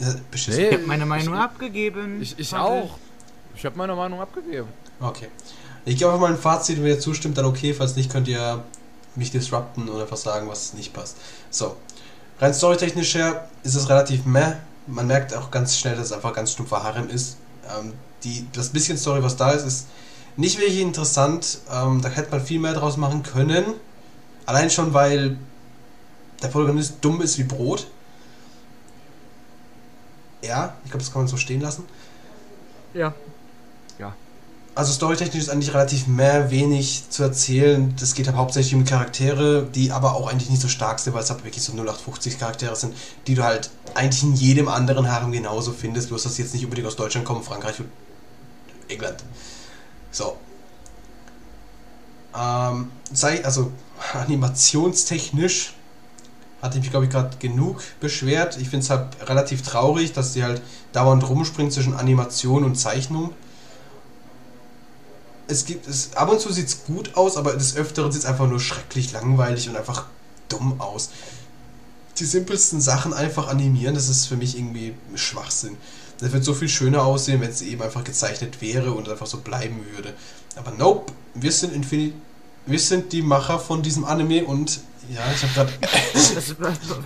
[0.01, 0.63] äh, beschissen.
[0.63, 0.69] Nee.
[0.69, 2.21] Ich habe meine Meinung abgegeben.
[2.23, 2.99] Ich, ich auch.
[3.57, 4.69] Ich habe meine Meinung abgegeben.
[5.01, 5.29] Okay.
[5.85, 8.63] Ich gebe einfach mal ein Fazit, wenn ihr zustimmt, dann okay, falls nicht, könnt ihr
[9.17, 11.17] mich disrupten und einfach sagen, was nicht passt.
[11.51, 11.77] So.
[12.41, 14.55] Rein storytechnisch her ist es relativ meh.
[14.87, 17.37] Man merkt auch ganz schnell, dass es einfach ganz stumpfer Harem ist.
[17.79, 17.93] Ähm,
[18.25, 19.87] die, das bisschen Story, was da ist, ist
[20.37, 21.61] nicht wirklich interessant.
[21.71, 23.65] Ähm, da hätte man viel mehr draus machen können.
[24.47, 25.39] Allein schon, weil
[26.43, 27.87] der Protagonist dumm ist wie Brot.
[30.43, 31.85] Ja, ich glaube, das kann man so stehen lassen.
[32.93, 33.15] Ja.
[34.77, 37.95] Also storytechnisch ist eigentlich relativ mehr wenig zu erzählen.
[38.01, 41.23] Das geht halt hauptsächlich um Charaktere, die aber auch eigentlich nicht so stark sind, weil
[41.23, 42.93] es halt wirklich so 0850 Charaktere sind,
[43.29, 46.65] die du halt eigentlich in jedem anderen Harem genauso findest, bloß dass sie jetzt nicht
[46.65, 47.89] unbedingt aus Deutschland kommen, Frankreich und
[48.89, 49.23] England.
[50.11, 50.37] So.
[52.37, 53.71] Ähm, sei, also
[54.13, 55.75] animationstechnisch
[56.63, 58.57] hatte ich mich, glaube ich, gerade genug beschwert.
[58.57, 60.63] Ich finde es halt relativ traurig, dass sie halt
[60.93, 63.31] dauernd rumspringt zwischen Animation und Zeichnung
[65.47, 68.29] es gibt es ab und zu sieht es gut aus, aber des Öfteren sieht es
[68.29, 70.07] einfach nur schrecklich langweilig und einfach
[70.49, 71.11] dumm aus.
[72.19, 75.77] Die simpelsten Sachen einfach animieren, das ist für mich irgendwie Schwachsinn.
[76.21, 79.39] Das wird so viel schöner aussehen, wenn es eben einfach gezeichnet wäre und einfach so
[79.39, 80.15] bleiben würde.
[80.57, 82.15] Aber nope, wir sind Infinity.
[82.67, 85.73] Wir sind die Macher von diesem Anime und ja, ich habe gerade.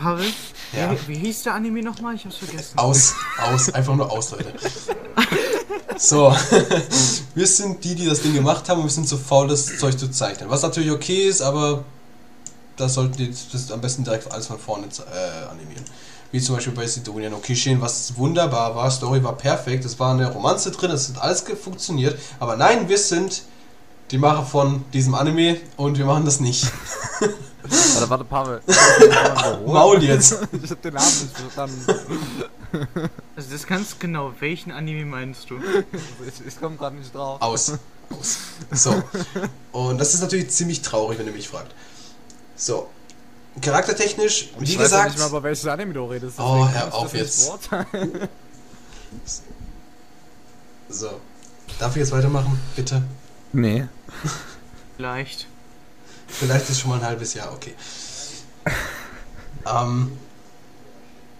[0.00, 0.26] Pavel?
[0.72, 0.92] Ja.
[0.92, 2.14] Wie, wie hieß der Anime nochmal?
[2.14, 2.78] Ich hab's vergessen.
[2.78, 4.52] Aus, aus, einfach nur aus, Leute.
[5.96, 6.32] So,
[7.34, 9.98] wir sind die, die das Ding gemacht haben und wir sind zu faul, das Zeug
[9.98, 10.48] zu zeichnen.
[10.48, 11.84] Was natürlich okay ist, aber
[12.76, 15.84] da sollten die das am besten direkt alles von vorne äh, animieren.
[16.30, 20.12] Wie zum Beispiel bei Sidonia no Kishin, was wunderbar war, Story war perfekt, es war
[20.12, 22.18] eine Romanze drin, es hat alles funktioniert.
[22.38, 23.42] Aber nein, wir sind
[24.10, 26.70] die Macher von diesem Anime und wir machen das nicht.
[27.70, 28.60] Warte, warte, Pavel.
[29.66, 30.38] Maul jetzt.
[30.62, 31.86] Ich hab den Namen nicht verstanden.
[33.36, 35.58] Also das ganz genau, welchen Anime meinst du?
[36.26, 37.40] Ich, ich komme gerade nicht drauf.
[37.40, 37.72] Aus.
[38.10, 38.38] Aus.
[38.72, 39.02] So.
[39.72, 41.72] Und das ist natürlich ziemlich traurig, wenn du mich fragst.
[42.56, 42.88] So.
[43.60, 45.10] Charaktertechnisch, wie ich weiß gesagt.
[45.10, 46.38] nicht mal, über welches Anime du redest.
[46.38, 47.50] Oh, hör ich auf jetzt.
[50.88, 51.20] So.
[51.78, 53.02] Darf ich jetzt weitermachen, bitte?
[53.52, 53.86] Nee.
[54.96, 55.46] Vielleicht.
[56.28, 57.74] Vielleicht ist schon mal ein halbes Jahr, okay.
[59.66, 60.16] Ähm.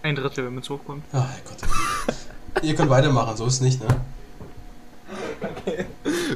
[0.01, 1.03] Ein Drittel, wenn man es hochkommt.
[1.13, 1.57] Oh, Herrgott.
[2.61, 3.87] Ihr könnt weitermachen, so ist es nicht, ne?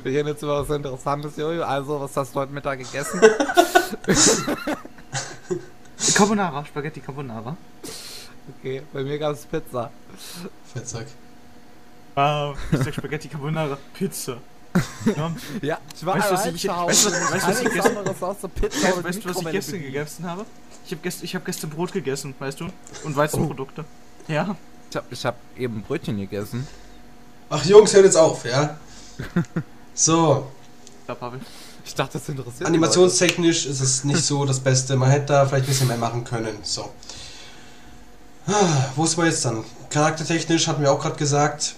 [0.03, 1.63] Wir reden jetzt über was Interessantes, Jojo.
[1.63, 3.19] Also, was hast du heute Mittag gegessen?
[6.15, 7.57] Carbonara, Spaghetti Carbonara.
[8.59, 9.91] Okay, bei mir gab es Pizza.
[10.73, 11.07] Fettsack.
[12.15, 14.37] Wow, ich sag Spaghetti Carbonara, Pizza.
[15.15, 15.31] Ja.
[15.61, 17.11] Ja, ich war Weißt was ich- zu Hause.
[17.11, 17.95] weißt du, was- ich gestern-
[19.03, 20.45] weißt du, was ich gestern gegessen habe?
[20.85, 22.67] Ich habe gest hab gestern Brot gegessen, weißt du?
[23.03, 23.85] Und Weizenprodukte.
[24.27, 24.55] Ja.
[24.89, 26.67] Ich hab, ich hab eben Brötchen gegessen.
[27.49, 28.77] Ach Jungs, hört jetzt auf, ja?
[29.93, 30.47] So,
[31.05, 31.39] Da, Pavel.
[31.85, 34.95] Ich dachte, das interessiert animationstechnisch ist es nicht so das Beste.
[34.95, 36.57] Man hätte da vielleicht ein bisschen mehr machen können.
[36.63, 36.89] So.
[38.47, 39.63] Ah, Wo ist man jetzt dann?
[39.89, 41.75] Charaktertechnisch hatten wir auch gerade gesagt,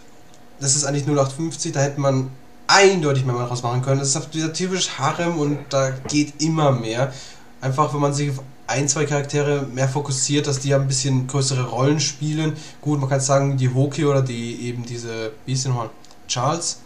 [0.60, 2.30] das ist eigentlich 0850, da hätte man
[2.68, 4.00] eindeutig mehr draus machen können.
[4.00, 7.14] Das ist dieser typisch Harem und da geht immer mehr.
[7.62, 11.28] Einfach, wenn man sich auf ein, zwei Charaktere mehr fokussiert, dass die ja ein bisschen
[11.28, 12.54] größere Rollen spielen.
[12.82, 15.90] Gut, man kann sagen, die Hoki oder die eben diese, wie ist die nochmal?
[16.28, 16.80] Charles.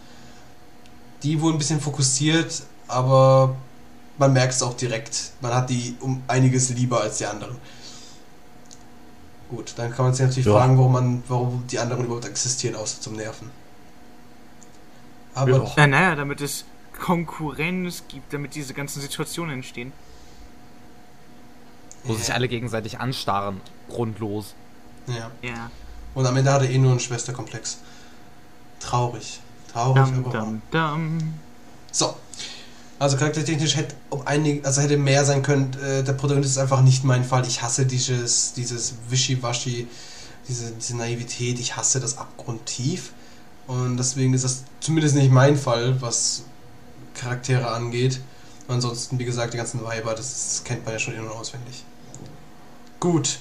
[1.22, 3.54] Die wurden ein bisschen fokussiert, aber
[4.18, 5.32] man merkt es auch direkt.
[5.40, 7.56] Man hat die um einiges lieber als die anderen.
[9.50, 10.52] Gut, dann kann man sich natürlich Ja.
[10.52, 13.50] fragen, warum, man, warum die anderen überhaupt existieren, außer zum Nerven.
[15.34, 15.72] Aber Ja.
[15.76, 16.64] Ja, naja, damit es
[16.98, 19.92] Konkurrenz gibt, damit diese ganzen Situationen entstehen.
[22.04, 23.60] Wo sich alle gegenseitig anstarren.
[23.88, 24.54] Grundlos.
[25.06, 25.30] Ja.
[25.42, 25.70] Ja.
[26.14, 27.78] Und am Ende hat er eh nur einen Schwesterkomplex.
[28.80, 29.40] Traurig.
[29.72, 31.34] Traurig, Dum, aber dum, dum.
[31.92, 32.16] So.
[32.98, 35.74] Also charaktertechnisch hätte um einig, also hätte mehr sein können.
[35.82, 37.46] Äh, der Protagonist ist einfach nicht mein Fall.
[37.46, 39.88] Ich hasse dieses, dieses Wischiwaschi,
[40.48, 41.58] diese, diese Naivität.
[41.58, 43.12] Ich hasse das abgrundtief.
[43.70, 46.42] Und deswegen ist das zumindest nicht mein Fall, was
[47.14, 48.20] Charaktere angeht.
[48.66, 51.84] Ansonsten, wie gesagt, die ganzen Weiber, das kennt man ja schon in- und auswendig.
[52.98, 53.38] Gut.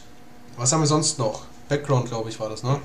[0.56, 1.42] Was haben wir sonst noch?
[1.68, 2.80] Background, glaube ich, war das, ne?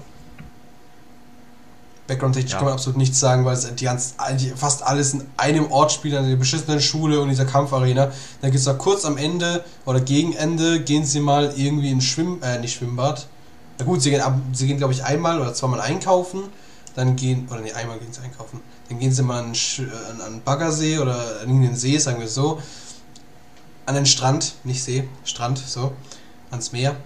[2.06, 2.58] Background-technisch Ja.
[2.58, 5.92] kann man absolut nichts sagen, weil es die ganz, die, fast alles in einem Ort
[5.92, 8.06] spielt, an der beschissenen Schule und dieser Kampfarena.
[8.40, 12.00] Dann gibt es da kurz am Ende oder gegen Ende gehen sie mal irgendwie in
[12.00, 13.26] Schwimm, äh, nicht Schwimmbad.
[13.78, 16.44] Na gut, sie gehen, ab, sie gehen glaube ich einmal oder zweimal einkaufen.
[16.94, 18.60] Dann gehen, oder nee, einmal gehen sie einkaufen.
[18.88, 22.28] Dann gehen sie mal an, äh, an, an Baggersee oder an den See, sagen wir
[22.28, 22.62] so.
[23.86, 25.92] An den Strand, nicht See, Strand, so.
[26.50, 26.96] Ans Meer.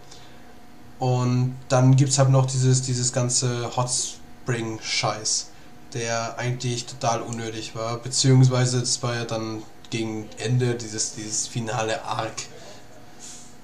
[0.98, 5.48] Und dann gibt es halt noch dieses, dieses ganze Hot Spring-Scheiß,
[5.94, 7.98] der eigentlich total unnötig war.
[7.98, 12.34] Beziehungsweise das war ja dann gegen Ende dieses, dieses finale Arc.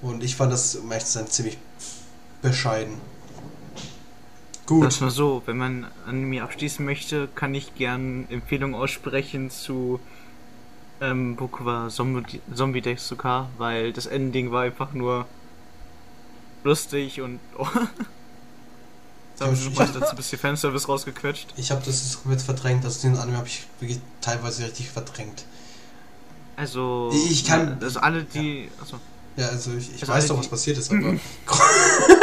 [0.01, 1.57] Und ich fand das, zu sein, ziemlich
[2.41, 2.95] bescheiden.
[4.65, 4.85] Gut.
[4.85, 9.99] Das mal so, wenn man Anime abschließen möchte, kann ich gern Empfehlungen aussprechen zu
[11.01, 15.27] ähm, Bokuwa Zombie, Zombie Desuka, weil das Ending war einfach nur
[16.63, 17.67] lustig und oh.
[19.39, 21.53] Ja, wir ich- schon mal ein bisschen Fanservice rausgequetscht.
[21.57, 22.85] Ich habe das jetzt komplett verdrängt.
[22.85, 25.43] Also den Anime habe ich wirklich teilweise richtig verdrängt.
[26.55, 28.97] Also, Ich kann- also alle die, also
[29.35, 31.01] Ja, also ich, ich Also weiß doch, was passiert ist, aber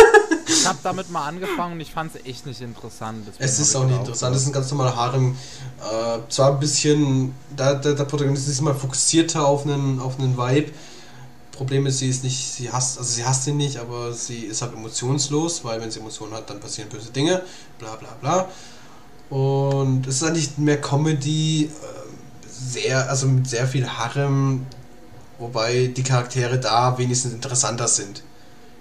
[0.46, 3.26] Ich habe damit mal angefangen und ich fand es echt nicht interessant.
[3.38, 4.36] es ist auch ich nicht da interessant.
[4.36, 5.36] Es ist ein ganz normaler Harem.
[5.80, 10.36] Äh, zwar ein bisschen, da, der, der Protagonist ist immer fokussierter auf einen, auf einen
[10.36, 10.72] Vibe.
[11.52, 14.62] Problem ist, sie ist nicht, sie hasst, also sie hasst ihn nicht, aber sie ist
[14.62, 17.42] halt emotionslos, weil wenn sie Emotionen hat, dann passieren böse Dinge,
[17.78, 18.48] bla bla bla.
[19.28, 21.68] Und es ist eigentlich mehr Comedy, äh,
[22.48, 24.66] sehr, also mit sehr viel Harem,
[25.38, 28.22] wobei die Charaktere da wenigstens interessanter sind.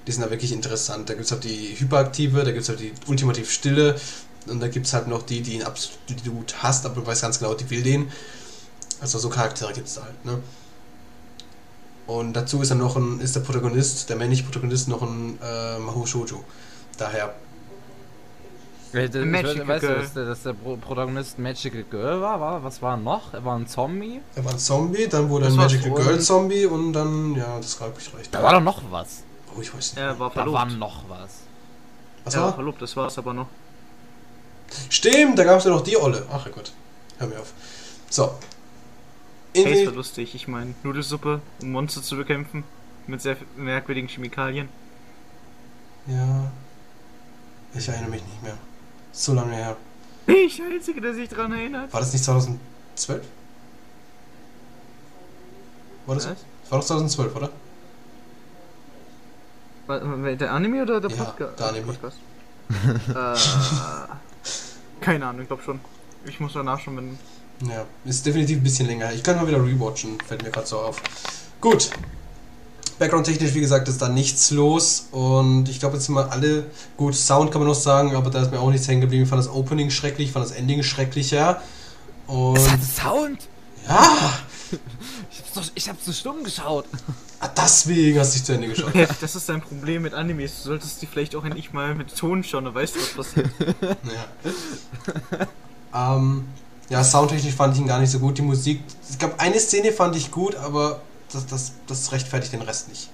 [0.08, 1.10] Die sind da wirklich interessant.
[1.10, 3.96] Da gibt es halt die Hyperaktive, da gibt es halt die ultimativ Stille
[4.48, 7.38] und da gibt es halt noch die, die ihn absolut hasst, aber du weißt ganz
[7.40, 8.12] genau, die will den.
[9.00, 10.40] Also so Charaktere gibt es da halt, ne?
[12.08, 15.78] Und dazu ist er noch ein, ist der Protagonist, der männliche Protagonist noch ein äh,
[15.80, 16.44] Mahou Shoujo.
[16.98, 17.34] Daher,
[19.68, 20.02] weißt du, Girl.
[20.02, 22.64] dass der, dass der Pro- Protagonist Magical Girl war, war?
[22.64, 23.34] Was war noch?
[23.34, 24.20] Er war ein Zombie?
[24.36, 25.92] er war ein Zombie, dann wurde er ein Magical.
[25.94, 28.34] Girl Zombie und dann, ja, das glaube ich reicht.
[28.34, 29.24] Da war doch noch was.
[29.56, 29.98] Oh, ich weiß nicht.
[29.98, 30.80] er war Da war verlobt.
[30.80, 31.30] noch was.
[32.24, 32.54] Was er war war?
[32.56, 33.48] verlobt, das war es aber noch.
[34.90, 36.26] Stimmt, da gab es ja noch die Olle.
[36.32, 36.72] Ach Gott,
[37.18, 37.52] hör mir auf.
[38.10, 38.36] So.
[39.54, 40.34] Hey, es war lustig.
[40.34, 42.64] Ich meine, Nudelsuppe, um Monster zu bekämpfen.
[43.08, 44.70] Mit sehr merkwürdigen Chemikalien.
[46.08, 46.52] ja.
[47.74, 48.58] Ich erinnere mich nicht mehr.
[49.14, 49.78] So lange her.
[50.28, 51.92] Ich der Einzige, der sich dran erinnert.
[51.94, 53.26] War das nicht 2012?
[56.06, 56.26] War das?
[56.30, 56.36] Was?
[56.64, 57.50] Das war doch 2012, oder?
[60.00, 61.86] Der Anime oder der Ja, Podca- der Anime.
[61.94, 62.18] Podcast?
[63.10, 65.80] äh, keine Ahnung, ich glaube schon.
[66.26, 67.18] Ich muss danach schon, wenn.
[67.70, 69.12] Ja, ist definitiv ein bisschen länger.
[69.14, 71.02] Ich kann mal wieder rewatchen, fällt mir gerade so auf.
[71.60, 71.90] Gut.
[73.00, 75.08] Background-technisch, wie gesagt, ist da nichts los.
[75.12, 76.66] Und ich glaube, jetzt sind wir alle.
[76.98, 79.24] Gut, Sound kann man noch sagen, aber da ist mir auch nichts hängen geblieben.
[79.24, 81.62] Ich fand das Opening schrecklich, ich fand das Ending schrecklicher.
[82.28, 82.58] Und.
[82.58, 83.48] Es hat Sound!
[83.88, 84.34] Ja!
[85.52, 86.86] Ich hab's, doch, ich hab's so stumm geschaut.
[87.40, 88.96] Ah, Deswegen hast du dich zu Ende geschaut.
[88.96, 90.58] Ja, das ist dein Problem mit Animes.
[90.58, 93.50] Du solltest die vielleicht auch endlich mal mit Ton schauen, dann weißt du, was passiert.
[95.94, 96.16] Ja.
[96.16, 96.48] ähm,
[96.90, 98.38] ja, soundtechnisch fand ich ihn gar nicht so gut.
[98.38, 101.02] Die Musik, es gab eine Szene, fand ich gut, aber
[101.32, 103.10] das, das, das rechtfertigt den Rest nicht.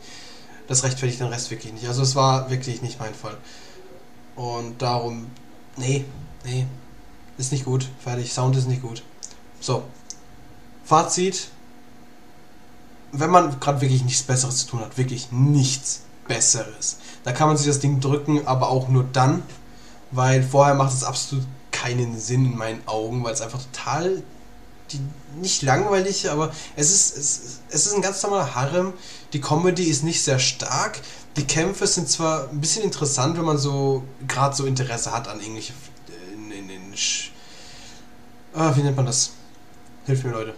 [0.68, 1.88] Das rechtfertigt den Rest wirklich nicht.
[1.88, 3.38] Also es war wirklich nicht mein Fall.
[4.35, 5.27] Und darum,
[5.77, 6.05] nee,
[6.43, 6.68] nee,
[7.38, 7.88] ist nicht gut.
[8.03, 9.01] Fertig, Sound ist nicht gut.
[9.59, 9.84] So,
[10.84, 11.49] Fazit.
[13.19, 17.57] Wenn man gerade wirklich nichts Besseres zu tun hat, wirklich nichts Besseres, da kann man
[17.57, 19.44] sich das Ding drücken, aber auch nur dann,
[20.11, 24.23] weil vorher macht es absolut keinen Sinn in meinen Augen, weil es einfach total
[24.91, 24.99] die,
[25.39, 28.94] nicht langweilig, aber es ist, es, es ist ein ganz normaler Harem.
[29.34, 31.02] Die Comedy ist nicht sehr stark.
[31.35, 35.39] Die Kämpfe sind zwar ein bisschen interessant, wenn man so gerade so Interesse hat an
[35.39, 35.73] irgendwelche
[36.34, 37.31] in, in, in Sch
[38.53, 39.31] ah, wie nennt man das?
[40.06, 40.56] Hilft mir Leute.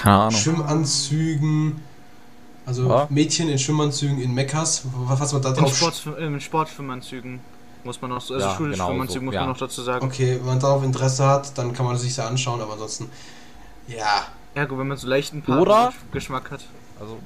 [0.00, 0.30] Keine Ahnung.
[0.38, 1.82] Schwimmanzügen.
[2.66, 3.06] Also Ja.
[3.10, 7.40] Mädchen in Schwimmanzügen in Mekkas, was man da In, drauf Sport, in Sportschwimmanzügen
[7.84, 9.40] muss man noch, also Ja, Schulschwimmanzügen genau so, muss ja.
[9.40, 10.04] man noch dazu sagen.
[10.04, 13.10] Okay, wenn man darauf Interesse hat, dann kann man sich ja anschauen, aber ansonsten,
[13.88, 16.60] ja, Ergo, wenn man so leichten Oder- Geschmack hat.
[17.00, 17.18] Also,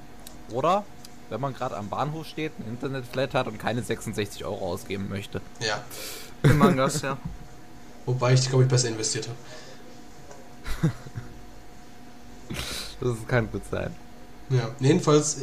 [0.52, 0.84] oder?
[1.30, 5.40] Wenn man gerade am Bahnhof steht, ein Internetflat hat und keine 66 Euro ausgeben möchte.
[5.60, 5.82] ja.
[6.42, 7.16] Für Mangas, ja.
[8.06, 9.36] Wobei ich, glaube ich, besser investiert habe.
[13.00, 13.90] Das kann gut sein.
[14.50, 15.38] Ja, jedenfalls,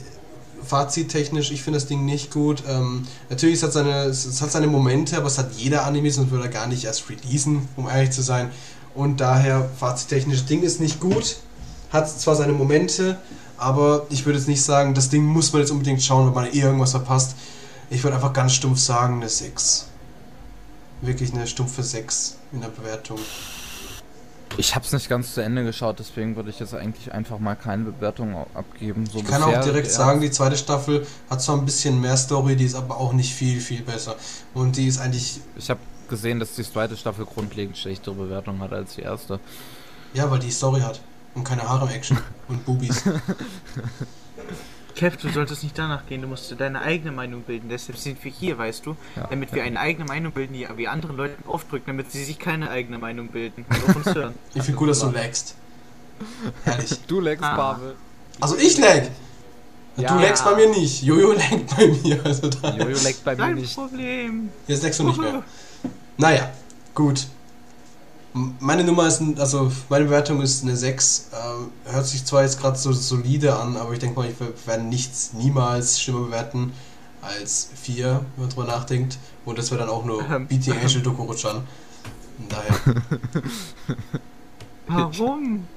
[0.64, 2.64] fazittechnisch, ich finde das Ding nicht gut.
[2.68, 6.32] Ähm, natürlich, es hat, seine, es hat seine Momente, aber es hat jeder Anime, sonst
[6.32, 8.52] würde er gar nicht erst releasen, um ehrlich zu sein.
[8.94, 11.38] Und daher, fazittechnisch, das Ding ist nicht gut,
[11.92, 13.18] hat zwar seine Momente,
[13.58, 16.46] aber ich würde jetzt nicht sagen, das Ding muss man jetzt unbedingt schauen, wenn man
[16.46, 17.36] eh irgendwas verpasst.
[17.90, 19.88] Ich würde einfach ganz stumpf sagen, eine 6.
[21.02, 23.20] Wirklich eine stumpfe 6 in der Bewertung.
[24.58, 27.86] Ich hab's nicht ganz zu Ende geschaut, deswegen würde ich jetzt eigentlich einfach mal keine
[27.86, 29.06] Bewertung abgeben.
[29.06, 29.94] So Ich kann bisher, auch direkt ja.
[29.94, 33.34] sagen, die zweite Staffel hat zwar ein bisschen mehr Story, die ist aber auch nicht
[33.34, 34.16] viel, viel besser.
[34.54, 35.80] Und die ist eigentlich, Ich habe
[36.10, 39.40] gesehen, dass die zweite Staffel grundlegend schlechtere Bewertung hat als die erste.
[40.14, 41.00] ja, weil die Story hat.
[41.34, 42.18] Und keine Harem-Action
[42.50, 43.04] und Boobies.
[45.02, 47.70] Kev, du solltest nicht danach gehen, du musst dir deine eigene Meinung bilden.
[47.70, 48.96] Deshalb sind wir hier, weißt du?
[49.16, 49.26] Ja.
[49.32, 52.70] Damit wir eine eigene Meinung bilden, die wir anderen Leuten aufdrücken, damit sie sich keine
[52.70, 54.36] eigene Meinung bilden und auf uns hören.
[54.54, 55.56] Ich finde gut, dass du lagst.
[56.66, 57.00] Herrlich.
[57.08, 57.56] Du leckst, Ah.
[57.56, 57.96] Pavel.
[58.42, 59.02] Also ich lag!
[59.96, 60.22] Du Ja.
[60.22, 61.02] lagst bei mir nicht.
[61.02, 62.24] Jojo laggt bei mir.
[62.24, 62.48] Also.
[62.48, 63.74] Jojo leckt bei mir Kein nicht.
[63.74, 64.50] Problem.
[64.68, 65.42] Jetzt lagst du nicht mehr.
[66.18, 66.52] Naja,
[66.94, 67.26] gut.
[68.34, 71.28] Meine Nummer ist, ein, also meine Bewertung ist eine 6.
[71.34, 74.54] Ähm, hört sich zwar jetzt gerade so solide an, aber ich denke mal, ich wer-
[74.66, 76.72] werde nichts niemals schlimmer bewerten
[77.22, 79.18] als 4, wenn man drüber nachdenkt.
[79.44, 80.48] Und das wäre dann auch nur Ähm.
[80.48, 81.64] Beating Angel Dokuruchan.
[82.50, 82.76] Daher,
[84.88, 85.68] Warum?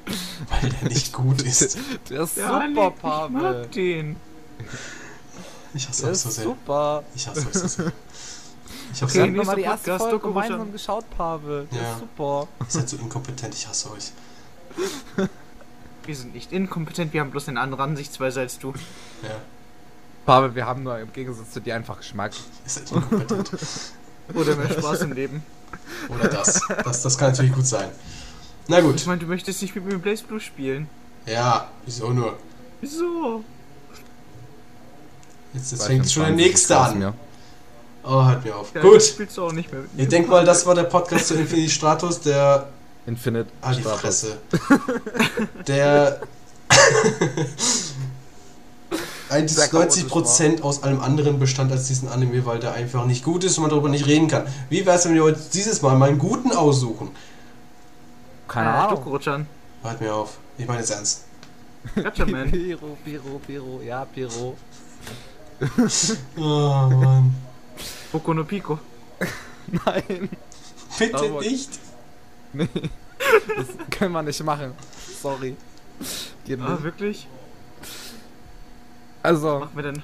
[0.48, 1.76] weil der nicht gut ist.
[2.08, 3.30] Der ist Ja, super, nee, Ich Pavel.
[3.42, 4.16] mag den.
[5.74, 6.44] Ich hasse Der euch ist so sehr.
[6.44, 7.02] super.
[7.14, 7.92] Ich hasse euch so sehr.
[8.94, 11.66] Ich hab's Wir Okay, haben doch mal die erste Podcast, Folge gemeinsam geschaut, Pavel.
[11.72, 11.92] Der Ja.
[11.92, 12.48] ist super.
[12.60, 14.12] Ihr seid so inkompetent, ich hasse euch.
[16.06, 18.74] Wir sind nicht inkompetent, wir haben bloß eine andere Ansichtsweise als du.
[19.22, 19.30] Ja,
[20.26, 22.32] Pavel, wir haben nur im Gegensatz zu dir einfach Geschmack.
[22.64, 23.50] ihr seid inkompetent.
[24.34, 25.42] Oder mehr Spaß im Leben.
[26.10, 26.60] Oder das.
[26.84, 27.02] das.
[27.02, 27.88] Das kann natürlich gut sein.
[28.68, 29.06] Na Ich gut.
[29.06, 30.88] meine, du möchtest nicht mit mir Blaze Blue spielen.
[31.26, 32.38] Ja, wieso nur?
[32.82, 33.42] Wieso?
[35.54, 36.98] Jetzt, jetzt fängt schon der nächste an.
[36.98, 37.14] Mir.
[38.04, 38.74] Oh, halt mir auf.
[38.74, 39.02] Ja, Gut.
[39.02, 39.90] spielst du auch nicht mehr mit.
[39.96, 42.68] Ich denke mal, das war der Podcast zu Infinity Stratos, der.
[43.06, 43.48] Infinite.
[43.60, 44.00] Ah, die Stratos.
[44.00, 44.38] Fresse.
[45.66, 46.20] Der.
[49.30, 53.44] eigentlich Sehr 90% aus allem anderen bestand als diesen Anime, weil der einfach nicht gut
[53.44, 54.46] ist und man darüber nicht reden kann.
[54.68, 57.10] Wie wäre es, wenn wir heute dieses Mal mal einen guten aussuchen?
[58.48, 58.96] Keine äh, Ahnung.
[58.96, 59.46] Doku-Rutschern.
[59.82, 60.38] Halt mir auf.
[60.56, 61.24] Ich meine jetzt ernst.
[61.94, 62.50] Gotcha, man.
[62.50, 64.56] Piro, Piro, Piro, ja, Piro.
[66.36, 67.34] Oh Mann.
[68.14, 68.78] Boku no Pico.
[69.84, 70.28] Nein,
[70.96, 71.68] Bitte nicht.
[72.52, 72.68] nee.
[73.56, 74.72] Das können wir nicht machen.
[75.20, 75.56] Sorry.
[76.44, 76.82] Geht Ah, nicht.
[76.84, 77.26] wirklich?
[79.20, 80.02] Also, Machen wir denn?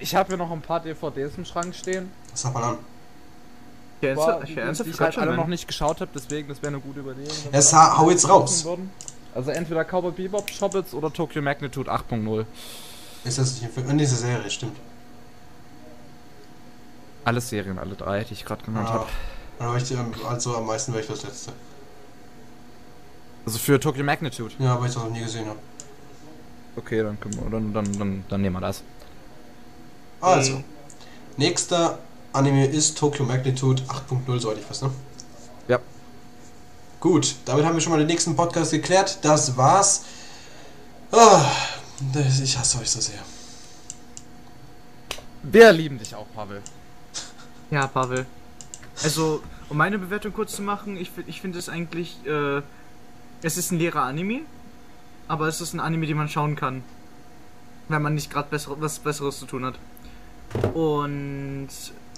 [0.00, 2.10] ich habe hier noch ein paar DVDs im Schrank stehen.
[2.32, 2.78] Was hat man an?
[3.98, 5.36] Ich wäre Boah, ernsthaft, ich die, die ich halt alle man.
[5.36, 7.32] noch nicht geschaut habe, deswegen, das wäre eine gute Überlegung.
[7.52, 8.64] Es ha- hau jetzt raus.
[8.64, 8.90] würden.
[9.32, 12.44] Also entweder Cowboy Bebop, Shopits oder Tokyo Magnitude 8.0.
[13.22, 13.86] Ist das nicht ein Film?
[13.88, 14.76] Ah, nee, ist eine Serie, stimmt.
[17.24, 19.06] Alle Serien, alle drei, die ich gerade genannt Ah,
[19.60, 20.26] habe.
[20.28, 21.52] also am meisten wäre ich das letzte.
[23.46, 24.54] Also für Tokyo Magnitude.
[24.58, 25.58] Ja, weil ich das noch nie gesehen habe.
[26.76, 28.82] Okay, dann, können wir, dann, dann, dann, dann nehmen wir das.
[30.20, 30.64] Also, Mhm.
[31.36, 31.98] nächster
[32.32, 34.90] Anime ist Tokyo Magnitude 8.0, soweit ich weiß, ne?
[35.68, 35.78] Ja.
[37.00, 39.18] Gut, damit haben wir schon mal den nächsten Podcast geklärt.
[39.22, 40.04] Das war's.
[41.10, 43.18] Das- ich hasse euch so sehr.
[45.42, 46.62] Wir lieben dich auch, Pavel.
[47.72, 48.26] Ja, Pavel.
[49.02, 52.60] Also, um meine Bewertung kurz zu machen, ich, ich finde es eigentlich, äh,
[53.40, 54.42] es ist ein leerer Anime,
[55.26, 56.82] aber es ist ein Anime, den man schauen kann,
[57.88, 59.78] wenn man nicht gerade besser, was Besseres zu tun hat.
[60.74, 61.70] Und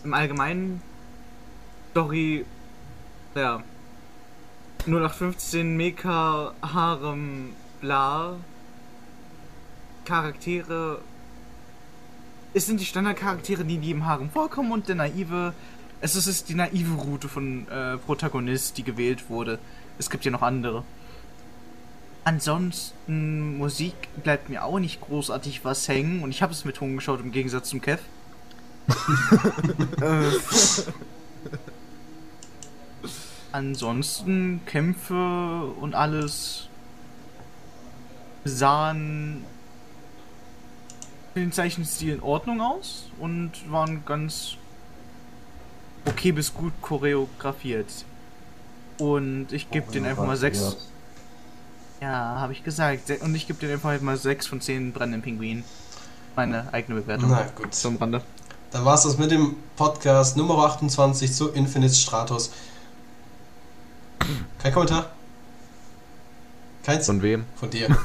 [0.02, 0.82] im Allgemeinen,
[1.92, 2.44] Story,
[3.36, 3.62] ja,
[4.86, 7.50] 0815 Mecha, Harem,
[7.80, 8.38] bla,
[10.04, 10.98] Charaktere,
[12.54, 15.52] es sind die Standardcharaktere, die in jedem Harem vorkommen und der naive.
[16.00, 19.58] Es ist, die naive Route von äh, Protagonist, die gewählt wurde.
[19.98, 20.84] Es gibt ja noch andere.
[22.24, 26.96] Ansonsten, Musik bleibt mir auch nicht großartig was hängen und ich habe es mit Ton
[26.96, 28.00] geschaut im Gegensatz zum Kev.
[33.52, 36.68] ansonsten, Kämpfe und alles
[38.44, 39.44] sahen
[41.34, 44.56] den Zeichenstil in Ordnung aus und waren ganz
[46.04, 48.04] okay bis gut choreografiert.
[48.98, 50.76] Und ich gebe den einfach mal 6.
[52.00, 53.10] Ja, habe ich gesagt.
[53.20, 55.64] Und ich gebe den einfach mal 6 von 10 brennenden Pinguinen.
[56.36, 57.30] Meine eigene Bewertung.
[57.30, 57.74] Na gut.
[57.74, 58.22] Zum Rande.
[58.70, 62.50] Dann war's das mit dem Podcast Nummer 28 zu Infinite Stratos.
[64.58, 65.10] Kein Kommentar?
[66.82, 67.06] Keins?
[67.06, 67.44] Von wem?
[67.56, 67.88] Von dir.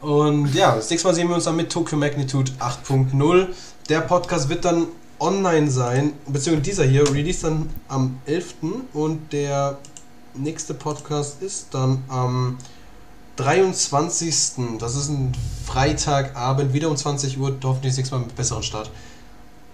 [0.00, 3.48] Und ja, das nächste Mal sehen wir uns dann mit Tokyo Magnitude 8.0.
[3.88, 4.86] Der Podcast wird dann
[5.18, 8.54] online sein, beziehungsweise dieser hier release dann am 11.
[8.92, 9.78] und der
[10.34, 12.58] nächste Podcast ist dann am
[13.36, 14.78] 23.
[14.78, 15.32] Das ist ein
[15.66, 18.90] Freitagabend, wieder um 20 Uhr, hoffentlich das nächste Mal mit besseren Start.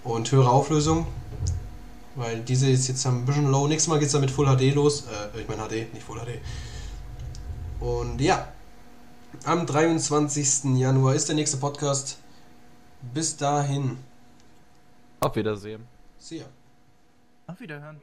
[0.03, 1.05] Und höhere Auflösung,
[2.15, 3.67] weil diese ist jetzt ein bisschen low.
[3.67, 5.03] Nächstes Mal geht es dann mit Full HD los.
[5.35, 6.39] Äh, ich meine HD, nicht Full HD.
[7.79, 8.47] Und ja,
[9.45, 10.77] am 23.
[10.77, 12.19] Januar ist der nächste Podcast.
[13.13, 13.97] Bis dahin.
[15.19, 15.87] Auf Wiedersehen.
[16.17, 16.45] See ya.
[17.47, 18.01] Auf Wiederhören.